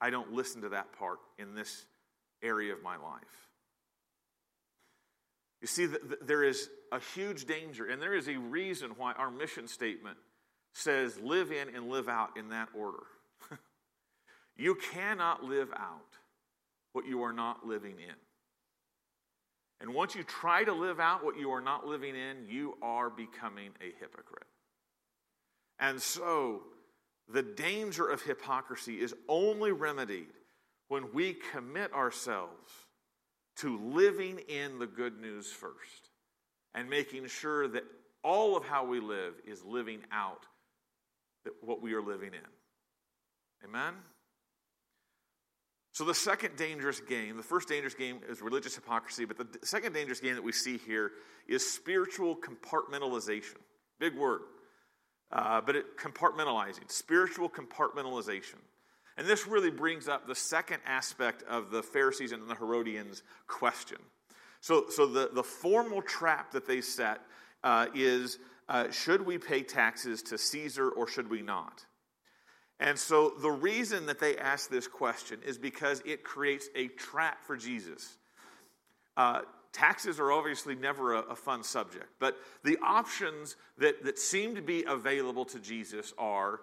I 0.00 0.10
don't 0.10 0.32
listen 0.32 0.62
to 0.62 0.70
that 0.70 0.92
part 0.98 1.18
in 1.38 1.54
this 1.54 1.86
area 2.46 2.72
of 2.72 2.82
my 2.82 2.96
life. 2.96 3.48
You 5.60 5.66
see, 5.66 5.88
there 6.22 6.44
is 6.44 6.68
a 6.92 7.00
huge 7.00 7.46
danger, 7.46 7.86
and 7.86 8.00
there 8.00 8.14
is 8.14 8.28
a 8.28 8.36
reason 8.36 8.92
why 8.96 9.12
our 9.14 9.30
mission 9.30 9.66
statement 9.66 10.16
says 10.74 11.18
live 11.18 11.50
in 11.50 11.74
and 11.74 11.88
live 11.88 12.08
out 12.08 12.36
in 12.36 12.50
that 12.50 12.68
order. 12.74 13.04
you 14.56 14.74
cannot 14.92 15.42
live 15.42 15.72
out 15.74 16.18
what 16.92 17.06
you 17.06 17.22
are 17.22 17.32
not 17.32 17.66
living 17.66 17.96
in. 17.98 18.14
And 19.80 19.94
once 19.94 20.14
you 20.14 20.22
try 20.22 20.64
to 20.64 20.72
live 20.72 21.00
out 21.00 21.24
what 21.24 21.38
you 21.38 21.50
are 21.50 21.60
not 21.60 21.86
living 21.86 22.14
in, 22.14 22.46
you 22.48 22.76
are 22.82 23.10
becoming 23.10 23.70
a 23.80 23.92
hypocrite. 24.00 24.46
And 25.78 26.00
so, 26.00 26.62
the 27.28 27.42
danger 27.42 28.06
of 28.06 28.22
hypocrisy 28.22 29.00
is 29.00 29.14
only 29.28 29.72
remedied 29.72 30.28
when 30.88 31.12
we 31.12 31.36
commit 31.52 31.92
ourselves 31.92 32.70
to 33.58 33.78
living 33.78 34.38
in 34.48 34.78
the 34.78 34.86
good 34.86 35.20
news 35.20 35.50
first 35.50 36.10
and 36.74 36.88
making 36.88 37.26
sure 37.26 37.66
that 37.68 37.84
all 38.22 38.56
of 38.56 38.64
how 38.64 38.84
we 38.84 39.00
live 39.00 39.34
is 39.46 39.64
living 39.64 40.00
out 40.12 40.44
what 41.60 41.80
we 41.80 41.94
are 41.94 42.02
living 42.02 42.32
in. 42.32 43.68
Amen? 43.68 43.94
So, 45.92 46.04
the 46.04 46.14
second 46.14 46.56
dangerous 46.56 47.00
game, 47.00 47.38
the 47.38 47.42
first 47.42 47.68
dangerous 47.68 47.94
game 47.94 48.20
is 48.28 48.42
religious 48.42 48.74
hypocrisy, 48.74 49.24
but 49.24 49.38
the 49.38 49.66
second 49.66 49.94
dangerous 49.94 50.20
game 50.20 50.34
that 50.34 50.44
we 50.44 50.52
see 50.52 50.76
here 50.76 51.12
is 51.48 51.66
spiritual 51.66 52.36
compartmentalization. 52.36 53.56
Big 53.98 54.14
word. 54.14 54.42
Uh, 55.32 55.60
but 55.60 55.74
it 55.74 55.96
compartmentalizing, 55.96 56.90
spiritual 56.90 57.48
compartmentalization. 57.48 58.56
And 59.16 59.26
this 59.26 59.46
really 59.46 59.70
brings 59.70 60.08
up 60.08 60.26
the 60.26 60.34
second 60.34 60.80
aspect 60.86 61.42
of 61.44 61.70
the 61.70 61.82
Pharisees 61.82 62.32
and 62.32 62.48
the 62.48 62.54
Herodians' 62.54 63.22
question. 63.46 63.98
So, 64.60 64.86
so 64.90 65.06
the, 65.06 65.30
the 65.32 65.42
formal 65.42 66.02
trap 66.02 66.52
that 66.52 66.66
they 66.66 66.80
set 66.80 67.20
uh, 67.64 67.86
is 67.94 68.38
uh, 68.68 68.90
should 68.90 69.24
we 69.24 69.38
pay 69.38 69.62
taxes 69.62 70.22
to 70.24 70.38
Caesar 70.38 70.90
or 70.90 71.06
should 71.06 71.30
we 71.30 71.40
not? 71.40 71.84
And 72.78 72.98
so 72.98 73.32
the 73.40 73.50
reason 73.50 74.06
that 74.06 74.18
they 74.18 74.36
ask 74.36 74.68
this 74.68 74.86
question 74.86 75.40
is 75.46 75.56
because 75.56 76.02
it 76.04 76.24
creates 76.24 76.68
a 76.74 76.88
trap 76.88 77.42
for 77.44 77.56
Jesus. 77.56 78.18
Uh, 79.16 79.42
taxes 79.72 80.20
are 80.20 80.30
obviously 80.30 80.74
never 80.74 81.14
a, 81.14 81.20
a, 81.20 81.36
fun 81.36 81.62
subject, 81.62 82.06
but 82.18 82.36
the 82.64 82.76
options 82.82 83.56
that, 83.78 84.04
that 84.04 84.18
seem 84.18 84.54
to 84.54 84.62
be 84.62 84.84
available 84.84 85.46
to 85.46 85.58
Jesus 85.58 86.12
are 86.18 86.60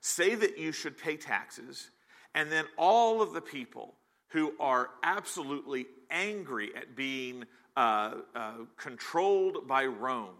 say 0.00 0.34
that 0.34 0.58
you 0.58 0.72
should 0.72 0.96
pay 0.98 1.16
taxes, 1.16 1.90
and 2.34 2.50
then 2.50 2.64
all 2.76 3.22
of 3.22 3.32
the 3.32 3.40
people 3.40 3.94
who 4.28 4.52
are 4.60 4.90
absolutely 5.02 5.86
angry 6.10 6.70
at 6.76 6.94
being 6.94 7.44
uh, 7.76 8.14
uh, 8.34 8.52
controlled 8.76 9.66
by 9.66 9.86
Rome 9.86 10.34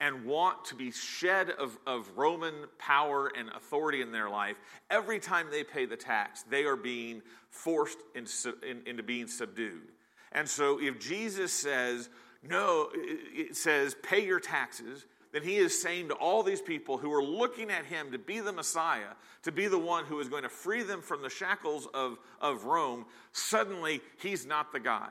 and 0.00 0.26
want 0.26 0.64
to 0.66 0.74
be 0.74 0.90
shed 0.90 1.50
of, 1.50 1.78
of 1.86 2.10
Roman 2.16 2.54
power 2.78 3.32
and 3.36 3.48
authority 3.50 4.02
in 4.02 4.12
their 4.12 4.28
life, 4.28 4.56
every 4.90 5.18
time 5.18 5.46
they 5.50 5.64
pay 5.64 5.86
the 5.86 5.96
tax, 5.96 6.42
they 6.42 6.64
are 6.64 6.76
being 6.76 7.22
forced 7.48 7.98
into, 8.14 8.54
in, 8.68 8.82
into 8.86 9.02
being 9.02 9.26
subdued. 9.26 9.92
And 10.32 10.46
so 10.46 10.78
if 10.80 11.00
Jesus 11.00 11.52
says, 11.52 12.10
no, 12.42 12.90
it 12.92 13.56
says, 13.56 13.96
pay 14.02 14.24
your 14.24 14.40
taxes, 14.40 15.06
then 15.36 15.42
he 15.42 15.56
is 15.56 15.78
saying 15.82 16.08
to 16.08 16.14
all 16.14 16.42
these 16.42 16.62
people 16.62 16.96
who 16.96 17.12
are 17.12 17.22
looking 17.22 17.70
at 17.70 17.84
him 17.84 18.10
to 18.12 18.18
be 18.18 18.40
the 18.40 18.54
Messiah, 18.54 19.12
to 19.42 19.52
be 19.52 19.66
the 19.66 19.78
one 19.78 20.06
who 20.06 20.18
is 20.18 20.30
going 20.30 20.44
to 20.44 20.48
free 20.48 20.82
them 20.82 21.02
from 21.02 21.20
the 21.20 21.28
shackles 21.28 21.86
of, 21.92 22.16
of 22.40 22.64
Rome, 22.64 23.04
suddenly 23.32 24.00
he's 24.16 24.46
not 24.46 24.72
the 24.72 24.80
guy. 24.80 25.10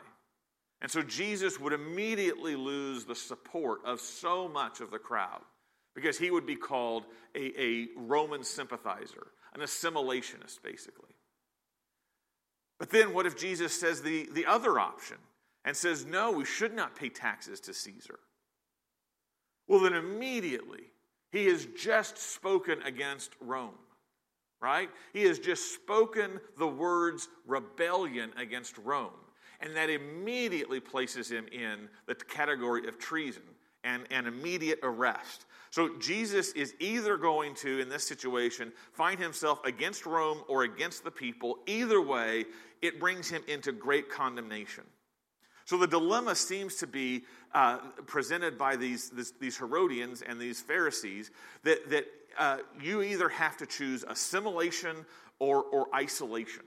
And 0.82 0.90
so 0.90 1.04
Jesus 1.04 1.60
would 1.60 1.74
immediately 1.74 2.56
lose 2.56 3.06
the 3.06 3.14
support 3.14 3.82
of 3.86 4.00
so 4.00 4.48
much 4.48 4.82
of 4.82 4.90
the 4.90 4.98
crowd 4.98 5.42
because 5.94 6.18
he 6.18 6.32
would 6.32 6.48
be 6.48 6.56
called 6.56 7.04
a, 7.36 7.62
a 7.62 7.88
Roman 7.96 8.44
sympathizer, 8.44 9.28
an 9.54 9.62
assimilationist, 9.62 10.64
basically. 10.64 11.14
But 12.80 12.90
then 12.90 13.14
what 13.14 13.28
if 13.28 13.38
Jesus 13.38 13.80
says 13.80 14.02
the, 14.02 14.28
the 14.34 14.48
other 14.48 14.80
option 14.80 15.18
and 15.64 15.78
says, 15.78 16.04
no, 16.04 16.32
we 16.32 16.46
should 16.46 16.74
not 16.74 16.96
pay 16.96 17.10
taxes 17.10 17.60
to 17.60 17.76
Caesar? 17.76 18.18
Well, 19.68 19.80
then 19.80 19.94
immediately 19.94 20.92
he 21.32 21.48
has 21.48 21.68
just 21.78 22.18
spoken 22.18 22.82
against 22.84 23.32
Rome, 23.42 23.78
right? 24.62 24.90
He 25.14 25.24
has 25.24 25.40
just 25.40 25.74
spoken 25.74 26.40
the 26.58 26.68
words 26.68 27.28
rebellion 27.46 28.32
against 28.38 28.78
Rome. 28.78 29.12
And 29.62 29.76
that 29.76 29.90
immediately 29.90 30.80
places 30.80 31.32
him 31.32 31.48
in 31.48 31.88
the 32.08 32.16
category 32.16 32.88
of 32.88 33.00
treason 33.00 33.44
and 33.84 34.06
an 34.12 34.28
immediate 34.28 34.80
arrest. 34.84 35.46
So 35.70 35.98
Jesus 35.98 36.52
is 36.54 36.74
either 36.80 37.18
going 37.18 37.54
to, 37.56 37.80
in 37.80 37.88
this 37.88 38.06
situation, 38.06 38.72
find 38.94 39.20
himself 39.20 39.60
against 39.64 40.06
Rome 40.06 40.42
or 40.48 40.64
against 40.64 41.04
the 41.04 41.12
people. 41.12 41.60
Either 41.68 42.02
way, 42.02 42.46
it 42.82 43.00
brings 43.00 43.30
him 43.30 43.44
into 43.48 43.72
great 43.72 44.10
condemnation. 44.10 44.84
So 45.66 45.78
the 45.78 45.88
dilemma 45.88 46.36
seems 46.36 46.76
to 46.76 46.88
be 46.88 47.24
uh, 47.54 47.80
presented 48.06 48.58
by 48.58 48.76
these, 48.76 49.10
this, 49.10 49.32
these 49.32 49.58
Herodians 49.58 50.22
and 50.22 50.40
these 50.40 50.62
Pharisees 50.62 51.32
that, 51.64 51.90
that 51.90 52.06
uh, 52.38 52.58
you 52.82 53.02
either 53.02 53.30
have 53.30 53.58
to 53.58 53.66
choose 53.66 54.06
assimilation 54.08 55.06
or, 55.40 55.64
or 55.64 55.88
isolation. 55.94 56.64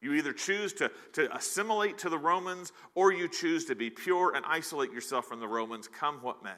You 0.00 0.14
either 0.14 0.32
choose 0.32 0.72
to, 0.74 0.90
to 1.12 1.34
assimilate 1.36 1.98
to 1.98 2.08
the 2.08 2.18
Romans 2.18 2.72
or 2.94 3.12
you 3.12 3.28
choose 3.28 3.66
to 3.66 3.74
be 3.74 3.90
pure 3.90 4.34
and 4.34 4.44
isolate 4.46 4.92
yourself 4.92 5.26
from 5.26 5.40
the 5.40 5.48
Romans, 5.48 5.86
come 5.88 6.18
what 6.22 6.42
may. 6.42 6.50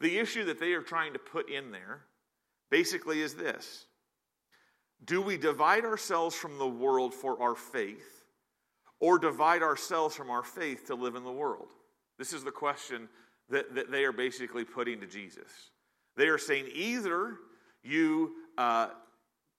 The 0.00 0.18
issue 0.18 0.44
that 0.44 0.60
they 0.60 0.72
are 0.72 0.82
trying 0.82 1.12
to 1.12 1.18
put 1.18 1.50
in 1.50 1.72
there 1.72 2.02
basically 2.70 3.20
is 3.20 3.34
this 3.34 3.86
Do 5.04 5.20
we 5.20 5.36
divide 5.36 5.84
ourselves 5.84 6.34
from 6.34 6.58
the 6.58 6.66
world 6.66 7.12
for 7.12 7.40
our 7.42 7.54
faith, 7.54 8.23
or 9.00 9.18
divide 9.18 9.62
ourselves 9.62 10.14
from 10.14 10.30
our 10.30 10.42
faith 10.42 10.86
to 10.86 10.94
live 10.94 11.14
in 11.14 11.24
the 11.24 11.32
world? 11.32 11.68
This 12.18 12.32
is 12.32 12.44
the 12.44 12.50
question 12.50 13.08
that, 13.50 13.74
that 13.74 13.90
they 13.90 14.04
are 14.04 14.12
basically 14.12 14.64
putting 14.64 15.00
to 15.00 15.06
Jesus. 15.06 15.70
They 16.16 16.28
are 16.28 16.38
saying 16.38 16.68
either 16.74 17.36
you 17.82 18.32
uh, 18.56 18.88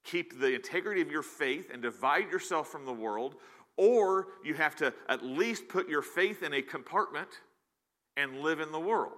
keep 0.04 0.40
the 0.40 0.54
integrity 0.54 1.02
of 1.02 1.12
your 1.12 1.22
faith 1.22 1.70
and 1.72 1.82
divide 1.82 2.32
yourself 2.32 2.70
from 2.70 2.86
the 2.86 2.94
world, 2.94 3.36
or 3.78 4.28
you 4.44 4.54
have 4.54 4.76
to 4.78 4.94
at 5.10 5.24
least 5.24 5.68
put 5.68 5.90
your 5.90 6.02
faith 6.02 6.44
in 6.44 6.54
a 6.54 6.62
compartment 6.62 7.30
and 8.16 8.40
live 8.40 8.60
in 8.60 8.72
the 8.72 8.80
world. 8.80 9.18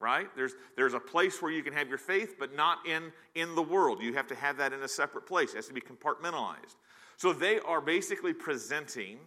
Right? 0.00 0.28
There's 0.36 0.52
there's 0.76 0.94
a 0.94 1.00
place 1.00 1.42
where 1.42 1.50
you 1.50 1.60
can 1.60 1.72
have 1.72 1.88
your 1.88 1.98
faith 1.98 2.36
but 2.38 2.54
not 2.54 2.86
in 2.86 3.12
in 3.34 3.56
the 3.56 3.62
world. 3.62 4.00
You 4.00 4.14
have 4.14 4.28
to 4.28 4.36
have 4.36 4.56
that 4.58 4.72
in 4.72 4.80
a 4.82 4.88
separate 4.88 5.26
place. 5.26 5.50
It 5.50 5.56
has 5.56 5.66
to 5.66 5.74
be 5.74 5.80
compartmentalized 5.80 6.76
so 7.18 7.34
they 7.34 7.60
are 7.60 7.82
basically 7.82 8.32
presenting 8.32 9.18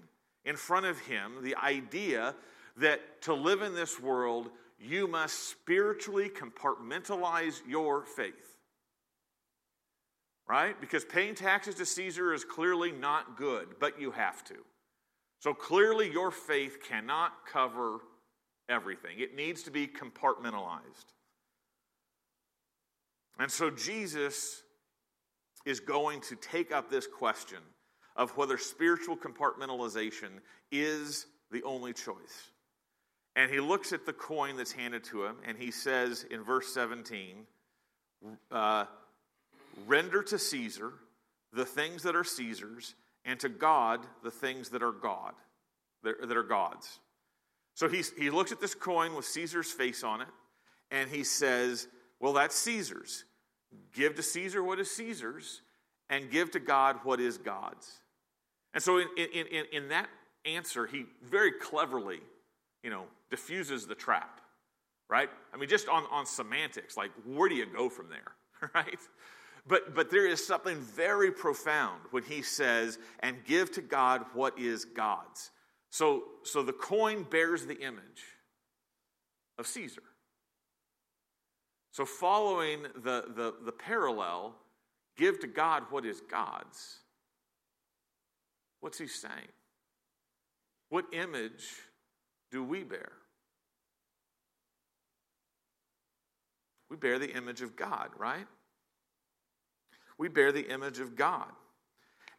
in 0.43 0.55
front 0.55 0.87
of 0.87 0.99
him 1.01 1.43
the 1.43 1.55
idea 1.55 2.33
that 2.77 3.21
to 3.21 3.33
live 3.35 3.61
in 3.61 3.75
this 3.75 3.99
world 3.99 4.49
you 4.79 5.07
must 5.07 5.49
spiritually 5.49 6.29
compartmentalize 6.29 7.61
your 7.67 8.03
faith 8.03 8.51
right? 10.51 10.79
Because 10.81 11.05
paying 11.05 11.33
taxes 11.33 11.75
to 11.75 11.85
Caesar 11.85 12.33
is 12.33 12.43
clearly 12.43 12.91
not 12.91 13.37
good, 13.37 13.67
but 13.79 14.01
you 14.01 14.11
have 14.11 14.43
to. 14.43 14.55
So 15.39 15.53
clearly, 15.53 16.11
your 16.11 16.29
faith 16.29 16.79
cannot 16.87 17.45
cover 17.51 17.99
everything, 18.67 19.19
it 19.19 19.35
needs 19.35 19.63
to 19.63 19.71
be 19.71 19.87
compartmentalized. 19.87 21.13
And 23.39 23.49
so, 23.49 23.69
Jesus 23.69 24.63
is 25.65 25.79
going 25.79 26.19
to 26.21 26.35
take 26.35 26.73
up 26.73 26.89
this 26.91 27.07
question 27.07 27.59
of 28.15 28.35
whether 28.37 28.57
spiritual 28.57 29.17
compartmentalization 29.17 30.29
is 30.71 31.25
the 31.51 31.63
only 31.63 31.93
choice. 31.93 32.51
And 33.35 33.49
he 33.49 33.59
looks 33.59 33.93
at 33.93 34.05
the 34.05 34.13
coin 34.13 34.57
that's 34.57 34.71
handed 34.71 35.03
to 35.05 35.25
him, 35.25 35.37
and 35.45 35.57
he 35.57 35.71
says 35.71 36.25
in 36.29 36.43
verse 36.43 36.73
17, 36.73 37.45
uh, 38.51 38.85
Render 39.87 40.21
to 40.23 40.37
Caesar 40.37 40.93
the 41.53 41.65
things 41.65 42.03
that 42.03 42.15
are 42.15 42.23
Caesar's, 42.23 42.95
and 43.25 43.39
to 43.41 43.49
God 43.49 44.05
the 44.23 44.31
things 44.31 44.69
that 44.69 44.81
are 44.81 44.91
God, 44.91 45.33
that 46.03 46.37
are 46.37 46.43
God's. 46.43 46.99
So 47.73 47.87
he's, 47.87 48.11
he 48.17 48.29
looks 48.29 48.51
at 48.51 48.59
this 48.59 48.75
coin 48.75 49.15
with 49.15 49.25
Caesar's 49.25 49.71
face 49.71 50.03
on 50.03 50.21
it, 50.21 50.27
and 50.89 51.09
he 51.09 51.23
says, 51.23 51.87
Well, 52.19 52.33
that's 52.33 52.55
Caesar's. 52.55 53.25
Give 53.93 54.15
to 54.15 54.23
Caesar 54.23 54.63
what 54.63 54.79
is 54.79 54.91
Caesar's, 54.91 55.61
and 56.11 56.29
give 56.29 56.51
to 56.51 56.59
God 56.59 56.97
what 57.03 57.19
is 57.19 57.39
God's. 57.39 57.99
And 58.75 58.83
so 58.83 58.99
in, 58.99 59.07
in, 59.17 59.47
in, 59.47 59.65
in 59.71 59.89
that 59.89 60.09
answer, 60.45 60.85
he 60.85 61.05
very 61.23 61.51
cleverly, 61.51 62.19
you 62.83 62.91
know, 62.91 63.05
diffuses 63.31 63.87
the 63.87 63.95
trap, 63.95 64.41
right? 65.09 65.29
I 65.53 65.57
mean, 65.57 65.69
just 65.69 65.87
on, 65.87 66.03
on 66.11 66.25
semantics, 66.25 66.97
like 66.97 67.11
where 67.25 67.49
do 67.49 67.55
you 67.55 67.65
go 67.65 67.89
from 67.89 68.09
there, 68.09 68.69
right? 68.75 68.99
But, 69.67 69.95
but 69.95 70.11
there 70.11 70.27
is 70.27 70.45
something 70.45 70.77
very 70.79 71.31
profound 71.31 72.01
when 72.11 72.23
he 72.23 72.41
says, 72.41 72.99
and 73.21 73.43
give 73.45 73.71
to 73.73 73.81
God 73.81 74.25
what 74.33 74.59
is 74.59 74.85
God's. 74.85 75.51
So, 75.91 76.23
so 76.43 76.61
the 76.61 76.73
coin 76.73 77.23
bears 77.23 77.65
the 77.65 77.79
image 77.79 78.23
of 79.57 79.67
Caesar. 79.67 80.03
So, 81.91 82.05
following 82.05 82.83
the, 82.95 83.25
the, 83.35 83.53
the 83.65 83.71
parallel, 83.73 84.55
give 85.17 85.39
to 85.41 85.47
God 85.47 85.83
what 85.89 86.05
is 86.05 86.21
God's. 86.21 86.97
What's 88.79 88.97
he 88.97 89.07
saying? 89.07 89.33
What 90.89 91.05
image 91.13 91.65
do 92.51 92.63
we 92.63 92.83
bear? 92.83 93.11
We 96.89 96.97
bear 96.97 97.19
the 97.19 97.31
image 97.31 97.61
of 97.61 97.75
God, 97.75 98.09
right? 98.17 98.47
we 100.21 100.27
bear 100.29 100.51
the 100.51 100.71
image 100.71 100.99
of 100.99 101.15
God. 101.15 101.49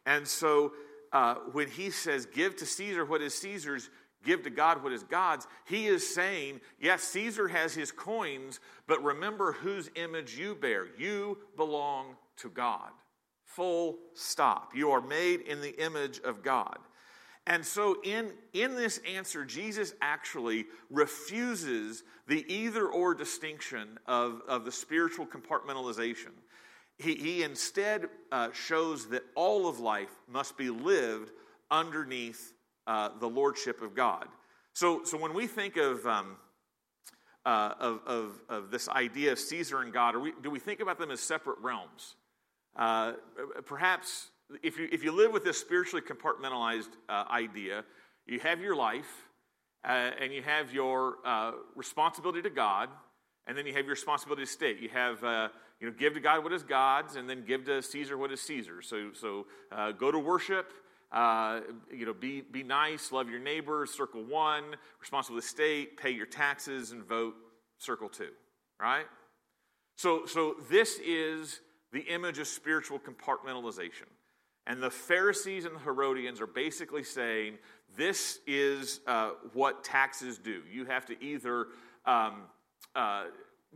And 0.05 0.25
so 0.25 0.71
uh, 1.11 1.35
when 1.51 1.67
he 1.67 1.89
says, 1.89 2.25
Give 2.25 2.55
to 2.55 2.65
Caesar 2.65 3.03
what 3.03 3.21
is 3.21 3.35
Caesar's, 3.35 3.89
give 4.23 4.43
to 4.43 4.49
God 4.49 4.81
what 4.81 4.93
is 4.93 5.03
God's, 5.03 5.45
he 5.65 5.87
is 5.87 6.15
saying, 6.15 6.61
Yes, 6.79 7.03
Caesar 7.03 7.49
has 7.49 7.73
his 7.73 7.91
coins, 7.91 8.61
but 8.87 9.03
remember 9.03 9.51
whose 9.51 9.91
image 9.95 10.37
you 10.37 10.55
bear. 10.55 10.87
You 10.97 11.39
belong 11.57 12.15
to 12.37 12.49
God. 12.49 12.89
Full 13.45 13.97
stop. 14.13 14.71
You 14.75 14.91
are 14.91 15.01
made 15.01 15.41
in 15.41 15.61
the 15.61 15.83
image 15.83 16.19
of 16.21 16.43
God. 16.43 16.77
And 17.45 17.65
so, 17.65 17.97
in, 18.03 18.31
in 18.53 18.75
this 18.75 19.01
answer, 19.15 19.43
Jesus 19.43 19.93
actually 20.01 20.65
refuses 20.89 22.03
the 22.27 22.45
either 22.51 22.87
or 22.87 23.13
distinction 23.13 23.99
of, 24.07 24.41
of 24.47 24.63
the 24.63 24.71
spiritual 24.71 25.25
compartmentalization. 25.25 26.31
He, 26.97 27.15
he 27.15 27.43
instead 27.43 28.07
uh, 28.31 28.51
shows 28.53 29.09
that 29.09 29.23
all 29.35 29.67
of 29.67 29.79
life 29.79 30.15
must 30.29 30.57
be 30.57 30.69
lived 30.69 31.31
underneath 31.69 32.53
uh, 32.87 33.09
the 33.19 33.27
lordship 33.27 33.81
of 33.81 33.93
God. 33.93 34.27
So, 34.73 35.03
so 35.03 35.17
when 35.17 35.33
we 35.33 35.47
think 35.47 35.75
of, 35.75 36.05
um, 36.05 36.37
uh, 37.45 37.73
of, 37.79 37.99
of, 38.05 38.41
of, 38.47 38.71
this 38.71 38.87
idea 38.87 39.33
of 39.33 39.39
Caesar 39.39 39.81
and 39.81 39.91
God, 39.91 40.15
we, 40.15 40.33
do 40.41 40.49
we 40.49 40.59
think 40.59 40.79
about 40.79 40.97
them 40.97 41.11
as 41.11 41.19
separate 41.19 41.59
realms? 41.59 42.15
Uh, 42.75 43.13
perhaps 43.65 44.29
if 44.61 44.77
you, 44.77 44.87
if 44.91 45.03
you 45.03 45.11
live 45.11 45.31
with 45.31 45.43
this 45.43 45.59
spiritually 45.59 46.03
compartmentalized 46.05 46.89
uh, 47.09 47.25
idea, 47.29 47.83
you 48.25 48.39
have 48.39 48.61
your 48.61 48.75
life 48.75 49.27
uh, 49.83 50.11
and 50.19 50.33
you 50.33 50.41
have 50.41 50.73
your 50.73 51.15
responsibility 51.75 52.41
to 52.41 52.49
God, 52.49 52.89
and 53.47 53.57
then 53.57 53.65
you 53.65 53.73
have 53.73 53.85
your 53.85 53.93
responsibility 53.93 54.43
to 54.43 54.51
state. 54.51 54.79
You 54.79 54.89
have 54.89 55.51
you 55.83 55.89
know, 55.89 55.95
give 55.99 56.13
to 56.13 56.21
God 56.21 56.43
what 56.45 56.53
is 56.53 56.63
God's, 56.63 57.17
and 57.17 57.29
then 57.29 57.43
give 57.45 57.65
to 57.65 57.81
Caesar 57.81 58.17
what 58.17 58.31
is 58.31 58.41
Caesar's. 58.41 58.87
So, 58.87 59.09
so 59.13 59.47
uh, 59.69 59.91
go 59.91 60.11
to 60.11 60.19
worship. 60.19 60.71
Uh, 61.11 61.59
you 61.91 62.05
know, 62.05 62.13
be, 62.13 62.39
be 62.39 62.63
nice, 62.63 63.11
love 63.11 63.29
your 63.29 63.41
neighbors, 63.41 63.91
circle 63.91 64.23
one, 64.23 64.63
responsible 65.01 65.37
to 65.37 65.41
the 65.41 65.47
state, 65.47 65.97
pay 65.97 66.09
your 66.09 66.25
taxes, 66.25 66.91
and 66.91 67.03
vote, 67.03 67.35
circle 67.77 68.09
two, 68.09 68.29
right? 68.79 69.05
So, 69.97 70.25
so 70.25 70.55
this 70.71 70.99
is 71.05 71.59
the 71.93 72.01
image 72.01 72.39
of 72.39 72.47
spiritual 72.47 72.99
compartmentalization. 72.99 74.09
And 74.65 74.81
the 74.81 74.89
Pharisees 74.89 75.65
and 75.65 75.75
the 75.75 75.79
Herodians 75.79 76.41
are 76.41 76.47
basically 76.47 77.03
saying 77.03 77.57
this 77.95 78.39
is 78.47 79.01
uh, 79.07 79.31
what 79.53 79.83
taxes 79.83 80.37
do. 80.37 80.63
You 80.71 80.85
have 80.85 81.05
to 81.05 81.23
either 81.23 81.67
um, 82.05 82.43
uh, 82.95 83.25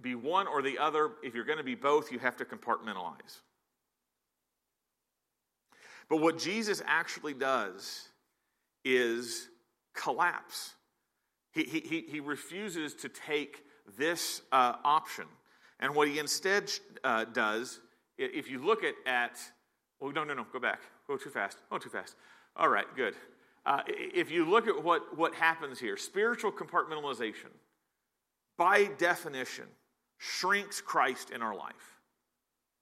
be 0.01 0.15
one 0.15 0.47
or 0.47 0.61
the 0.61 0.77
other. 0.79 1.11
If 1.23 1.35
you're 1.35 1.45
going 1.45 1.59
to 1.59 1.63
be 1.63 1.75
both, 1.75 2.11
you 2.11 2.19
have 2.19 2.35
to 2.37 2.45
compartmentalize. 2.45 3.41
But 6.09 6.17
what 6.17 6.39
Jesus 6.39 6.81
actually 6.85 7.33
does 7.33 8.07
is 8.83 9.49
collapse. 9.93 10.73
He, 11.51 11.63
he, 11.63 12.05
he 12.07 12.19
refuses 12.19 12.95
to 12.95 13.09
take 13.09 13.63
this 13.97 14.41
uh, 14.51 14.75
option. 14.83 15.25
And 15.79 15.93
what 15.93 16.07
he 16.07 16.17
instead 16.17 16.71
uh, 17.03 17.25
does, 17.25 17.81
if 18.17 18.49
you 18.49 18.63
look 18.63 18.83
at, 18.83 18.95
at, 19.05 19.39
oh, 20.01 20.09
no, 20.09 20.23
no, 20.23 20.33
no, 20.33 20.45
go 20.51 20.59
back. 20.59 20.81
Go 21.07 21.17
too 21.17 21.29
fast. 21.29 21.57
Oh, 21.71 21.77
too 21.77 21.89
fast. 21.89 22.15
All 22.55 22.69
right, 22.69 22.85
good. 22.95 23.15
Uh, 23.65 23.81
if 23.87 24.31
you 24.31 24.49
look 24.49 24.67
at 24.67 24.83
what, 24.83 25.17
what 25.17 25.33
happens 25.33 25.79
here, 25.79 25.97
spiritual 25.97 26.51
compartmentalization, 26.51 27.51
by 28.57 28.85
definition, 28.97 29.65
shrinks 30.17 30.81
Christ 30.81 31.29
in 31.29 31.41
our 31.41 31.55
life, 31.55 31.99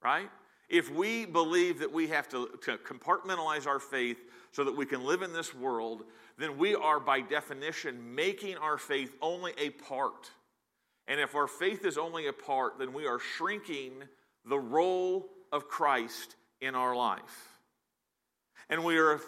right? 0.02 0.30
If 0.68 0.90
we 0.90 1.26
believe 1.26 1.78
that 1.80 1.92
we 1.92 2.08
have 2.08 2.28
to, 2.30 2.48
to 2.64 2.78
compartmentalize 2.78 3.66
our 3.66 3.78
faith 3.78 4.18
so 4.52 4.64
that 4.64 4.76
we 4.76 4.86
can 4.86 5.04
live 5.04 5.22
in 5.22 5.32
this 5.32 5.54
world, 5.54 6.04
then 6.38 6.56
we 6.56 6.74
are 6.74 6.98
by 6.98 7.20
definition 7.20 8.14
making 8.14 8.56
our 8.56 8.78
faith 8.78 9.14
only 9.20 9.52
a 9.58 9.70
part. 9.70 10.30
And 11.08 11.20
if 11.20 11.34
our 11.34 11.46
faith 11.46 11.84
is 11.84 11.98
only 11.98 12.26
a 12.26 12.32
part, 12.32 12.78
then 12.78 12.92
we 12.92 13.06
are 13.06 13.18
shrinking 13.18 14.02
the 14.46 14.58
role 14.58 15.28
of 15.52 15.68
Christ 15.68 16.36
in 16.60 16.74
our 16.74 16.94
life. 16.94 17.58
And 18.68 18.84
we 18.84 18.98
are 18.98 19.20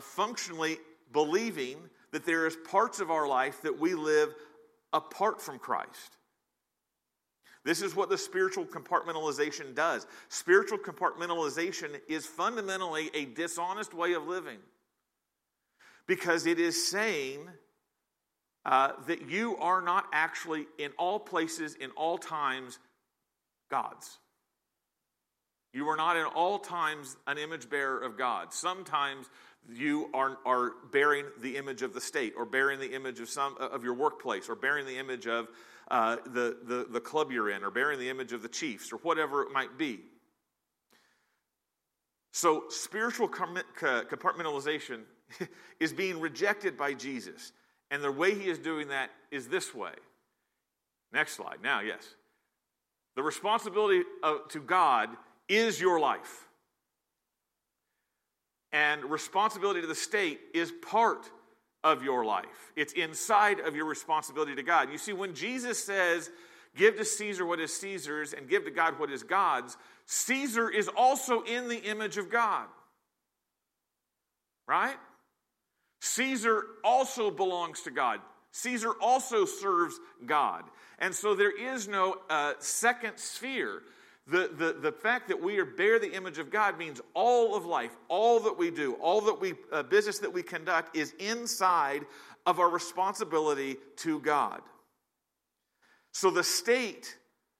functionally 0.00 0.78
believing 1.12 1.78
that 2.12 2.24
there 2.24 2.46
is 2.46 2.56
parts 2.56 3.00
of 3.00 3.10
our 3.10 3.26
life 3.26 3.62
that 3.62 3.78
we 3.78 3.94
live 3.94 4.34
apart 4.92 5.40
from 5.40 5.58
Christ. 5.58 6.16
This 7.64 7.80
is 7.80 7.94
what 7.94 8.08
the 8.08 8.18
spiritual 8.18 8.64
compartmentalization 8.64 9.74
does. 9.74 10.06
Spiritual 10.28 10.78
compartmentalization 10.78 12.00
is 12.08 12.26
fundamentally 12.26 13.10
a 13.14 13.26
dishonest 13.26 13.94
way 13.94 14.14
of 14.14 14.26
living 14.26 14.58
because 16.06 16.46
it 16.46 16.58
is 16.58 16.90
saying 16.90 17.48
uh, 18.64 18.92
that 19.06 19.28
you 19.30 19.56
are 19.58 19.80
not 19.80 20.06
actually, 20.12 20.66
in 20.78 20.90
all 20.98 21.18
places, 21.20 21.74
in 21.74 21.90
all 21.92 22.18
times, 22.18 22.78
God's. 23.70 24.18
You 25.72 25.88
are 25.88 25.96
not 25.96 26.16
in 26.16 26.24
all 26.24 26.58
times 26.58 27.16
an 27.26 27.38
image 27.38 27.70
bearer 27.70 28.00
of 28.00 28.18
God. 28.18 28.52
Sometimes 28.52 29.26
you 29.70 30.10
are, 30.12 30.38
are 30.44 30.72
bearing 30.92 31.26
the 31.40 31.56
image 31.56 31.82
of 31.82 31.94
the 31.94 32.00
state 32.00 32.34
or 32.36 32.44
bearing 32.44 32.78
the 32.78 32.94
image 32.94 33.20
of 33.20 33.28
some 33.28 33.56
of 33.58 33.84
your 33.84 33.94
workplace 33.94 34.48
or 34.48 34.54
bearing 34.54 34.86
the 34.86 34.98
image 34.98 35.26
of 35.26 35.48
uh, 35.90 36.16
the, 36.26 36.58
the, 36.64 36.86
the 36.90 37.00
club 37.00 37.30
you're 37.30 37.50
in 37.50 37.64
or 37.64 37.70
bearing 37.70 37.98
the 37.98 38.08
image 38.08 38.32
of 38.32 38.42
the 38.42 38.48
chiefs 38.48 38.92
or 38.92 38.96
whatever 38.98 39.42
it 39.42 39.52
might 39.52 39.78
be. 39.78 40.00
So 42.32 42.64
spiritual 42.68 43.28
compartmentalization 43.28 45.00
is 45.80 45.92
being 45.92 46.18
rejected 46.20 46.76
by 46.76 46.94
jesus 46.94 47.52
and 47.90 48.02
the 48.02 48.10
way 48.10 48.34
he 48.34 48.48
is 48.48 48.58
doing 48.58 48.88
that 48.88 49.10
is 49.30 49.48
this 49.48 49.74
way. 49.74 49.92
Next 51.12 51.34
slide. 51.34 51.58
Now 51.62 51.80
yes. 51.80 52.02
The 53.16 53.22
responsibility 53.22 54.02
of, 54.22 54.48
to 54.48 54.60
god 54.60 55.10
is 55.52 55.80
your 55.80 56.00
life 56.00 56.48
and 58.72 59.04
responsibility 59.04 59.82
to 59.82 59.86
the 59.86 59.94
state 59.94 60.40
is 60.54 60.72
part 60.72 61.30
of 61.84 62.02
your 62.02 62.24
life. 62.24 62.72
It's 62.74 62.94
inside 62.94 63.60
of 63.60 63.76
your 63.76 63.84
responsibility 63.84 64.54
to 64.54 64.62
God. 64.62 64.90
You 64.90 64.98
see, 64.98 65.12
when 65.12 65.34
Jesus 65.34 65.82
says, 65.82 66.30
Give 66.74 66.96
to 66.96 67.04
Caesar 67.04 67.44
what 67.44 67.60
is 67.60 67.70
Caesar's 67.80 68.32
and 68.32 68.48
give 68.48 68.64
to 68.64 68.70
God 68.70 68.98
what 68.98 69.10
is 69.10 69.22
God's, 69.22 69.76
Caesar 70.06 70.70
is 70.70 70.88
also 70.88 71.42
in 71.42 71.68
the 71.68 71.76
image 71.76 72.16
of 72.16 72.30
God. 72.30 72.66
Right? 74.66 74.96
Caesar 76.00 76.64
also 76.82 77.30
belongs 77.30 77.82
to 77.82 77.90
God. 77.90 78.20
Caesar 78.52 78.92
also 79.02 79.44
serves 79.44 80.00
God. 80.24 80.64
And 80.98 81.14
so 81.14 81.34
there 81.34 81.54
is 81.54 81.88
no 81.88 82.16
uh, 82.30 82.54
second 82.58 83.18
sphere 83.18 83.82
the, 84.26 84.50
the, 84.56 84.76
the 84.80 84.92
fact 84.92 85.28
that 85.28 85.42
we 85.42 85.58
are 85.58 85.64
bear 85.64 85.98
the 85.98 86.12
image 86.12 86.38
of 86.38 86.50
God 86.50 86.78
means 86.78 87.00
all 87.12 87.56
of 87.56 87.64
life, 87.64 87.90
all 88.08 88.38
that 88.40 88.56
we 88.56 88.70
do, 88.70 88.94
all 88.94 89.20
that 89.22 89.40
we 89.40 89.54
uh, 89.72 89.82
business 89.82 90.20
that 90.20 90.32
we 90.32 90.42
conduct 90.42 90.96
is 90.96 91.12
inside 91.18 92.06
of 92.46 92.60
our 92.60 92.70
responsibility 92.70 93.76
to 93.96 94.20
God. 94.20 94.60
So 96.12 96.30
the 96.30 96.44
state 96.44 97.16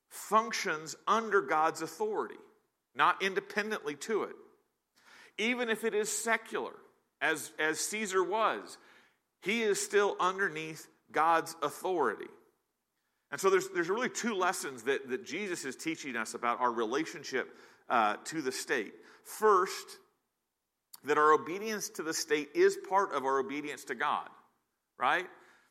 functions 0.08 0.94
under 1.08 1.40
God's 1.40 1.82
authority, 1.82 2.38
not 2.94 3.22
independently 3.22 3.94
to 3.96 4.24
it. 4.24 4.36
Even 5.38 5.68
if 5.68 5.84
it 5.84 5.94
is 5.94 6.10
secular, 6.10 6.74
as, 7.20 7.52
as 7.58 7.80
Caesar 7.80 8.22
was, 8.22 8.78
he 9.40 9.62
is 9.62 9.80
still 9.82 10.16
underneath 10.20 10.88
God's 11.10 11.56
authority. 11.62 12.28
And 13.32 13.40
so 13.40 13.48
there's, 13.48 13.70
there's 13.70 13.88
really 13.88 14.10
two 14.10 14.34
lessons 14.34 14.82
that, 14.84 15.08
that 15.08 15.24
Jesus 15.24 15.64
is 15.64 15.74
teaching 15.74 16.16
us 16.16 16.34
about 16.34 16.60
our 16.60 16.70
relationship 16.70 17.56
uh, 17.88 18.16
to 18.26 18.42
the 18.42 18.52
state. 18.52 18.92
First, 19.24 19.98
that 21.04 21.16
our 21.16 21.32
obedience 21.32 21.88
to 21.88 22.02
the 22.02 22.12
state 22.12 22.50
is 22.54 22.76
part 22.88 23.12
of 23.14 23.24
our 23.24 23.38
obedience 23.40 23.84
to 23.84 23.94
God, 23.94 24.28
right? 24.98 25.26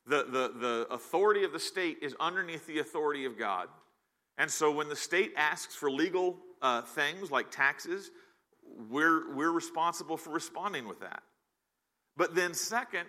The, 0.08 0.24
the, 0.24 0.54
the 0.60 0.88
authority 0.90 1.44
of 1.44 1.54
the 1.54 1.60
state 1.60 2.00
is 2.02 2.16
underneath 2.20 2.66
the 2.66 2.80
authority 2.80 3.26
of 3.26 3.38
God. 3.38 3.68
And 4.40 4.50
so 4.50 4.72
when 4.72 4.90
the 4.90 4.96
state 4.96 5.34
asks 5.38 5.76
for 5.76 5.92
legal 5.92 6.38
uh, 6.64 6.82
things 6.82 7.30
like 7.30 7.52
taxes, 7.52 8.10
we're, 8.90 9.36
we're 9.36 9.52
responsible 9.52 10.18
for 10.18 10.32
responding 10.32 10.88
with 10.88 11.02
that. 11.02 11.22
But 12.18 12.34
then, 12.34 12.56
second, 12.56 13.06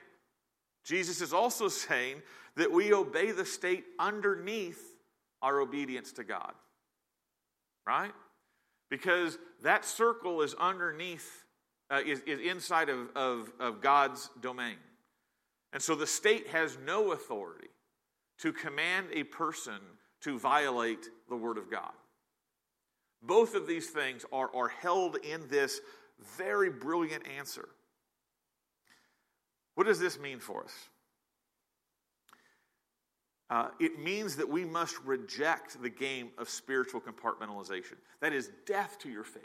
Jesus 0.84 1.22
is 1.22 1.32
also 1.32 1.68
saying 1.68 2.22
that 2.56 2.70
we 2.70 2.92
obey 2.92 3.30
the 3.30 3.44
state 3.44 3.84
underneath 3.98 4.82
our 5.40 5.60
obedience 5.60 6.12
to 6.12 6.24
God. 6.24 6.52
Right? 7.86 8.12
Because 8.90 9.38
that 9.62 9.84
circle 9.84 10.42
is 10.42 10.54
underneath, 10.54 11.44
uh, 11.90 12.00
is, 12.04 12.20
is 12.20 12.40
inside 12.40 12.88
of, 12.88 13.08
of, 13.16 13.52
of 13.58 13.80
God's 13.80 14.30
domain. 14.40 14.76
And 15.72 15.82
so 15.82 15.94
the 15.94 16.06
state 16.06 16.48
has 16.48 16.76
no 16.84 17.12
authority 17.12 17.68
to 18.38 18.52
command 18.52 19.06
a 19.12 19.24
person 19.24 19.78
to 20.20 20.38
violate 20.38 21.08
the 21.28 21.36
Word 21.36 21.58
of 21.58 21.70
God. 21.70 21.92
Both 23.22 23.54
of 23.54 23.66
these 23.66 23.88
things 23.88 24.24
are, 24.32 24.54
are 24.54 24.68
held 24.68 25.16
in 25.16 25.48
this 25.48 25.80
very 26.36 26.70
brilliant 26.70 27.26
answer. 27.38 27.68
What 29.74 29.86
does 29.86 29.98
this 29.98 30.18
mean 30.18 30.38
for 30.38 30.64
us? 30.64 30.72
Uh, 33.52 33.68
it 33.78 33.98
means 33.98 34.36
that 34.36 34.48
we 34.48 34.64
must 34.64 34.98
reject 35.04 35.82
the 35.82 35.90
game 35.90 36.30
of 36.38 36.48
spiritual 36.48 37.02
compartmentalization. 37.02 37.96
That 38.22 38.32
is 38.32 38.48
death 38.64 38.96
to 39.00 39.10
your 39.10 39.24
faith, 39.24 39.42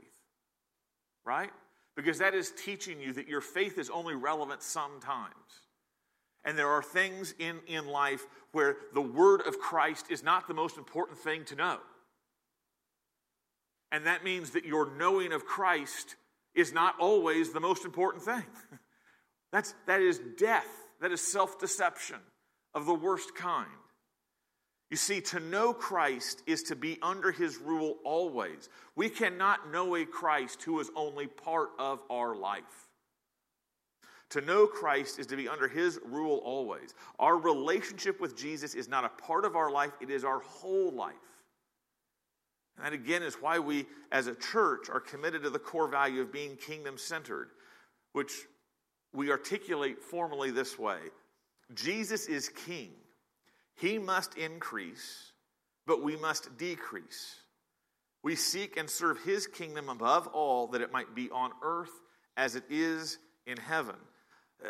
right? 1.25 1.49
Because 1.93 2.19
that 2.19 2.33
is 2.33 2.51
teaching 2.51 3.01
you 3.01 3.11
that 3.11 3.27
your 3.27 3.41
faith 3.41 3.77
is 3.77 3.89
only 3.89 4.15
relevant 4.15 4.63
sometimes. 4.63 5.33
And 6.45 6.57
there 6.57 6.69
are 6.69 6.81
things 6.81 7.35
in, 7.37 7.59
in 7.67 7.85
life 7.85 8.25
where 8.53 8.77
the 8.93 9.01
word 9.01 9.41
of 9.45 9.59
Christ 9.59 10.05
is 10.09 10.23
not 10.23 10.47
the 10.47 10.53
most 10.53 10.77
important 10.77 11.19
thing 11.19 11.43
to 11.43 11.57
know. 11.57 11.79
And 13.91 14.05
that 14.05 14.23
means 14.23 14.51
that 14.51 14.63
your 14.63 14.89
knowing 14.89 15.33
of 15.33 15.45
Christ 15.45 16.15
is 16.55 16.71
not 16.71 16.95
always 16.97 17.51
the 17.51 17.59
most 17.59 17.83
important 17.83 18.23
thing. 18.23 18.45
That's, 19.51 19.75
that 19.85 19.99
is 19.99 20.21
death. 20.37 20.69
That 21.01 21.11
is 21.11 21.19
self 21.19 21.59
deception 21.59 22.19
of 22.73 22.85
the 22.85 22.95
worst 22.95 23.35
kind. 23.35 23.67
You 24.89 24.97
see, 24.97 25.19
to 25.21 25.39
know 25.39 25.73
Christ 25.73 26.43
is 26.45 26.63
to 26.63 26.75
be 26.75 26.97
under 27.01 27.31
his 27.31 27.57
rule 27.57 27.97
always. 28.05 28.69
We 28.95 29.09
cannot 29.09 29.71
know 29.71 29.95
a 29.95 30.05
Christ 30.05 30.63
who 30.63 30.79
is 30.79 30.89
only 30.95 31.27
part 31.27 31.69
of 31.77 31.99
our 32.09 32.35
life. 32.35 32.63
To 34.31 34.41
know 34.41 34.67
Christ 34.67 35.19
is 35.19 35.27
to 35.27 35.37
be 35.37 35.47
under 35.47 35.67
his 35.67 35.99
rule 36.05 36.41
always. 36.43 36.93
Our 37.19 37.37
relationship 37.37 38.19
with 38.19 38.37
Jesus 38.37 38.75
is 38.75 38.87
not 38.87 39.05
a 39.05 39.09
part 39.09 39.45
of 39.45 39.55
our 39.55 39.71
life, 39.71 39.91
it 40.01 40.09
is 40.09 40.23
our 40.23 40.39
whole 40.39 40.91
life. 40.91 41.15
And 42.77 42.85
that 42.85 42.93
again 42.93 43.23
is 43.23 43.35
why 43.35 43.59
we, 43.59 43.85
as 44.11 44.27
a 44.27 44.35
church, 44.35 44.89
are 44.89 44.99
committed 44.99 45.43
to 45.43 45.49
the 45.49 45.59
core 45.59 45.87
value 45.87 46.21
of 46.21 46.31
being 46.31 46.55
kingdom 46.57 46.97
centered, 46.97 47.49
which 48.13 48.31
we 49.13 49.31
articulate 49.31 50.01
formally 50.01 50.51
this 50.51 50.77
way 50.77 50.99
Jesus 51.73 52.27
is 52.27 52.49
king. 52.49 52.91
He 53.77 53.97
must 53.97 54.35
increase, 54.37 55.31
but 55.85 56.03
we 56.03 56.15
must 56.15 56.57
decrease. 56.57 57.35
We 58.23 58.35
seek 58.35 58.77
and 58.77 58.89
serve 58.89 59.19
his 59.23 59.47
kingdom 59.47 59.89
above 59.89 60.27
all, 60.27 60.67
that 60.67 60.81
it 60.81 60.91
might 60.91 61.15
be 61.15 61.29
on 61.29 61.51
earth 61.63 61.91
as 62.35 62.55
it 62.55 62.63
is 62.69 63.17
in 63.45 63.57
heaven. 63.57 63.95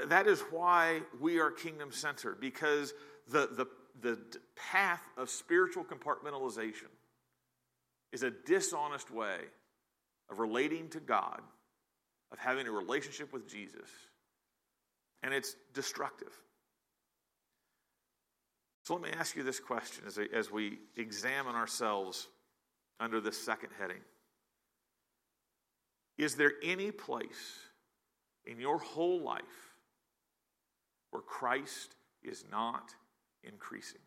That 0.07 0.27
is 0.27 0.41
why 0.51 1.01
we 1.19 1.39
are 1.39 1.49
kingdom 1.49 1.91
centered, 1.91 2.39
because 2.39 2.93
the, 3.29 3.47
the, 3.47 3.67
the 4.01 4.19
path 4.55 5.01
of 5.17 5.29
spiritual 5.29 5.85
compartmentalization 5.85 6.91
is 8.11 8.23
a 8.23 8.31
dishonest 8.31 9.09
way 9.11 9.39
of 10.29 10.39
relating 10.39 10.89
to 10.89 10.99
God, 10.99 11.41
of 12.31 12.39
having 12.39 12.67
a 12.67 12.71
relationship 12.71 13.31
with 13.31 13.49
Jesus 13.49 13.89
and 15.23 15.33
it's 15.33 15.55
destructive. 15.73 16.31
So 18.87 18.93
let 18.93 19.03
me 19.03 19.09
ask 19.19 19.35
you 19.35 19.43
this 19.43 19.59
question 19.59 20.05
as, 20.07 20.17
as 20.33 20.49
we 20.49 20.79
examine 20.95 21.55
ourselves 21.55 22.29
under 23.01 23.19
this 23.19 23.37
second 23.37 23.71
heading. 23.77 23.99
Is 26.17 26.35
there 26.35 26.53
any 26.63 26.91
place 26.91 27.59
in 28.45 28.61
your 28.61 28.77
whole 28.77 29.21
life 29.21 29.43
where 31.11 31.21
Christ 31.21 31.97
is 32.23 32.45
not 32.49 32.95
increasing? 33.43 33.99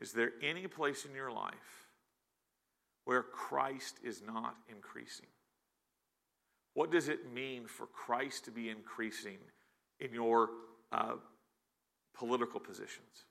Is 0.00 0.10
there 0.10 0.32
any 0.42 0.66
place 0.66 1.04
in 1.04 1.14
your 1.14 1.30
life 1.30 1.86
where 3.04 3.22
Christ 3.22 4.00
is 4.02 4.20
not 4.20 4.56
increasing? 4.68 5.26
What 6.74 6.90
does 6.90 7.08
it 7.08 7.32
mean 7.32 7.66
for 7.66 7.86
Christ 7.86 8.46
to 8.46 8.50
be 8.50 8.68
increasing 8.68 9.38
in 10.00 10.12
your 10.12 10.50
uh, 10.92 11.14
political 12.14 12.60
positions? 12.60 13.26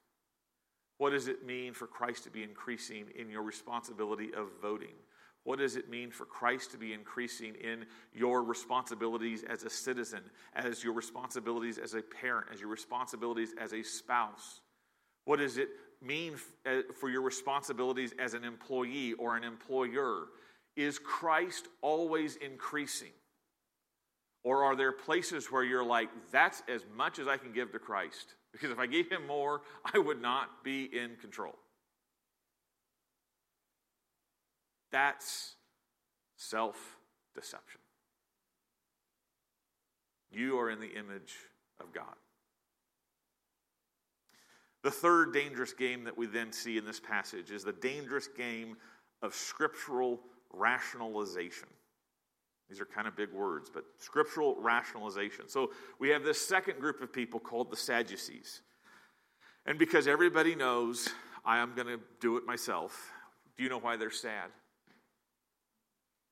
What 0.97 1.11
does 1.11 1.27
it 1.27 1.45
mean 1.45 1.73
for 1.73 1.87
Christ 1.87 2.23
to 2.23 2.29
be 2.29 2.43
increasing 2.43 3.05
in 3.15 3.29
your 3.29 3.43
responsibility 3.43 4.33
of 4.33 4.47
voting? 4.61 4.95
What 5.43 5.59
does 5.59 5.75
it 5.75 5.89
mean 5.89 6.09
for 6.09 6.25
Christ 6.25 6.71
to 6.71 6.77
be 6.77 6.93
increasing 6.93 7.53
in 7.55 7.85
your 8.13 8.43
responsibilities 8.43 9.43
as 9.43 9.63
a 9.63 9.69
citizen, 9.69 10.21
as 10.55 10.83
your 10.83 10.93
responsibilities 10.93 11.77
as 11.77 11.93
a 11.93 12.01
parent, 12.01 12.47
as 12.51 12.59
your 12.59 12.69
responsibilities 12.69 13.53
as 13.59 13.71
a 13.73 13.83
spouse? 13.83 14.61
What 15.25 15.39
does 15.39 15.57
it 15.57 15.69
mean 16.01 16.35
uh, 16.65 16.81
for 16.99 17.09
your 17.09 17.21
responsibilities 17.21 18.13
as 18.17 18.33
an 18.33 18.43
employee 18.43 19.13
or 19.13 19.35
an 19.37 19.43
employer? 19.43 20.27
Is 20.75 20.97
Christ 20.97 21.67
always 21.81 22.37
increasing? 22.37 23.11
Or 24.45 24.63
are 24.63 24.75
there 24.75 24.91
places 24.91 25.47
where 25.51 25.63
you're 25.63 25.83
like, 25.83 26.07
that's 26.31 26.61
as 26.67 26.85
much 26.95 27.17
as 27.17 27.27
I 27.27 27.35
can 27.35 27.51
give 27.51 27.71
to 27.71 27.79
Christ? 27.79 28.35
Because 28.51 28.69
if 28.69 28.77
I 28.77 28.85
gave 28.85 29.09
him 29.11 29.25
more, 29.25 29.63
I 29.93 29.97
would 29.97 30.21
not 30.21 30.63
be 30.63 30.83
in 30.83 31.15
control. 31.19 31.55
That's 34.91 35.55
self 36.37 36.77
deception. 37.33 37.81
You 40.31 40.59
are 40.59 40.69
in 40.69 40.79
the 40.79 40.93
image 40.93 41.33
of 41.81 41.91
God. 41.91 42.15
The 44.83 44.91
third 44.91 45.33
dangerous 45.33 45.73
game 45.73 46.03
that 46.03 46.15
we 46.15 46.27
then 46.27 46.51
see 46.51 46.77
in 46.77 46.85
this 46.85 46.99
passage 46.99 47.49
is 47.49 47.63
the 47.63 47.73
dangerous 47.73 48.27
game 48.27 48.77
of 49.23 49.33
scriptural 49.33 50.19
rationalization. 50.53 51.67
These 52.69 52.81
are 52.81 52.85
kind 52.85 53.07
of 53.07 53.15
big 53.15 53.31
words, 53.31 53.69
but 53.71 53.85
scriptural 53.97 54.55
rationalization. 54.59 55.47
So 55.47 55.71
we 55.99 56.09
have 56.09 56.23
this 56.23 56.41
second 56.41 56.79
group 56.79 57.01
of 57.01 57.13
people 57.13 57.39
called 57.39 57.69
the 57.69 57.77
Sadducees. 57.77 58.61
And 59.65 59.77
because 59.77 60.07
everybody 60.07 60.55
knows 60.55 61.09
I 61.45 61.59
am 61.59 61.73
going 61.75 61.87
to 61.87 61.99
do 62.19 62.37
it 62.37 62.45
myself, 62.45 63.11
do 63.57 63.63
you 63.63 63.69
know 63.69 63.79
why 63.79 63.97
they're 63.97 64.09
sad? 64.09 64.49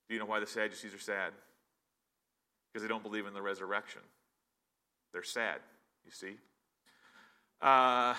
Do 0.08 0.16
you 0.16 0.20
know 0.20 0.26
why 0.26 0.40
the 0.40 0.48
Sadducees 0.48 0.94
are 0.94 1.00
sad? 1.00 1.34
Because 2.72 2.82
they 2.82 2.90
don't 2.90 3.04
believe 3.04 3.28
in 3.28 3.34
the 3.34 3.42
resurrection. 3.42 4.02
They're 5.12 5.24
sad, 5.24 5.60
you 6.04 6.12
see. 6.12 6.36
Uh, 7.62 8.16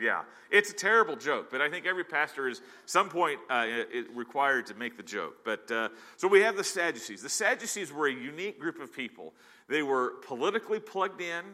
yeah, 0.00 0.22
it's 0.50 0.70
a 0.70 0.74
terrible 0.74 1.16
joke, 1.16 1.50
but 1.50 1.60
I 1.60 1.68
think 1.68 1.86
every 1.86 2.04
pastor 2.04 2.48
is 2.48 2.62
some 2.86 3.08
point 3.08 3.38
uh, 3.50 3.66
required 4.12 4.66
to 4.66 4.74
make 4.74 4.96
the 4.96 5.02
joke. 5.02 5.44
But 5.44 5.70
uh, 5.70 5.88
so 6.16 6.28
we 6.28 6.40
have 6.40 6.56
the 6.56 6.64
Sadducees. 6.64 7.22
The 7.22 7.28
Sadducees 7.28 7.92
were 7.92 8.08
a 8.08 8.12
unique 8.12 8.58
group 8.58 8.80
of 8.80 8.92
people. 8.92 9.32
They 9.68 9.82
were 9.82 10.14
politically 10.26 10.80
plugged 10.80 11.20
in. 11.20 11.44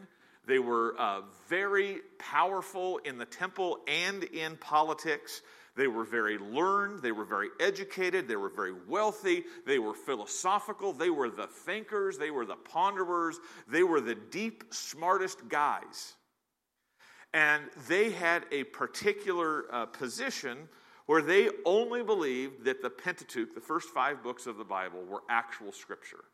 They 0.45 0.59
were 0.59 0.95
uh, 0.99 1.21
very 1.47 1.99
powerful 2.17 2.97
in 2.99 3.17
the 3.17 3.25
temple 3.25 3.79
and 3.87 4.23
in 4.23 4.57
politics. 4.57 5.41
They 5.75 5.87
were 5.87 6.03
very 6.03 6.37
learned, 6.37 7.01
they 7.01 7.13
were 7.13 7.23
very 7.23 7.47
educated, 7.61 8.27
they 8.27 8.35
were 8.35 8.49
very 8.49 8.73
wealthy, 8.89 9.45
they 9.65 9.79
were 9.79 9.93
philosophical, 9.93 10.91
they 10.91 11.09
were 11.09 11.29
the 11.29 11.47
thinkers, 11.47 12.17
they 12.17 12.29
were 12.29 12.45
the 12.45 12.57
ponderers, 12.57 13.39
they 13.69 13.83
were 13.83 14.01
the 14.01 14.15
deep, 14.15 14.65
smartest 14.71 15.47
guys. 15.47 16.15
And 17.33 17.63
they 17.87 18.11
had 18.11 18.45
a 18.51 18.65
particular 18.65 19.65
uh, 19.73 19.85
position 19.85 20.67
where 21.05 21.21
they 21.21 21.49
only 21.65 22.03
believed 22.03 22.65
that 22.65 22.81
the 22.81 22.89
Pentateuch, 22.89 23.53
the 23.53 23.61
first 23.61 23.89
five 23.89 24.21
books 24.21 24.47
of 24.47 24.57
the 24.57 24.63
Bible, 24.63 25.03
were 25.03 25.23
actual 25.29 25.71
scripture. 25.71 26.25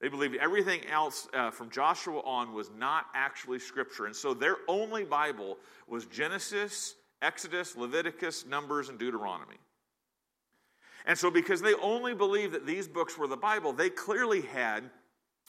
They 0.00 0.08
believed 0.08 0.36
everything 0.36 0.80
else 0.86 1.26
uh, 1.32 1.50
from 1.50 1.70
Joshua 1.70 2.20
on 2.20 2.52
was 2.52 2.70
not 2.76 3.06
actually 3.14 3.58
scripture. 3.58 4.06
And 4.06 4.14
so 4.14 4.34
their 4.34 4.56
only 4.68 5.04
Bible 5.04 5.56
was 5.88 6.04
Genesis, 6.04 6.94
Exodus, 7.22 7.76
Leviticus, 7.76 8.44
Numbers, 8.46 8.90
and 8.90 8.98
Deuteronomy. 8.98 9.56
And 11.06 11.16
so, 11.16 11.30
because 11.30 11.62
they 11.62 11.74
only 11.74 12.14
believed 12.14 12.52
that 12.52 12.66
these 12.66 12.88
books 12.88 13.16
were 13.16 13.28
the 13.28 13.36
Bible, 13.36 13.72
they 13.72 13.88
clearly 13.88 14.42
had 14.42 14.90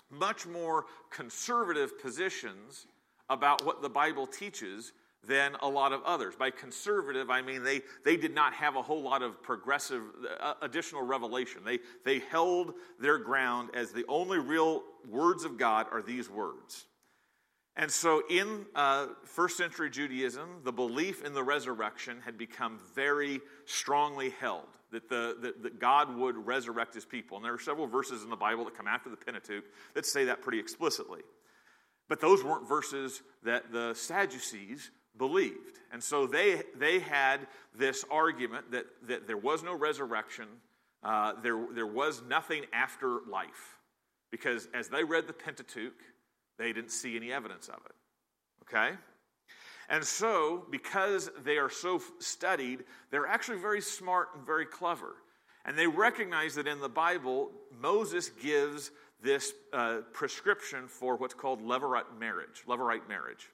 much 0.10 0.46
more 0.46 0.86
conservative 1.10 2.00
positions 2.00 2.86
about 3.30 3.66
what 3.66 3.82
the 3.82 3.90
Bible 3.90 4.28
teaches 4.28 4.94
than 5.28 5.56
a 5.62 5.68
lot 5.68 5.92
of 5.92 6.02
others. 6.04 6.36
By 6.36 6.52
conservative, 6.52 7.30
I 7.30 7.42
mean 7.42 7.64
they, 7.64 7.82
they 8.06 8.18
did 8.18 8.34
not 8.34 8.54
have 8.54 8.76
a 8.76 8.82
whole 8.82 9.02
lot 9.02 9.22
of 9.22 9.42
progressive 9.44 10.02
uh, 10.40 10.54
additional 10.62 11.02
revelation. 11.02 11.62
They, 11.66 11.80
they 12.06 12.20
held 12.20 12.74
their 13.00 13.18
ground 13.18 13.70
as 13.74 13.92
the 13.92 14.06
only 14.08 14.40
real 14.40 14.84
words 15.10 15.44
of 15.44 15.58
God 15.58 15.88
are 15.92 16.02
these 16.02 16.30
words. 16.30 16.86
And 17.80 17.92
so, 17.92 18.24
in 18.28 18.66
uh, 18.74 19.08
first 19.24 19.56
century 19.56 19.92
Judaism, 19.92 20.62
the 20.64 20.72
belief 20.72 21.24
in 21.24 21.36
the 21.36 21.44
resurrection 21.44 22.20
had 22.26 22.36
become 22.36 22.80
very 22.96 23.40
strongly 23.66 24.32
held 24.32 24.66
that, 24.92 25.08
the, 25.10 25.38
that, 25.42 25.62
that, 25.62 25.80
God 25.80 26.18
would 26.18 26.38
resurrect 26.38 26.96
his 26.96 27.06
people. 27.06 27.38
And 27.38 27.46
there 27.46 27.54
are 27.54 27.60
several 27.60 27.86
verses 27.86 28.24
in 28.24 28.32
the 28.32 28.36
Bible 28.36 28.66
that 28.66 28.76
come 28.76 28.88
after 28.88 29.12
the 29.12 29.16
Pentateuch 29.16 29.64
that 29.94 30.08
say 30.08 30.26
that 30.26 30.42
pretty 30.42 30.58
explicitly. 30.58 31.22
But 32.10 32.22
those 32.22 32.44
weren't 32.44 32.68
verses 32.68 33.22
that 33.44 33.72
the 33.72 33.94
Sadducees 33.94 34.92
believed. 35.18 35.80
And 35.92 36.04
so 36.04 36.28
they, 36.28 36.62
they 36.78 37.00
had 37.00 37.48
this 37.76 38.06
argument 38.10 38.72
that, 38.72 38.86
that 39.08 39.28
there 39.28 39.38
was 39.38 39.64
no 39.64 39.76
resurrection, 39.76 40.48
uh, 41.04 41.34
there, 41.42 41.66
there 41.74 41.88
was 41.88 42.22
nothing 42.28 42.64
after 42.74 43.20
life. 43.30 43.78
Because 44.32 44.68
as 44.74 44.90
they 44.90 45.04
read 45.04 45.28
the 45.28 45.34
Pentateuch, 45.34 46.02
they 46.58 46.74
didn't 46.74 46.92
see 46.92 47.16
any 47.16 47.32
evidence 47.32 47.70
of 47.70 47.80
it. 47.86 47.96
Okay? 48.64 48.96
And 49.90 50.04
so, 50.04 50.66
because 50.70 51.30
they 51.46 51.58
are 51.58 51.70
so 51.70 52.02
studied, 52.20 52.84
they're 53.10 53.28
actually 53.28 53.60
very 53.60 53.82
smart 53.82 54.30
and 54.36 54.46
very 54.46 54.66
clever. 54.66 55.16
And 55.64 55.78
they 55.78 55.88
recognize 55.88 56.56
that 56.56 56.68
in 56.68 56.82
the 56.82 56.90
Bible, 56.90 57.52
Moses 57.80 58.30
gives 58.30 58.92
this 59.22 59.54
uh, 59.74 60.00
prescription 60.14 60.88
for 60.88 61.16
what's 61.16 61.34
called 61.34 61.62
levirate 61.62 62.18
marriage. 62.20 62.64
Levirate 62.68 63.08
marriage. 63.08 63.50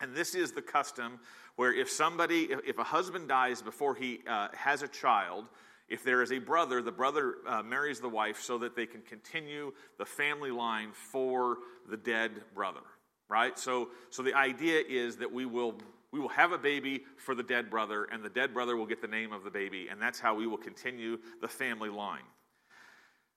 And 0.00 0.14
this 0.14 0.34
is 0.34 0.52
the 0.52 0.62
custom 0.62 1.20
where 1.56 1.72
if 1.72 1.90
somebody, 1.90 2.44
if, 2.44 2.60
if 2.66 2.78
a 2.78 2.84
husband 2.84 3.28
dies 3.28 3.62
before 3.62 3.94
he 3.94 4.20
uh, 4.26 4.48
has 4.54 4.82
a 4.82 4.88
child, 4.88 5.48
if 5.88 6.02
there 6.02 6.22
is 6.22 6.32
a 6.32 6.38
brother, 6.38 6.80
the 6.80 6.92
brother 6.92 7.36
uh, 7.46 7.62
marries 7.62 8.00
the 8.00 8.08
wife 8.08 8.40
so 8.40 8.56
that 8.58 8.74
they 8.74 8.86
can 8.86 9.02
continue 9.02 9.72
the 9.98 10.06
family 10.06 10.50
line 10.50 10.90
for 10.92 11.58
the 11.90 11.96
dead 11.96 12.30
brother, 12.54 12.80
right? 13.28 13.58
So, 13.58 13.90
so 14.10 14.22
the 14.22 14.34
idea 14.34 14.82
is 14.88 15.16
that 15.16 15.30
we 15.30 15.44
will 15.46 15.74
we 16.12 16.20
will 16.20 16.28
have 16.28 16.52
a 16.52 16.58
baby 16.58 17.04
for 17.16 17.34
the 17.34 17.42
dead 17.42 17.70
brother, 17.70 18.04
and 18.12 18.22
the 18.22 18.28
dead 18.28 18.52
brother 18.52 18.76
will 18.76 18.84
get 18.84 19.00
the 19.00 19.08
name 19.08 19.32
of 19.32 19.44
the 19.44 19.50
baby, 19.50 19.88
and 19.90 20.00
that's 20.00 20.20
how 20.20 20.34
we 20.34 20.46
will 20.46 20.58
continue 20.58 21.18
the 21.40 21.48
family 21.48 21.88
line. 21.88 22.20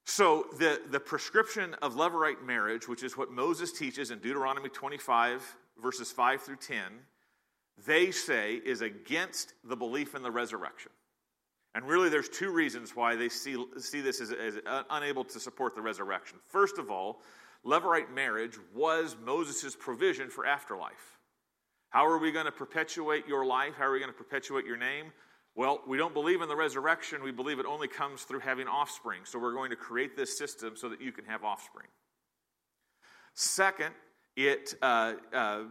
So, 0.05 0.45
the, 0.59 0.81
the 0.91 0.99
prescription 0.99 1.73
of 1.81 1.95
levirate 1.95 2.43
marriage, 2.45 2.87
which 2.87 3.03
is 3.03 3.17
what 3.17 3.31
Moses 3.31 3.71
teaches 3.71 4.11
in 4.11 4.19
Deuteronomy 4.19 4.69
25, 4.69 5.55
verses 5.81 6.11
5 6.11 6.41
through 6.41 6.57
10, 6.57 6.83
they 7.85 8.11
say 8.11 8.61
is 8.63 8.81
against 8.81 9.53
the 9.63 9.75
belief 9.75 10.13
in 10.13 10.21
the 10.21 10.31
resurrection. 10.31 10.91
And 11.73 11.85
really, 11.85 12.09
there's 12.09 12.29
two 12.29 12.51
reasons 12.51 12.95
why 12.95 13.15
they 13.15 13.29
see, 13.29 13.57
see 13.77 13.99
this 13.99 14.21
as, 14.21 14.31
as 14.31 14.59
unable 14.91 15.25
to 15.25 15.39
support 15.39 15.75
the 15.75 15.81
resurrection. 15.81 16.37
First 16.47 16.77
of 16.77 16.91
all, 16.91 17.21
Levirate 17.65 18.13
marriage 18.13 18.57
was 18.75 19.15
Moses' 19.25 19.75
provision 19.75 20.29
for 20.29 20.45
afterlife. 20.45 21.17
How 21.89 22.05
are 22.05 22.19
we 22.19 22.31
going 22.31 22.45
to 22.45 22.51
perpetuate 22.51 23.27
your 23.27 23.43
life? 23.43 23.73
How 23.75 23.85
are 23.85 23.91
we 23.91 23.99
going 23.99 24.11
to 24.11 24.17
perpetuate 24.17 24.65
your 24.65 24.77
name? 24.77 25.11
Well, 25.55 25.81
we 25.87 25.97
don't 25.97 26.13
believe 26.13 26.41
in 26.41 26.49
the 26.49 26.55
resurrection. 26.55 27.23
We 27.23 27.31
believe 27.31 27.59
it 27.59 27.65
only 27.65 27.87
comes 27.87 28.23
through 28.23 28.41
having 28.41 28.67
offspring. 28.67 29.21
So 29.23 29.39
we're 29.39 29.53
going 29.53 29.69
to 29.69 29.77
create 29.77 30.17
this 30.17 30.37
system 30.37 30.75
so 30.75 30.89
that 30.89 31.01
you 31.01 31.13
can 31.13 31.23
have 31.25 31.45
offspring. 31.45 31.87
Second, 33.33 33.93
it 34.35 34.75
uh, 34.81 35.13
uh, 35.33 35.63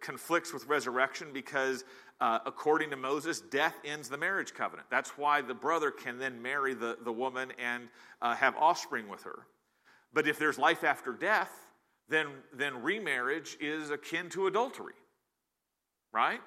conflicts 0.00 0.52
with 0.52 0.66
resurrection 0.66 1.28
because 1.32 1.84
uh, 2.20 2.40
according 2.44 2.90
to 2.90 2.96
Moses, 2.96 3.40
death 3.40 3.74
ends 3.84 4.08
the 4.08 4.18
marriage 4.18 4.52
covenant. 4.52 4.88
That's 4.90 5.10
why 5.10 5.42
the 5.42 5.54
brother 5.54 5.90
can 5.90 6.18
then 6.18 6.42
marry 6.42 6.74
the, 6.74 6.98
the 7.04 7.12
woman 7.12 7.52
and 7.58 7.88
uh, 8.20 8.34
have 8.34 8.56
offspring 8.56 9.08
with 9.08 9.22
her. 9.22 9.46
But 10.12 10.26
if 10.26 10.38
there's 10.38 10.58
life 10.58 10.82
after 10.82 11.12
death, 11.12 11.52
then, 12.08 12.26
then 12.52 12.82
remarriage 12.82 13.56
is 13.60 13.90
akin 13.90 14.28
to 14.30 14.48
adultery, 14.48 14.94
right? 16.12 16.40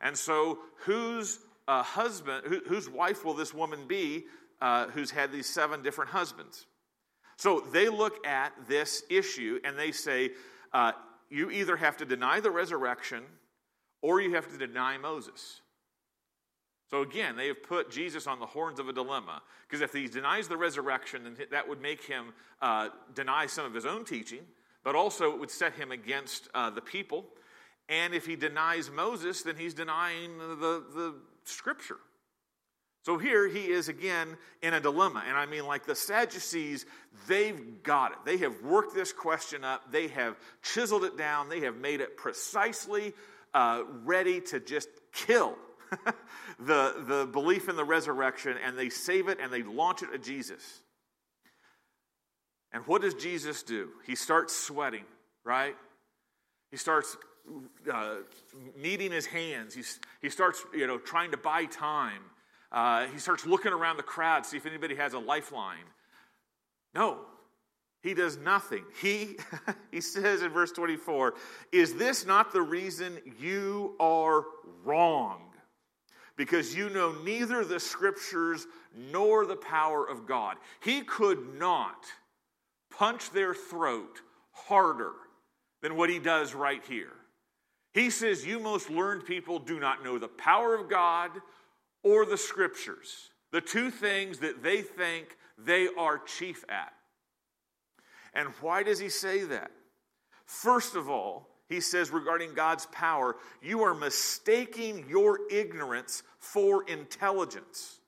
And 0.00 0.16
so, 0.16 0.58
whose 0.84 1.40
uh, 1.66 1.82
husband, 1.82 2.46
who, 2.46 2.60
whose 2.66 2.88
wife 2.88 3.24
will 3.24 3.34
this 3.34 3.54
woman 3.54 3.86
be 3.86 4.24
uh, 4.60 4.86
who's 4.88 5.10
had 5.10 5.32
these 5.32 5.46
seven 5.46 5.82
different 5.82 6.10
husbands? 6.10 6.66
So 7.36 7.60
they 7.72 7.88
look 7.88 8.26
at 8.26 8.52
this 8.68 9.02
issue 9.10 9.60
and 9.64 9.78
they 9.78 9.92
say, 9.92 10.30
uh, 10.72 10.92
you 11.30 11.50
either 11.50 11.76
have 11.76 11.96
to 11.98 12.04
deny 12.04 12.40
the 12.40 12.50
resurrection 12.50 13.24
or 14.02 14.20
you 14.20 14.34
have 14.34 14.50
to 14.52 14.58
deny 14.58 14.98
Moses. 14.98 15.60
So 16.90 17.02
again, 17.02 17.36
they 17.36 17.48
have 17.48 17.62
put 17.62 17.90
Jesus 17.90 18.26
on 18.26 18.38
the 18.38 18.46
horns 18.46 18.78
of 18.78 18.88
a 18.88 18.92
dilemma 18.92 19.42
because 19.66 19.80
if 19.80 19.92
he 19.92 20.06
denies 20.06 20.46
the 20.46 20.56
resurrection, 20.56 21.24
then 21.24 21.36
that 21.50 21.68
would 21.68 21.80
make 21.80 22.04
him 22.04 22.32
uh, 22.62 22.90
deny 23.14 23.46
some 23.46 23.64
of 23.64 23.74
his 23.74 23.86
own 23.86 24.04
teaching, 24.04 24.40
but 24.84 24.94
also 24.94 25.32
it 25.32 25.40
would 25.40 25.50
set 25.50 25.74
him 25.74 25.90
against 25.90 26.48
uh, 26.54 26.70
the 26.70 26.80
people. 26.80 27.24
And 27.88 28.14
if 28.14 28.26
he 28.26 28.36
denies 28.36 28.90
Moses, 28.90 29.42
then 29.42 29.56
he's 29.56 29.74
denying 29.74 30.38
the, 30.38 30.84
the 30.94 31.14
scripture. 31.44 31.98
So 33.04 33.18
here 33.18 33.46
he 33.46 33.70
is 33.70 33.88
again 33.88 34.36
in 34.62 34.72
a 34.72 34.80
dilemma. 34.80 35.24
And 35.28 35.36
I 35.36 35.44
mean, 35.44 35.66
like 35.66 35.84
the 35.84 35.94
Sadducees, 35.94 36.86
they've 37.28 37.82
got 37.82 38.12
it. 38.12 38.18
They 38.24 38.38
have 38.38 38.62
worked 38.62 38.94
this 38.94 39.12
question 39.12 39.62
up, 39.62 39.92
they 39.92 40.08
have 40.08 40.36
chiseled 40.62 41.04
it 41.04 41.18
down, 41.18 41.50
they 41.50 41.60
have 41.60 41.76
made 41.76 42.00
it 42.00 42.16
precisely 42.16 43.12
uh, 43.52 43.82
ready 44.04 44.40
to 44.40 44.58
just 44.58 44.88
kill 45.12 45.54
the, 46.58 47.04
the 47.06 47.28
belief 47.30 47.68
in 47.68 47.76
the 47.76 47.84
resurrection, 47.84 48.56
and 48.64 48.78
they 48.78 48.88
save 48.88 49.28
it 49.28 49.38
and 49.40 49.52
they 49.52 49.62
launch 49.62 50.02
it 50.02 50.08
at 50.14 50.22
Jesus. 50.22 50.62
And 52.72 52.84
what 52.86 53.02
does 53.02 53.14
Jesus 53.14 53.62
do? 53.62 53.90
He 54.06 54.16
starts 54.16 54.56
sweating, 54.56 55.04
right? 55.44 55.76
He 56.70 56.78
starts 56.78 57.16
uh, 57.92 58.16
kneading 58.76 59.12
his 59.12 59.26
hands. 59.26 59.74
He's, 59.74 60.00
he 60.22 60.30
starts, 60.30 60.64
you 60.74 60.86
know, 60.86 60.98
trying 60.98 61.30
to 61.32 61.36
buy 61.36 61.66
time. 61.66 62.22
Uh, 62.72 63.06
he 63.06 63.18
starts 63.18 63.46
looking 63.46 63.72
around 63.72 63.96
the 63.96 64.02
crowd, 64.02 64.46
see 64.46 64.56
if 64.56 64.66
anybody 64.66 64.94
has 64.96 65.12
a 65.12 65.18
lifeline. 65.18 65.84
No, 66.94 67.20
he 68.02 68.14
does 68.14 68.36
nothing. 68.36 68.84
He, 69.00 69.36
he 69.90 70.00
says 70.00 70.42
in 70.42 70.50
verse 70.50 70.72
24, 70.72 71.34
Is 71.72 71.94
this 71.94 72.26
not 72.26 72.52
the 72.52 72.62
reason 72.62 73.18
you 73.40 73.94
are 74.00 74.44
wrong? 74.84 75.40
Because 76.36 76.74
you 76.74 76.90
know 76.90 77.12
neither 77.24 77.64
the 77.64 77.78
scriptures 77.78 78.66
nor 79.12 79.46
the 79.46 79.56
power 79.56 80.04
of 80.04 80.26
God. 80.26 80.56
He 80.82 81.02
could 81.02 81.58
not 81.58 82.06
punch 82.90 83.30
their 83.30 83.54
throat 83.54 84.20
harder 84.52 85.12
than 85.80 85.96
what 85.96 86.10
he 86.10 86.18
does 86.18 86.54
right 86.54 86.82
here. 86.88 87.12
He 87.94 88.10
says, 88.10 88.44
You 88.44 88.58
most 88.58 88.90
learned 88.90 89.24
people 89.24 89.60
do 89.60 89.78
not 89.78 90.04
know 90.04 90.18
the 90.18 90.28
power 90.28 90.74
of 90.74 90.90
God 90.90 91.30
or 92.02 92.26
the 92.26 92.36
scriptures, 92.36 93.30
the 93.52 93.60
two 93.60 93.90
things 93.90 94.40
that 94.40 94.62
they 94.62 94.82
think 94.82 95.38
they 95.56 95.88
are 95.96 96.18
chief 96.18 96.64
at. 96.68 96.92
And 98.34 98.48
why 98.60 98.82
does 98.82 98.98
he 98.98 99.08
say 99.08 99.44
that? 99.44 99.70
First 100.44 100.96
of 100.96 101.08
all, 101.08 101.48
he 101.68 101.80
says 101.80 102.10
regarding 102.10 102.52
God's 102.52 102.86
power, 102.86 103.36
you 103.62 103.84
are 103.84 103.94
mistaking 103.94 105.08
your 105.08 105.38
ignorance 105.50 106.24
for 106.38 106.86
intelligence. 106.88 108.00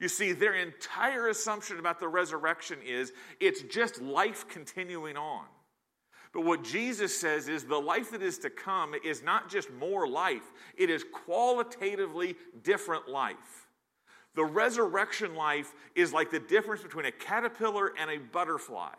You 0.00 0.08
see, 0.08 0.32
their 0.32 0.54
entire 0.54 1.28
assumption 1.28 1.78
about 1.78 2.00
the 2.00 2.08
resurrection 2.08 2.78
is 2.84 3.12
it's 3.38 3.62
just 3.62 4.00
life 4.00 4.48
continuing 4.48 5.18
on. 5.18 5.44
But 6.32 6.44
what 6.44 6.62
Jesus 6.62 7.18
says 7.18 7.48
is 7.48 7.64
the 7.64 7.76
life 7.76 8.12
that 8.12 8.22
is 8.22 8.38
to 8.38 8.50
come 8.50 8.94
is 9.04 9.22
not 9.22 9.50
just 9.50 9.70
more 9.72 10.06
life, 10.06 10.52
it 10.76 10.90
is 10.90 11.04
qualitatively 11.12 12.36
different 12.62 13.08
life. 13.08 13.66
The 14.34 14.44
resurrection 14.44 15.34
life 15.34 15.74
is 15.96 16.12
like 16.12 16.30
the 16.30 16.38
difference 16.38 16.82
between 16.82 17.06
a 17.06 17.12
caterpillar 17.12 17.92
and 17.98 18.10
a 18.10 18.18
butterfly, 18.18 18.94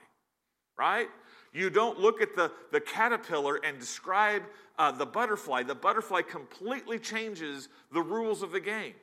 right? 0.78 1.08
You 1.54 1.70
don't 1.70 2.00
look 2.00 2.22
at 2.22 2.36
the, 2.36 2.52
the 2.72 2.82
caterpillar 2.82 3.60
and 3.64 3.80
describe 3.80 4.44
uh, 4.78 4.92
the 4.92 5.06
butterfly. 5.06 5.64
The 5.64 5.76
butterfly 5.76 6.22
completely 6.24 7.00
changes 7.00 7.70
the 7.94 8.02
rules 8.02 8.42
of 8.42 8.52
the 8.52 8.60
game. 8.60 8.94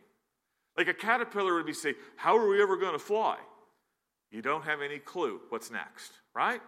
Like 0.77 0.89
a 0.89 0.95
caterpillar 0.95 1.55
would 1.55 1.67
be 1.67 1.73
saying, 1.73 1.97
How 2.17 2.37
are 2.37 2.49
we 2.49 2.63
ever 2.63 2.77
going 2.77 2.93
to 2.93 2.99
fly? 2.99 3.39
You 4.31 4.43
don't 4.43 4.65
have 4.65 4.83
any 4.83 4.99
clue 4.99 5.41
what's 5.49 5.71
next, 5.71 6.13
right? 6.35 6.61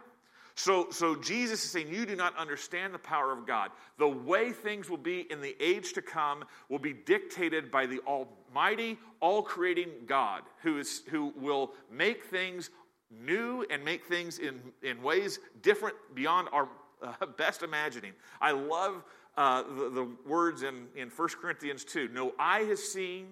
So, 0.55 0.88
so 0.90 1.14
Jesus 1.16 1.64
is 1.64 1.70
saying, 1.70 1.88
You 1.88 2.07
do 2.07 2.16
not 2.16 2.36
understand 2.36 2.92
the 2.92 2.98
power 2.98 3.32
of 3.32 3.46
God. 3.46 3.70
The 3.98 4.09
way 4.09 4.53
things 4.53 4.90
will 4.90 4.96
be 4.98 5.26
in 5.30 5.40
the 5.40 5.57
age 5.61 5.92
to 5.94 6.03
come 6.03 6.44
will 6.68 6.78
be 6.78 6.92
dictated 6.92 7.70
by 7.70 7.86
the 7.86 8.01
Almighty, 8.01 8.98
all 9.20 9.42
creating 9.42 9.90
God, 10.07 10.42
who, 10.62 10.78
is, 10.78 11.03
who 11.11 11.32
will 11.36 11.72
make 11.90 12.24
things 12.24 12.70
new 13.11 13.64
and 13.70 13.84
make 13.84 14.05
things 14.05 14.38
in, 14.38 14.61
in 14.82 15.03
ways 15.03 15.38
different 15.62 15.96
beyond 16.14 16.48
our 16.53 16.68
uh, 17.03 17.26
best 17.36 17.62
imagining. 17.62 18.12
I 18.40 18.53
love 18.53 19.03
uh, 19.36 19.62
the, 19.62 19.90
the, 19.90 20.09
words 20.26 20.62
in, 20.62 20.86
in 20.96 21.09
1 21.09 21.28
Corinthians 21.40 21.84
2 21.84 22.09
No 22.09 22.34
eye 22.38 22.62
has 22.62 22.82
seen, 22.82 23.28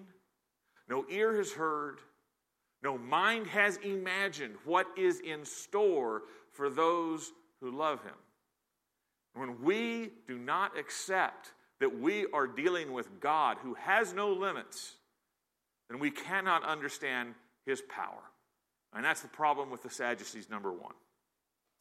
no 0.89 1.05
ear 1.09 1.37
has 1.37 1.51
heard, 1.51 1.99
no 2.81 2.97
mind 2.97 3.47
has 3.47 3.77
imagined 3.77 4.55
what 4.63 4.87
is 4.97 5.19
in 5.19 5.45
store 5.45 6.23
for 6.59 6.69
those 6.69 7.31
who 7.61 7.71
love 7.71 8.03
him. 8.03 8.15
When 9.33 9.63
we 9.63 10.09
do 10.27 10.37
not 10.37 10.77
accept 10.77 11.53
that 11.79 11.97
we 11.97 12.25
are 12.33 12.47
dealing 12.47 12.91
with 12.91 13.21
God 13.21 13.55
who 13.63 13.75
has 13.75 14.11
no 14.11 14.33
limits, 14.33 14.95
then 15.89 15.99
we 15.99 16.11
cannot 16.11 16.65
understand 16.65 17.35
his 17.65 17.81
power. 17.81 18.23
And 18.93 19.05
that's 19.05 19.21
the 19.21 19.29
problem 19.29 19.69
with 19.69 19.83
the 19.83 19.89
Sadducees, 19.89 20.49
number 20.49 20.73
one. 20.73 20.95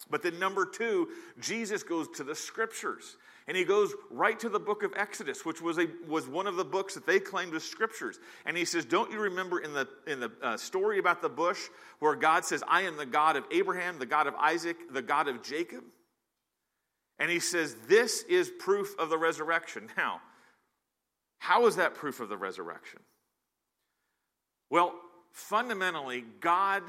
But 0.08 0.22
then, 0.22 0.38
number 0.38 0.64
two, 0.64 1.08
Jesus 1.40 1.82
goes 1.82 2.06
to 2.10 2.22
the 2.22 2.36
scriptures. 2.36 3.16
And 3.48 3.56
he 3.56 3.64
goes 3.64 3.94
right 4.10 4.38
to 4.40 4.50
the 4.50 4.60
book 4.60 4.82
of 4.82 4.92
Exodus, 4.94 5.42
which 5.42 5.62
was, 5.62 5.78
a, 5.78 5.86
was 6.06 6.28
one 6.28 6.46
of 6.46 6.56
the 6.56 6.66
books 6.66 6.94
that 6.94 7.06
they 7.06 7.18
claimed 7.18 7.54
as 7.54 7.64
scriptures. 7.64 8.20
And 8.44 8.54
he 8.54 8.66
says, 8.66 8.84
Don't 8.84 9.10
you 9.10 9.20
remember 9.20 9.58
in 9.58 9.72
the, 9.72 9.88
in 10.06 10.20
the 10.20 10.30
uh, 10.42 10.58
story 10.58 10.98
about 10.98 11.22
the 11.22 11.30
bush 11.30 11.58
where 11.98 12.14
God 12.14 12.44
says, 12.44 12.62
I 12.68 12.82
am 12.82 12.98
the 12.98 13.06
God 13.06 13.36
of 13.36 13.44
Abraham, 13.50 13.98
the 13.98 14.04
God 14.04 14.26
of 14.26 14.34
Isaac, 14.34 14.76
the 14.92 15.00
God 15.00 15.28
of 15.28 15.42
Jacob? 15.42 15.82
And 17.18 17.30
he 17.30 17.40
says, 17.40 17.74
This 17.88 18.22
is 18.28 18.50
proof 18.58 18.94
of 18.98 19.08
the 19.08 19.16
resurrection. 19.16 19.88
Now, 19.96 20.20
how 21.38 21.66
is 21.66 21.76
that 21.76 21.94
proof 21.94 22.20
of 22.20 22.28
the 22.28 22.36
resurrection? 22.36 23.00
Well, 24.68 24.92
fundamentally, 25.32 26.22
God 26.40 26.82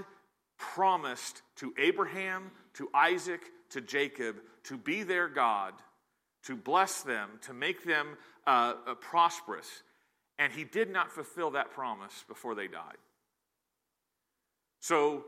promised 0.58 1.42
to 1.56 1.74
Abraham, 1.78 2.52
to 2.74 2.90
Isaac, 2.94 3.40
to 3.70 3.80
Jacob 3.80 4.36
to 4.64 4.78
be 4.78 5.04
their 5.04 5.30
God 5.30 5.74
to 6.44 6.56
bless 6.56 7.02
them, 7.02 7.30
to 7.42 7.54
make 7.54 7.84
them 7.84 8.18
uh, 8.48 8.74
prosperous. 9.02 9.84
And 10.38 10.54
he 10.54 10.64
did 10.64 10.90
not 10.90 11.12
fulfill 11.12 11.52
that 11.52 11.72
promise 11.72 12.24
before 12.28 12.56
they 12.56 12.68
died. 12.68 12.98
So, 14.80 15.26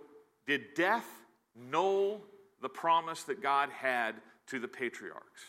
did 0.48 0.74
death 0.76 1.08
null 1.56 2.22
the 2.62 2.70
promise 2.70 3.24
that 3.24 3.42
God 3.42 3.70
had 3.70 4.16
to 4.48 4.60
the 4.60 4.68
patriarchs? 4.68 5.44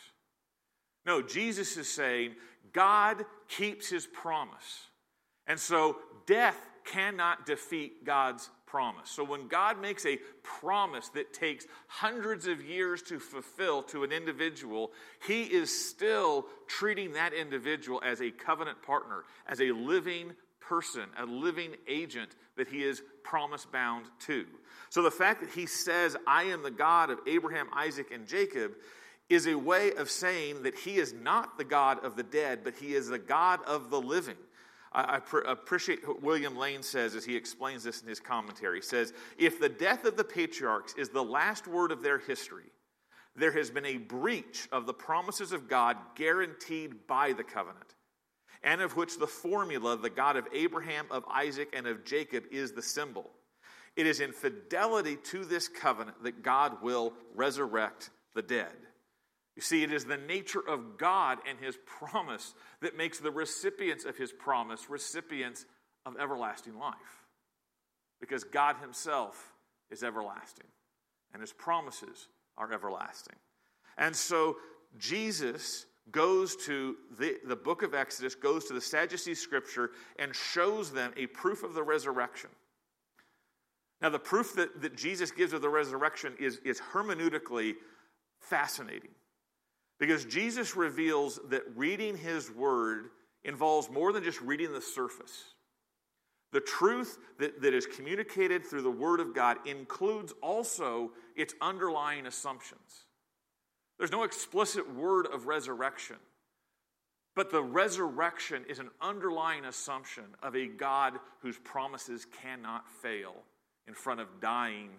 No, 1.06 1.22
Jesus 1.22 1.76
is 1.76 1.88
saying 1.88 2.34
God 2.72 3.24
keeps 3.48 3.88
his 3.88 4.06
promise. 4.06 4.88
And 5.46 5.58
so, 5.58 5.98
death 6.26 6.58
cannot 6.84 7.46
defeat 7.46 8.04
God's 8.04 8.50
promise. 8.72 9.10
So 9.10 9.22
when 9.22 9.48
God 9.48 9.82
makes 9.82 10.06
a 10.06 10.18
promise 10.42 11.10
that 11.10 11.34
takes 11.34 11.66
hundreds 11.88 12.46
of 12.46 12.64
years 12.64 13.02
to 13.02 13.18
fulfill 13.18 13.82
to 13.84 14.02
an 14.02 14.12
individual, 14.12 14.92
he 15.26 15.42
is 15.42 15.70
still 15.90 16.46
treating 16.68 17.12
that 17.12 17.34
individual 17.34 18.00
as 18.02 18.22
a 18.22 18.30
covenant 18.30 18.82
partner, 18.82 19.24
as 19.46 19.60
a 19.60 19.72
living 19.72 20.32
person, 20.58 21.02
a 21.18 21.26
living 21.26 21.72
agent 21.86 22.30
that 22.56 22.66
he 22.66 22.82
is 22.82 23.02
promise 23.22 23.66
bound 23.66 24.06
to. 24.20 24.46
So 24.88 25.02
the 25.02 25.10
fact 25.10 25.42
that 25.42 25.50
he 25.50 25.66
says, 25.66 26.16
I 26.26 26.44
am 26.44 26.62
the 26.62 26.70
God 26.70 27.10
of 27.10 27.18
Abraham, 27.26 27.66
Isaac, 27.76 28.06
and 28.10 28.26
Jacob 28.26 28.72
is 29.28 29.46
a 29.46 29.54
way 29.54 29.92
of 29.92 30.08
saying 30.08 30.62
that 30.62 30.78
he 30.78 30.96
is 30.96 31.12
not 31.12 31.58
the 31.58 31.64
God 31.64 32.02
of 32.02 32.16
the 32.16 32.22
dead, 32.22 32.60
but 32.64 32.76
he 32.76 32.94
is 32.94 33.08
the 33.08 33.18
God 33.18 33.60
of 33.66 33.90
the 33.90 34.00
living. 34.00 34.36
I, 34.94 35.20
pr- 35.20 35.38
appreciate 35.38 36.06
what 36.06 36.22
William 36.22 36.56
Lane 36.56 36.82
says 36.82 37.14
as 37.14 37.24
he 37.24 37.34
explains 37.34 37.82
this 37.82 38.02
in 38.02 38.08
his 38.08 38.20
commentary. 38.20 38.78
He 38.78 38.82
says, 38.82 39.12
If 39.38 39.58
the 39.58 39.68
death 39.68 40.04
of 40.04 40.16
the 40.16 40.24
patriarchs 40.24 40.94
is 40.94 41.08
the 41.08 41.24
last 41.24 41.66
word 41.66 41.92
of 41.92 42.02
their 42.02 42.18
history, 42.18 42.70
there 43.34 43.52
has 43.52 43.70
been 43.70 43.86
a 43.86 43.96
breach 43.96 44.68
of 44.70 44.84
the 44.84 44.92
promises 44.92 45.52
of 45.52 45.68
God 45.68 45.96
guaranteed 46.14 47.06
by 47.06 47.32
the 47.32 47.44
covenant, 47.44 47.94
and 48.62 48.82
of 48.82 48.96
which 48.96 49.18
the 49.18 49.26
formula, 49.26 49.96
the 49.96 50.10
God 50.10 50.36
of 50.36 50.46
Abraham, 50.52 51.06
of 51.10 51.24
Isaac, 51.30 51.70
and 51.72 51.86
of 51.86 52.04
Jacob, 52.04 52.44
is 52.50 52.72
the 52.72 52.82
symbol. 52.82 53.30
It 53.96 54.06
is 54.06 54.20
in 54.20 54.32
fidelity 54.32 55.16
to 55.16 55.44
this 55.44 55.68
covenant 55.68 56.22
that 56.22 56.42
God 56.42 56.82
will 56.82 57.14
resurrect 57.34 58.10
the 58.34 58.42
dead. 58.42 58.72
You 59.56 59.62
see, 59.62 59.82
it 59.82 59.92
is 59.92 60.04
the 60.04 60.16
nature 60.16 60.66
of 60.66 60.96
God 60.96 61.38
and 61.48 61.58
His 61.58 61.76
promise 61.84 62.54
that 62.80 62.96
makes 62.96 63.18
the 63.18 63.30
recipients 63.30 64.04
of 64.04 64.16
His 64.16 64.32
promise 64.32 64.88
recipients 64.88 65.66
of 66.06 66.16
everlasting 66.18 66.78
life. 66.78 66.96
Because 68.20 68.44
God 68.44 68.76
Himself 68.80 69.52
is 69.90 70.02
everlasting, 70.02 70.66
and 71.32 71.40
His 71.40 71.52
promises 71.52 72.28
are 72.56 72.72
everlasting. 72.72 73.36
And 73.98 74.16
so 74.16 74.56
Jesus 74.98 75.86
goes 76.10 76.56
to 76.56 76.96
the, 77.18 77.36
the 77.46 77.56
book 77.56 77.82
of 77.82 77.94
Exodus, 77.94 78.34
goes 78.34 78.64
to 78.66 78.74
the 78.74 78.80
Sadducee 78.80 79.34
scripture, 79.34 79.90
and 80.18 80.34
shows 80.34 80.92
them 80.92 81.12
a 81.16 81.26
proof 81.26 81.62
of 81.62 81.74
the 81.74 81.82
resurrection. 81.82 82.50
Now, 84.00 84.08
the 84.08 84.18
proof 84.18 84.54
that, 84.54 84.80
that 84.80 84.96
Jesus 84.96 85.30
gives 85.30 85.52
of 85.52 85.62
the 85.62 85.68
resurrection 85.68 86.34
is, 86.40 86.58
is 86.64 86.80
hermeneutically 86.92 87.74
fascinating. 88.40 89.12
Because 90.02 90.24
Jesus 90.24 90.74
reveals 90.74 91.38
that 91.50 91.62
reading 91.76 92.16
his 92.16 92.50
word 92.50 93.10
involves 93.44 93.88
more 93.88 94.12
than 94.12 94.24
just 94.24 94.40
reading 94.40 94.72
the 94.72 94.80
surface. 94.80 95.54
The 96.50 96.60
truth 96.60 97.18
that, 97.38 97.62
that 97.62 97.72
is 97.72 97.86
communicated 97.86 98.66
through 98.66 98.82
the 98.82 98.90
word 98.90 99.20
of 99.20 99.32
God 99.32 99.58
includes 99.64 100.34
also 100.42 101.12
its 101.36 101.54
underlying 101.60 102.26
assumptions. 102.26 103.06
There's 103.96 104.10
no 104.10 104.24
explicit 104.24 104.92
word 104.92 105.28
of 105.32 105.46
resurrection, 105.46 106.16
but 107.36 107.52
the 107.52 107.62
resurrection 107.62 108.64
is 108.68 108.80
an 108.80 108.90
underlying 109.00 109.66
assumption 109.66 110.24
of 110.42 110.56
a 110.56 110.66
God 110.66 111.12
whose 111.42 111.58
promises 111.58 112.26
cannot 112.42 112.90
fail 112.90 113.34
in 113.86 113.94
front 113.94 114.18
of 114.18 114.40
dying 114.40 114.90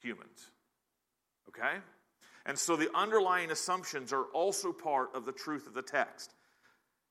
humans. 0.00 0.52
Okay? 1.50 1.82
And 2.48 2.58
so 2.58 2.76
the 2.76 2.88
underlying 2.96 3.50
assumptions 3.50 4.10
are 4.10 4.24
also 4.32 4.72
part 4.72 5.14
of 5.14 5.26
the 5.26 5.32
truth 5.32 5.66
of 5.66 5.74
the 5.74 5.82
text. 5.82 6.34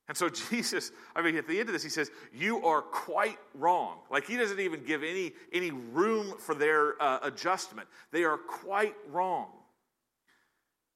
And 0.07 0.17
so 0.17 0.29
Jesus, 0.49 0.91
I 1.15 1.21
mean, 1.21 1.37
at 1.37 1.47
the 1.47 1.59
end 1.59 1.69
of 1.69 1.73
this, 1.73 1.83
he 1.83 1.89
says, 1.89 2.09
You 2.33 2.65
are 2.65 2.81
quite 2.81 3.37
wrong. 3.53 3.99
Like 4.09 4.25
he 4.25 4.35
doesn't 4.35 4.59
even 4.59 4.83
give 4.83 5.03
any, 5.03 5.33
any 5.53 5.69
room 5.69 6.33
for 6.39 6.55
their 6.55 7.01
uh, 7.01 7.19
adjustment. 7.21 7.87
They 8.11 8.23
are 8.23 8.37
quite 8.37 8.95
wrong. 9.09 9.49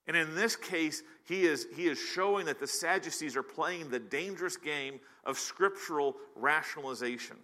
And 0.07 0.17
in 0.17 0.35
this 0.35 0.55
case, 0.55 1.03
he 1.25 1.43
is, 1.43 1.67
he 1.75 1.85
is 1.85 1.99
showing 1.99 2.47
that 2.47 2.59
the 2.59 2.67
Sadducees 2.67 3.37
are 3.37 3.43
playing 3.43 3.91
the 3.91 3.99
dangerous 3.99 4.57
game 4.57 4.99
of 5.23 5.37
scriptural 5.37 6.15
rationalization. 6.35 7.37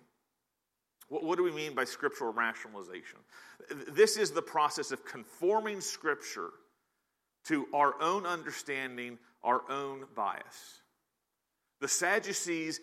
What, 1.10 1.24
what 1.24 1.38
do 1.38 1.44
we 1.44 1.52
mean 1.52 1.76
by 1.76 1.84
scriptural 1.84 2.34
rationalization? 2.34 3.20
This 3.88 4.18
is 4.18 4.32
the 4.32 4.42
process 4.42 4.92
of 4.92 5.06
conforming 5.06 5.80
Scripture 5.80 6.50
to 7.48 7.68
our 7.74 8.02
own 8.02 8.26
understanding, 8.26 9.18
our 9.44 9.62
own 9.70 10.06
bias. 10.16 10.82
The 11.80 11.88
Sadducees 11.88 12.80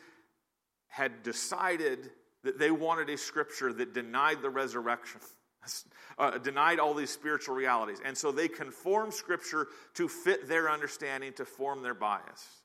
had 0.88 1.22
decided 1.22 2.10
that 2.44 2.58
they 2.58 2.70
wanted 2.70 3.10
a 3.10 3.16
scripture 3.16 3.72
that 3.72 3.94
denied 3.94 4.42
the 4.42 4.50
resurrection, 4.50 5.20
uh, 6.18 6.38
denied 6.38 6.78
all 6.78 6.94
these 6.94 7.10
spiritual 7.10 7.54
realities. 7.54 7.98
And 8.04 8.16
so 8.16 8.30
they 8.30 8.48
conformed 8.48 9.12
scripture 9.12 9.68
to 9.94 10.08
fit 10.08 10.48
their 10.48 10.70
understanding, 10.70 11.32
to 11.34 11.44
form 11.44 11.82
their 11.82 11.94
bias. 11.94 12.62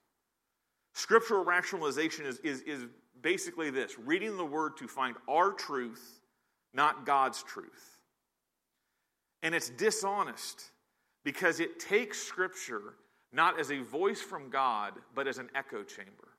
Scriptural 0.94 1.44
rationalization 1.44 2.26
is, 2.26 2.40
is, 2.40 2.62
is 2.62 2.86
basically 3.22 3.70
this 3.70 3.98
reading 3.98 4.38
the 4.38 4.46
word 4.46 4.78
to 4.78 4.88
find 4.88 5.16
our 5.28 5.52
truth, 5.52 6.22
not 6.74 7.06
God's 7.06 7.42
truth. 7.44 7.98
And 9.42 9.56
it's 9.56 9.70
dishonest 9.70 10.72
because 11.24 11.60
it 11.60 11.80
takes 11.80 12.22
scripture 12.22 12.96
not 13.32 13.60
as 13.60 13.72
a 13.72 13.82
voice 13.82 14.22
from 14.22 14.50
God, 14.50 14.94
but 15.14 15.28
as 15.28 15.38
an 15.38 15.50
echo 15.54 15.84
chamber. 15.84 16.30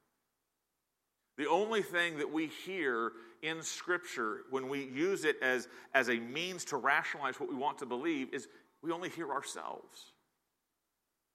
The 1.39 1.49
only 1.49 1.83
thing 1.83 2.19
that 2.19 2.31
we 2.31 2.49
hear 2.49 3.13
in 3.43 3.63
Scripture 3.63 4.43
when 4.51 4.69
we 4.69 4.85
use 4.85 5.25
it 5.25 5.37
as, 5.41 5.69
as 5.95 6.11
a 6.11 6.17
means 6.17 6.65
to 6.67 6.77
rationalize 6.77 7.39
what 7.41 7.49
we 7.49 7.55
want 7.55 7.79
to 7.79 7.87
believe 7.87 8.35
is 8.35 8.49
we 8.83 8.91
only 8.91 9.09
hear 9.09 9.31
ourselves. 9.31 10.13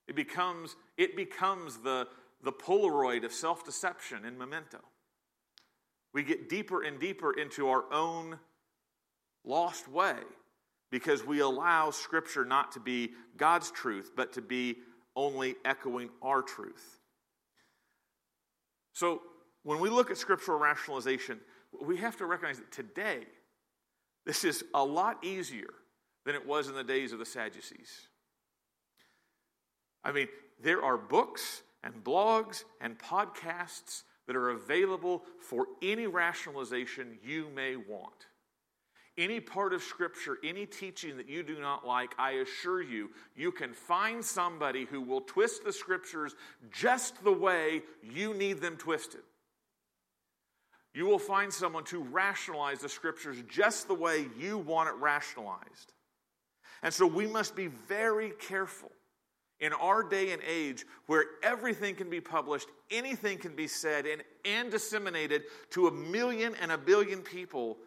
It 0.07 0.15
becomes, 0.15 0.75
it 0.97 1.15
becomes 1.15 1.77
the, 1.77 2.07
the 2.43 2.51
Polaroid 2.51 3.23
of 3.23 3.31
self 3.31 3.65
deception 3.65 4.25
in 4.25 4.37
memento. 4.37 4.81
We 6.13 6.23
get 6.23 6.49
deeper 6.49 6.83
and 6.83 6.99
deeper 6.99 7.33
into 7.33 7.69
our 7.69 7.91
own 7.91 8.37
lost 9.43 9.87
way 9.87 10.17
because 10.95 11.25
we 11.25 11.41
allow 11.41 11.91
Scripture 11.91 12.45
not 12.45 12.71
to 12.71 12.79
be 12.79 13.11
God's 13.35 13.69
truth, 13.69 14.11
but 14.15 14.31
to 14.31 14.41
be 14.41 14.77
only 15.13 15.57
echoing 15.65 16.09
our 16.21 16.41
truth. 16.41 17.01
So, 18.93 19.21
when 19.63 19.81
we 19.81 19.89
look 19.89 20.09
at 20.09 20.17
scriptural 20.17 20.57
rationalization, 20.57 21.41
we 21.81 21.97
have 21.97 22.15
to 22.19 22.25
recognize 22.25 22.59
that 22.59 22.71
today, 22.71 23.23
this 24.25 24.45
is 24.45 24.63
a 24.73 24.85
lot 24.85 25.21
easier 25.21 25.73
than 26.25 26.33
it 26.33 26.47
was 26.47 26.69
in 26.69 26.75
the 26.75 26.83
days 26.83 27.11
of 27.11 27.19
the 27.19 27.25
Sadducees. 27.25 28.07
I 30.01 30.13
mean, 30.13 30.29
there 30.63 30.81
are 30.81 30.97
books 30.97 31.61
and 31.83 32.05
blogs 32.05 32.63
and 32.79 32.97
podcasts 32.97 34.03
that 34.27 34.37
are 34.37 34.51
available 34.51 35.23
for 35.41 35.67
any 35.81 36.07
rationalization 36.07 37.17
you 37.21 37.49
may 37.53 37.75
want. 37.75 38.27
Any 39.17 39.39
part 39.39 39.71
of 39.73 39.81
Scripture, 39.81 40.37
any 40.43 40.65
teaching 40.65 41.15
that 41.17 41.29
you 41.29 41.41
do 41.41 41.59
not 41.59 41.87
like, 41.87 42.13
I 42.17 42.31
assure 42.31 42.81
you, 42.81 43.11
you 43.35 43.51
can 43.51 43.73
find 43.73 44.23
somebody 44.23 44.83
who 44.85 45.01
will 45.01 45.21
twist 45.21 45.63
the 45.63 45.71
Scriptures 45.71 46.35
just 46.69 47.23
the 47.23 47.31
way 47.31 47.83
you 48.03 48.33
need 48.33 48.59
them 48.59 48.75
twisted. 48.75 49.21
You 50.93 51.05
will 51.05 51.19
find 51.19 51.51
someone 51.51 51.85
to 51.85 52.03
rationalize 52.03 52.79
the 52.79 52.89
Scriptures 52.89 53.37
just 53.49 53.87
the 53.87 53.93
way 53.93 54.27
you 54.37 54.57
want 54.57 54.89
it 54.89 54.95
rationalized. 54.95 55.93
And 56.83 56.93
so 56.93 57.07
we 57.07 57.25
must 57.25 57.55
be 57.55 57.67
very 57.67 58.31
careful 58.31 58.91
in 59.61 59.71
our 59.73 60.03
day 60.03 60.31
and 60.31 60.41
age 60.43 60.85
where 61.07 61.23
everything 61.41 61.95
can 61.95 62.09
be 62.09 62.19
published, 62.19 62.67
anything 62.91 63.37
can 63.37 63.55
be 63.55 63.67
said, 63.67 64.05
and, 64.05 64.21
and 64.43 64.69
disseminated 64.69 65.43
to 65.71 65.87
a 65.87 65.91
million 65.91 66.53
and 66.61 66.71
a 66.71 66.77
billion 66.77 67.21
people 67.21 67.77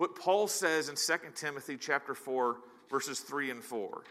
what 0.00 0.16
Paul 0.16 0.48
says 0.48 0.88
in 0.88 0.94
2 0.94 1.28
Timothy 1.34 1.76
chapter 1.76 2.14
4 2.14 2.56
verses 2.88 3.20
3 3.20 3.50
and 3.50 3.62
4. 3.62 4.02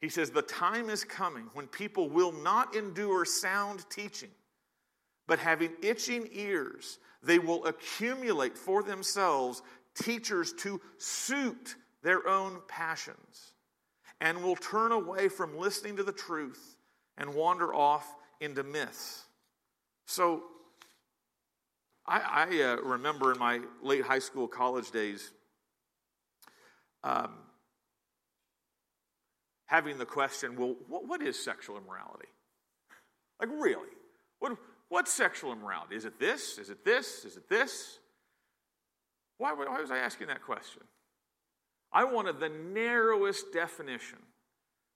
He 0.00 0.08
says 0.08 0.30
the 0.30 0.40
time 0.40 0.88
is 0.88 1.04
coming 1.04 1.50
when 1.52 1.66
people 1.66 2.08
will 2.08 2.32
not 2.32 2.74
endure 2.74 3.26
sound 3.26 3.84
teaching, 3.90 4.30
but 5.26 5.38
having 5.38 5.72
itching 5.82 6.30
ears, 6.32 6.98
they 7.22 7.38
will 7.38 7.66
accumulate 7.66 8.56
for 8.56 8.82
themselves 8.82 9.60
teachers 9.94 10.54
to 10.60 10.80
suit 10.96 11.76
their 12.02 12.26
own 12.26 12.62
passions 12.66 13.52
and 14.22 14.42
will 14.42 14.56
turn 14.56 14.92
away 14.92 15.28
from 15.28 15.58
listening 15.58 15.96
to 15.96 16.02
the 16.02 16.10
truth 16.10 16.78
and 17.18 17.34
wander 17.34 17.74
off 17.74 18.16
into 18.40 18.62
myths. 18.62 19.24
So 20.06 20.44
I, 22.06 22.46
I 22.50 22.62
uh, 22.62 22.76
remember 22.82 23.32
in 23.32 23.38
my 23.38 23.60
late 23.82 24.02
high 24.02 24.18
school, 24.18 24.46
college 24.46 24.90
days, 24.90 25.32
um, 27.02 27.32
having 29.66 29.98
the 29.98 30.06
question 30.06 30.56
well, 30.56 30.76
what, 30.88 31.06
what 31.08 31.22
is 31.22 31.42
sexual 31.42 31.76
immorality? 31.78 32.28
Like, 33.40 33.50
really? 33.50 33.88
What, 34.38 34.56
what's 34.88 35.12
sexual 35.12 35.52
immorality? 35.52 35.96
Is 35.96 36.04
it 36.04 36.20
this? 36.20 36.58
Is 36.58 36.70
it 36.70 36.84
this? 36.84 37.24
Is 37.24 37.36
it 37.36 37.48
this? 37.48 37.98
Why, 39.38 39.52
why 39.52 39.80
was 39.80 39.90
I 39.90 39.98
asking 39.98 40.28
that 40.28 40.42
question? 40.42 40.82
I 41.92 42.04
wanted 42.04 42.40
the 42.40 42.48
narrowest 42.48 43.52
definition 43.52 44.18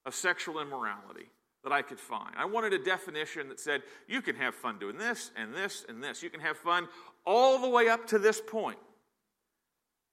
of 0.05 0.15
sexual 0.15 0.61
immorality 0.61 1.31
that 1.65 1.73
I 1.73 1.83
could 1.83 1.99
find. 1.99 2.35
I 2.37 2.45
wanted 2.45 2.73
a 2.73 2.79
definition 2.79 3.49
that 3.49 3.61
said 3.61 3.83
you 4.07 4.23
can 4.23 4.37
have 4.37 4.55
fun 4.55 4.79
doing 4.79 4.97
this 4.97 5.31
and 5.37 5.55
this 5.55 5.85
and 5.89 6.03
this. 6.03 6.23
You 6.23 6.31
can 6.31 6.41
have 6.41 6.57
fun 6.57 6.89
all 7.27 7.61
the 7.61 7.69
way 7.69 7.89
up 7.89 8.07
to 8.09 8.19
this 8.19 8.41
point. 8.41 8.79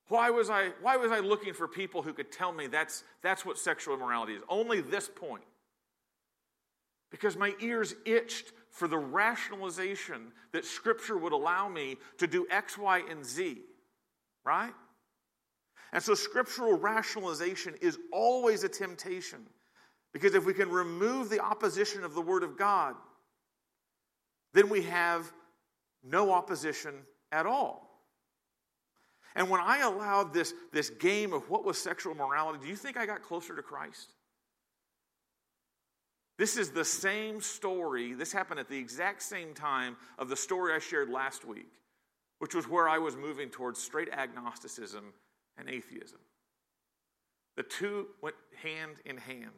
Why 0.07 0.29
was 0.29 0.49
I, 0.49 0.71
why 0.81 0.97
was 0.97 1.11
I 1.11 1.19
looking 1.19 1.53
for 1.53 1.67
people 1.67 2.01
who 2.01 2.13
could 2.13 2.31
tell 2.31 2.51
me 2.51 2.67
that's, 2.67 3.03
that's 3.21 3.45
what 3.45 3.57
sexual 3.57 3.95
immorality 3.95 4.33
is? 4.33 4.43
Only 4.49 4.81
this 4.81 5.09
point. 5.13 5.43
Because 7.09 7.35
my 7.37 7.53
ears 7.59 7.95
itched 8.05 8.51
for 8.69 8.87
the 8.87 8.97
rationalization 8.97 10.31
that 10.51 10.65
Scripture 10.65 11.17
would 11.17 11.31
allow 11.31 11.69
me 11.69 11.97
to 12.17 12.27
do 12.27 12.45
X, 12.51 12.77
Y, 12.77 13.01
and 13.09 13.25
Z, 13.25 13.61
right? 14.43 14.73
And 15.95 16.03
so 16.03 16.13
scriptural 16.13 16.73
rationalization 16.73 17.75
is 17.79 17.97
always 18.11 18.65
a 18.65 18.69
temptation. 18.69 19.39
Because 20.15 20.33
if 20.33 20.45
we 20.45 20.53
can 20.53 20.69
remove 20.69 21.29
the 21.29 21.41
opposition 21.41 22.05
of 22.05 22.13
the 22.13 22.21
Word 22.21 22.43
of 22.43 22.57
God, 22.57 22.95
then 24.53 24.69
we 24.69 24.83
have 24.83 25.29
no 26.05 26.31
opposition 26.31 26.93
at 27.33 27.45
all. 27.45 27.99
And 29.35 29.49
when 29.49 29.59
I 29.59 29.79
allowed 29.79 30.33
this, 30.33 30.53
this 30.71 30.89
game 30.89 31.33
of 31.33 31.49
what 31.49 31.65
was 31.65 31.77
sexual 31.77 32.15
morality, 32.15 32.59
do 32.61 32.69
you 32.69 32.77
think 32.77 32.95
I 32.95 33.05
got 33.05 33.23
closer 33.23 33.57
to 33.57 33.61
Christ? 33.61 34.13
This 36.37 36.55
is 36.55 36.71
the 36.71 36.85
same 36.85 37.41
story. 37.41 38.13
This 38.13 38.31
happened 38.31 38.61
at 38.61 38.69
the 38.69 38.77
exact 38.77 39.21
same 39.21 39.53
time 39.53 39.97
of 40.17 40.29
the 40.29 40.37
story 40.37 40.73
I 40.73 40.79
shared 40.79 41.09
last 41.09 41.43
week, 41.43 41.73
which 42.39 42.55
was 42.55 42.69
where 42.69 42.87
I 42.87 42.99
was 42.99 43.17
moving 43.17 43.49
towards 43.49 43.83
straight 43.83 44.07
agnosticism 44.13 45.13
and 45.57 45.69
atheism. 45.69 46.19
The 47.57 47.63
two 47.63 48.07
went 48.21 48.37
hand 48.63 48.95
in 49.03 49.17
hand. 49.17 49.51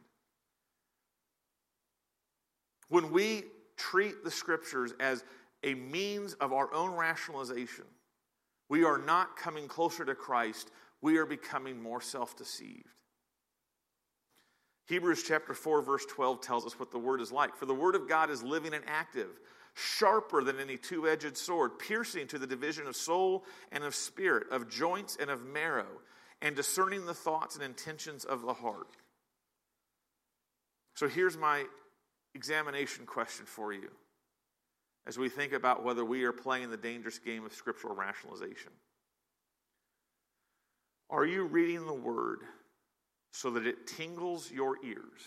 When 2.90 3.12
we 3.12 3.44
treat 3.76 4.24
the 4.24 4.32
scriptures 4.32 4.94
as 5.00 5.24
a 5.64 5.74
means 5.74 6.34
of 6.36 6.54
our 6.54 6.74
own 6.74 6.92
rationalization, 6.92 7.86
we 8.70 8.84
are 8.84 8.98
not 8.98 9.38
coming 9.38 9.68
closer 9.68 10.06
to 10.06 10.16
Christ, 10.16 10.72
we 11.02 11.18
are 11.18 11.26
becoming 11.26 11.82
more 11.82 12.02
self 12.02 12.36
deceived. 12.36 12.88
Hebrews 14.88 15.24
chapter 15.28 15.54
4, 15.54 15.82
verse 15.82 16.06
12 16.06 16.42
tells 16.42 16.66
us 16.66 16.80
what 16.80 16.92
the 16.92 17.00
word 17.00 17.20
is 17.20 17.32
like. 17.32 17.58
For 17.58 17.66
the 17.66 17.74
word 17.74 17.96
of 17.96 18.08
God 18.08 18.30
is 18.30 18.42
living 18.42 18.74
and 18.74 18.86
active, 18.88 19.40
sharper 19.74 20.44
than 20.44 20.60
any 20.60 20.78
two 20.78 21.08
edged 21.08 21.38
sword, 21.38 21.78
piercing 21.78 22.28
to 22.28 22.40
the 22.40 22.48
division 22.48 22.88
of 22.88 22.96
soul 22.96 23.44
and 23.72 23.84
of 23.84 23.94
spirit, 23.94 24.48
of 24.50 24.70
joints 24.70 25.18
and 25.20 25.30
of 25.30 25.46
marrow, 25.46 25.88
and 26.42 26.56
discerning 26.56 27.06
the 27.06 27.14
thoughts 27.14 27.56
and 27.56 27.64
intentions 27.66 28.24
of 28.24 28.44
the 28.44 28.54
heart. 28.54 28.88
So 30.96 31.10
here's 31.10 31.38
my 31.38 31.66
examination 32.38 33.08
question 33.08 33.48
for 33.48 33.74
you 33.74 33.90
as 35.08 35.18
we 35.18 35.28
think 35.28 35.54
about 35.54 35.84
whether 35.84 36.06
we 36.06 36.24
are 36.24 36.32
playing 36.32 36.70
the 36.70 36.78
dangerous 36.78 37.18
game 37.18 37.44
of 37.44 37.52
scriptural 37.52 37.96
rationalization. 37.96 38.72
Are 41.10 41.26
you 41.26 41.46
reading 41.46 41.88
the 41.88 41.94
word 41.94 42.42
so 43.32 43.50
that 43.52 43.66
it 43.66 43.88
tingles 43.88 44.52
your 44.52 44.76
ears 44.86 45.22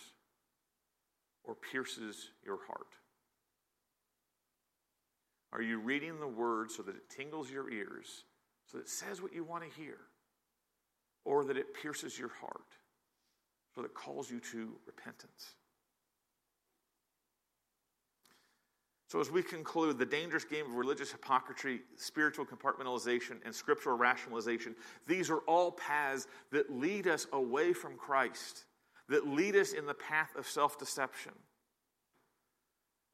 or 1.43 1.57
pierces 1.57 2.31
your 2.45 2.59
heart? 2.67 2.95
Are 5.53 5.63
you 5.63 5.81
reading 5.81 6.21
the 6.21 6.29
word 6.29 6.71
so 6.71 6.85
that 6.85 6.95
it 6.95 7.11
tingles 7.11 7.51
your 7.51 7.73
ears, 7.73 8.25
so 8.67 8.79
that 8.79 8.85
it 8.85 8.89
says 8.89 9.21
what 9.21 9.35
you 9.35 9.43
want 9.43 9.65
to 9.65 9.81
hear, 9.81 9.97
or 11.25 11.45
that 11.45 11.57
it 11.57 11.75
pierces 11.75 12.17
your 12.17 12.31
heart, 12.41 12.77
so 13.75 13.81
that 13.81 13.89
it 13.89 13.95
calls 13.95 14.31
you 14.31 14.39
to 14.53 14.77
repentance? 14.87 15.57
So, 19.11 19.19
as 19.19 19.29
we 19.29 19.43
conclude, 19.43 19.99
the 19.99 20.07
dangerous 20.07 20.45
game 20.45 20.67
of 20.67 20.77
religious 20.77 21.11
hypocrisy, 21.11 21.81
spiritual 21.97 22.47
compartmentalization, 22.47 23.39
and 23.45 23.53
scriptural 23.53 23.99
rationalization, 23.99 24.77
these 25.09 25.31
are 25.31 25.39
all 25.49 25.73
paths 25.73 26.29
that 26.53 26.71
lead 26.71 27.09
us 27.09 27.27
away 27.33 27.73
from 27.73 27.97
Christ, 27.97 28.67
that 29.09 29.27
lead 29.27 29.57
us 29.57 29.73
in 29.73 29.87
the 29.87 29.95
path 29.95 30.37
of 30.37 30.47
self 30.47 30.79
deception. 30.79 31.33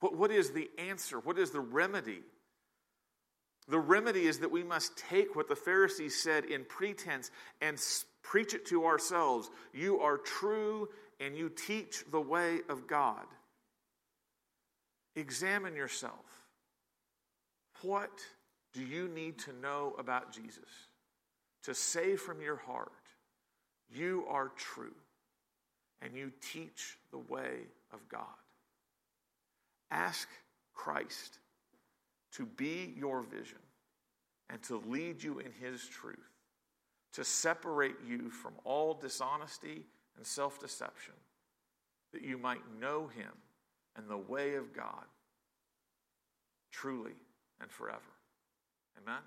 But 0.02 0.14
what 0.14 0.30
is 0.30 0.50
the 0.50 0.68
answer? 0.76 1.18
What 1.18 1.38
is 1.38 1.50
the 1.50 1.60
remedy? 1.60 2.20
The 3.66 3.78
remedy 3.78 4.26
is 4.26 4.40
that 4.40 4.50
we 4.50 4.64
must 4.64 4.98
take 4.98 5.34
what 5.34 5.48
the 5.48 5.56
Pharisees 5.56 6.22
said 6.22 6.44
in 6.44 6.66
pretense 6.66 7.30
and 7.62 7.82
preach 8.22 8.52
it 8.52 8.66
to 8.66 8.84
ourselves. 8.84 9.48
You 9.72 10.00
are 10.00 10.18
true 10.18 10.90
and 11.20 11.34
you 11.34 11.48
teach 11.48 12.04
the 12.12 12.20
way 12.20 12.58
of 12.68 12.86
God. 12.86 13.24
Examine 15.16 15.74
yourself. 15.74 16.44
What 17.82 18.20
do 18.74 18.82
you 18.82 19.08
need 19.08 19.38
to 19.40 19.52
know 19.60 19.94
about 19.98 20.30
Jesus 20.30 20.68
to 21.64 21.74
say 21.74 22.16
from 22.16 22.42
your 22.42 22.56
heart, 22.56 22.92
You 23.90 24.24
are 24.28 24.52
true 24.56 24.94
and 26.02 26.14
you 26.14 26.30
teach 26.52 26.98
the 27.10 27.18
way 27.18 27.62
of 27.92 28.06
God? 28.10 28.26
Ask 29.90 30.28
Christ 30.74 31.38
to 32.32 32.44
be 32.44 32.94
your 32.96 33.22
vision 33.22 33.58
and 34.50 34.62
to 34.64 34.82
lead 34.86 35.22
you 35.22 35.38
in 35.38 35.50
his 35.60 35.86
truth, 35.86 36.30
to 37.14 37.24
separate 37.24 37.96
you 38.06 38.28
from 38.28 38.52
all 38.64 38.92
dishonesty 38.92 39.86
and 40.18 40.26
self 40.26 40.60
deception, 40.60 41.14
that 42.12 42.22
you 42.22 42.36
might 42.36 42.60
know 42.78 43.06
him 43.06 43.32
and 43.96 44.08
the 44.08 44.16
way 44.16 44.54
of 44.54 44.74
God 44.74 45.04
truly 46.70 47.14
and 47.60 47.70
forever. 47.70 48.00
Amen? 49.02 49.22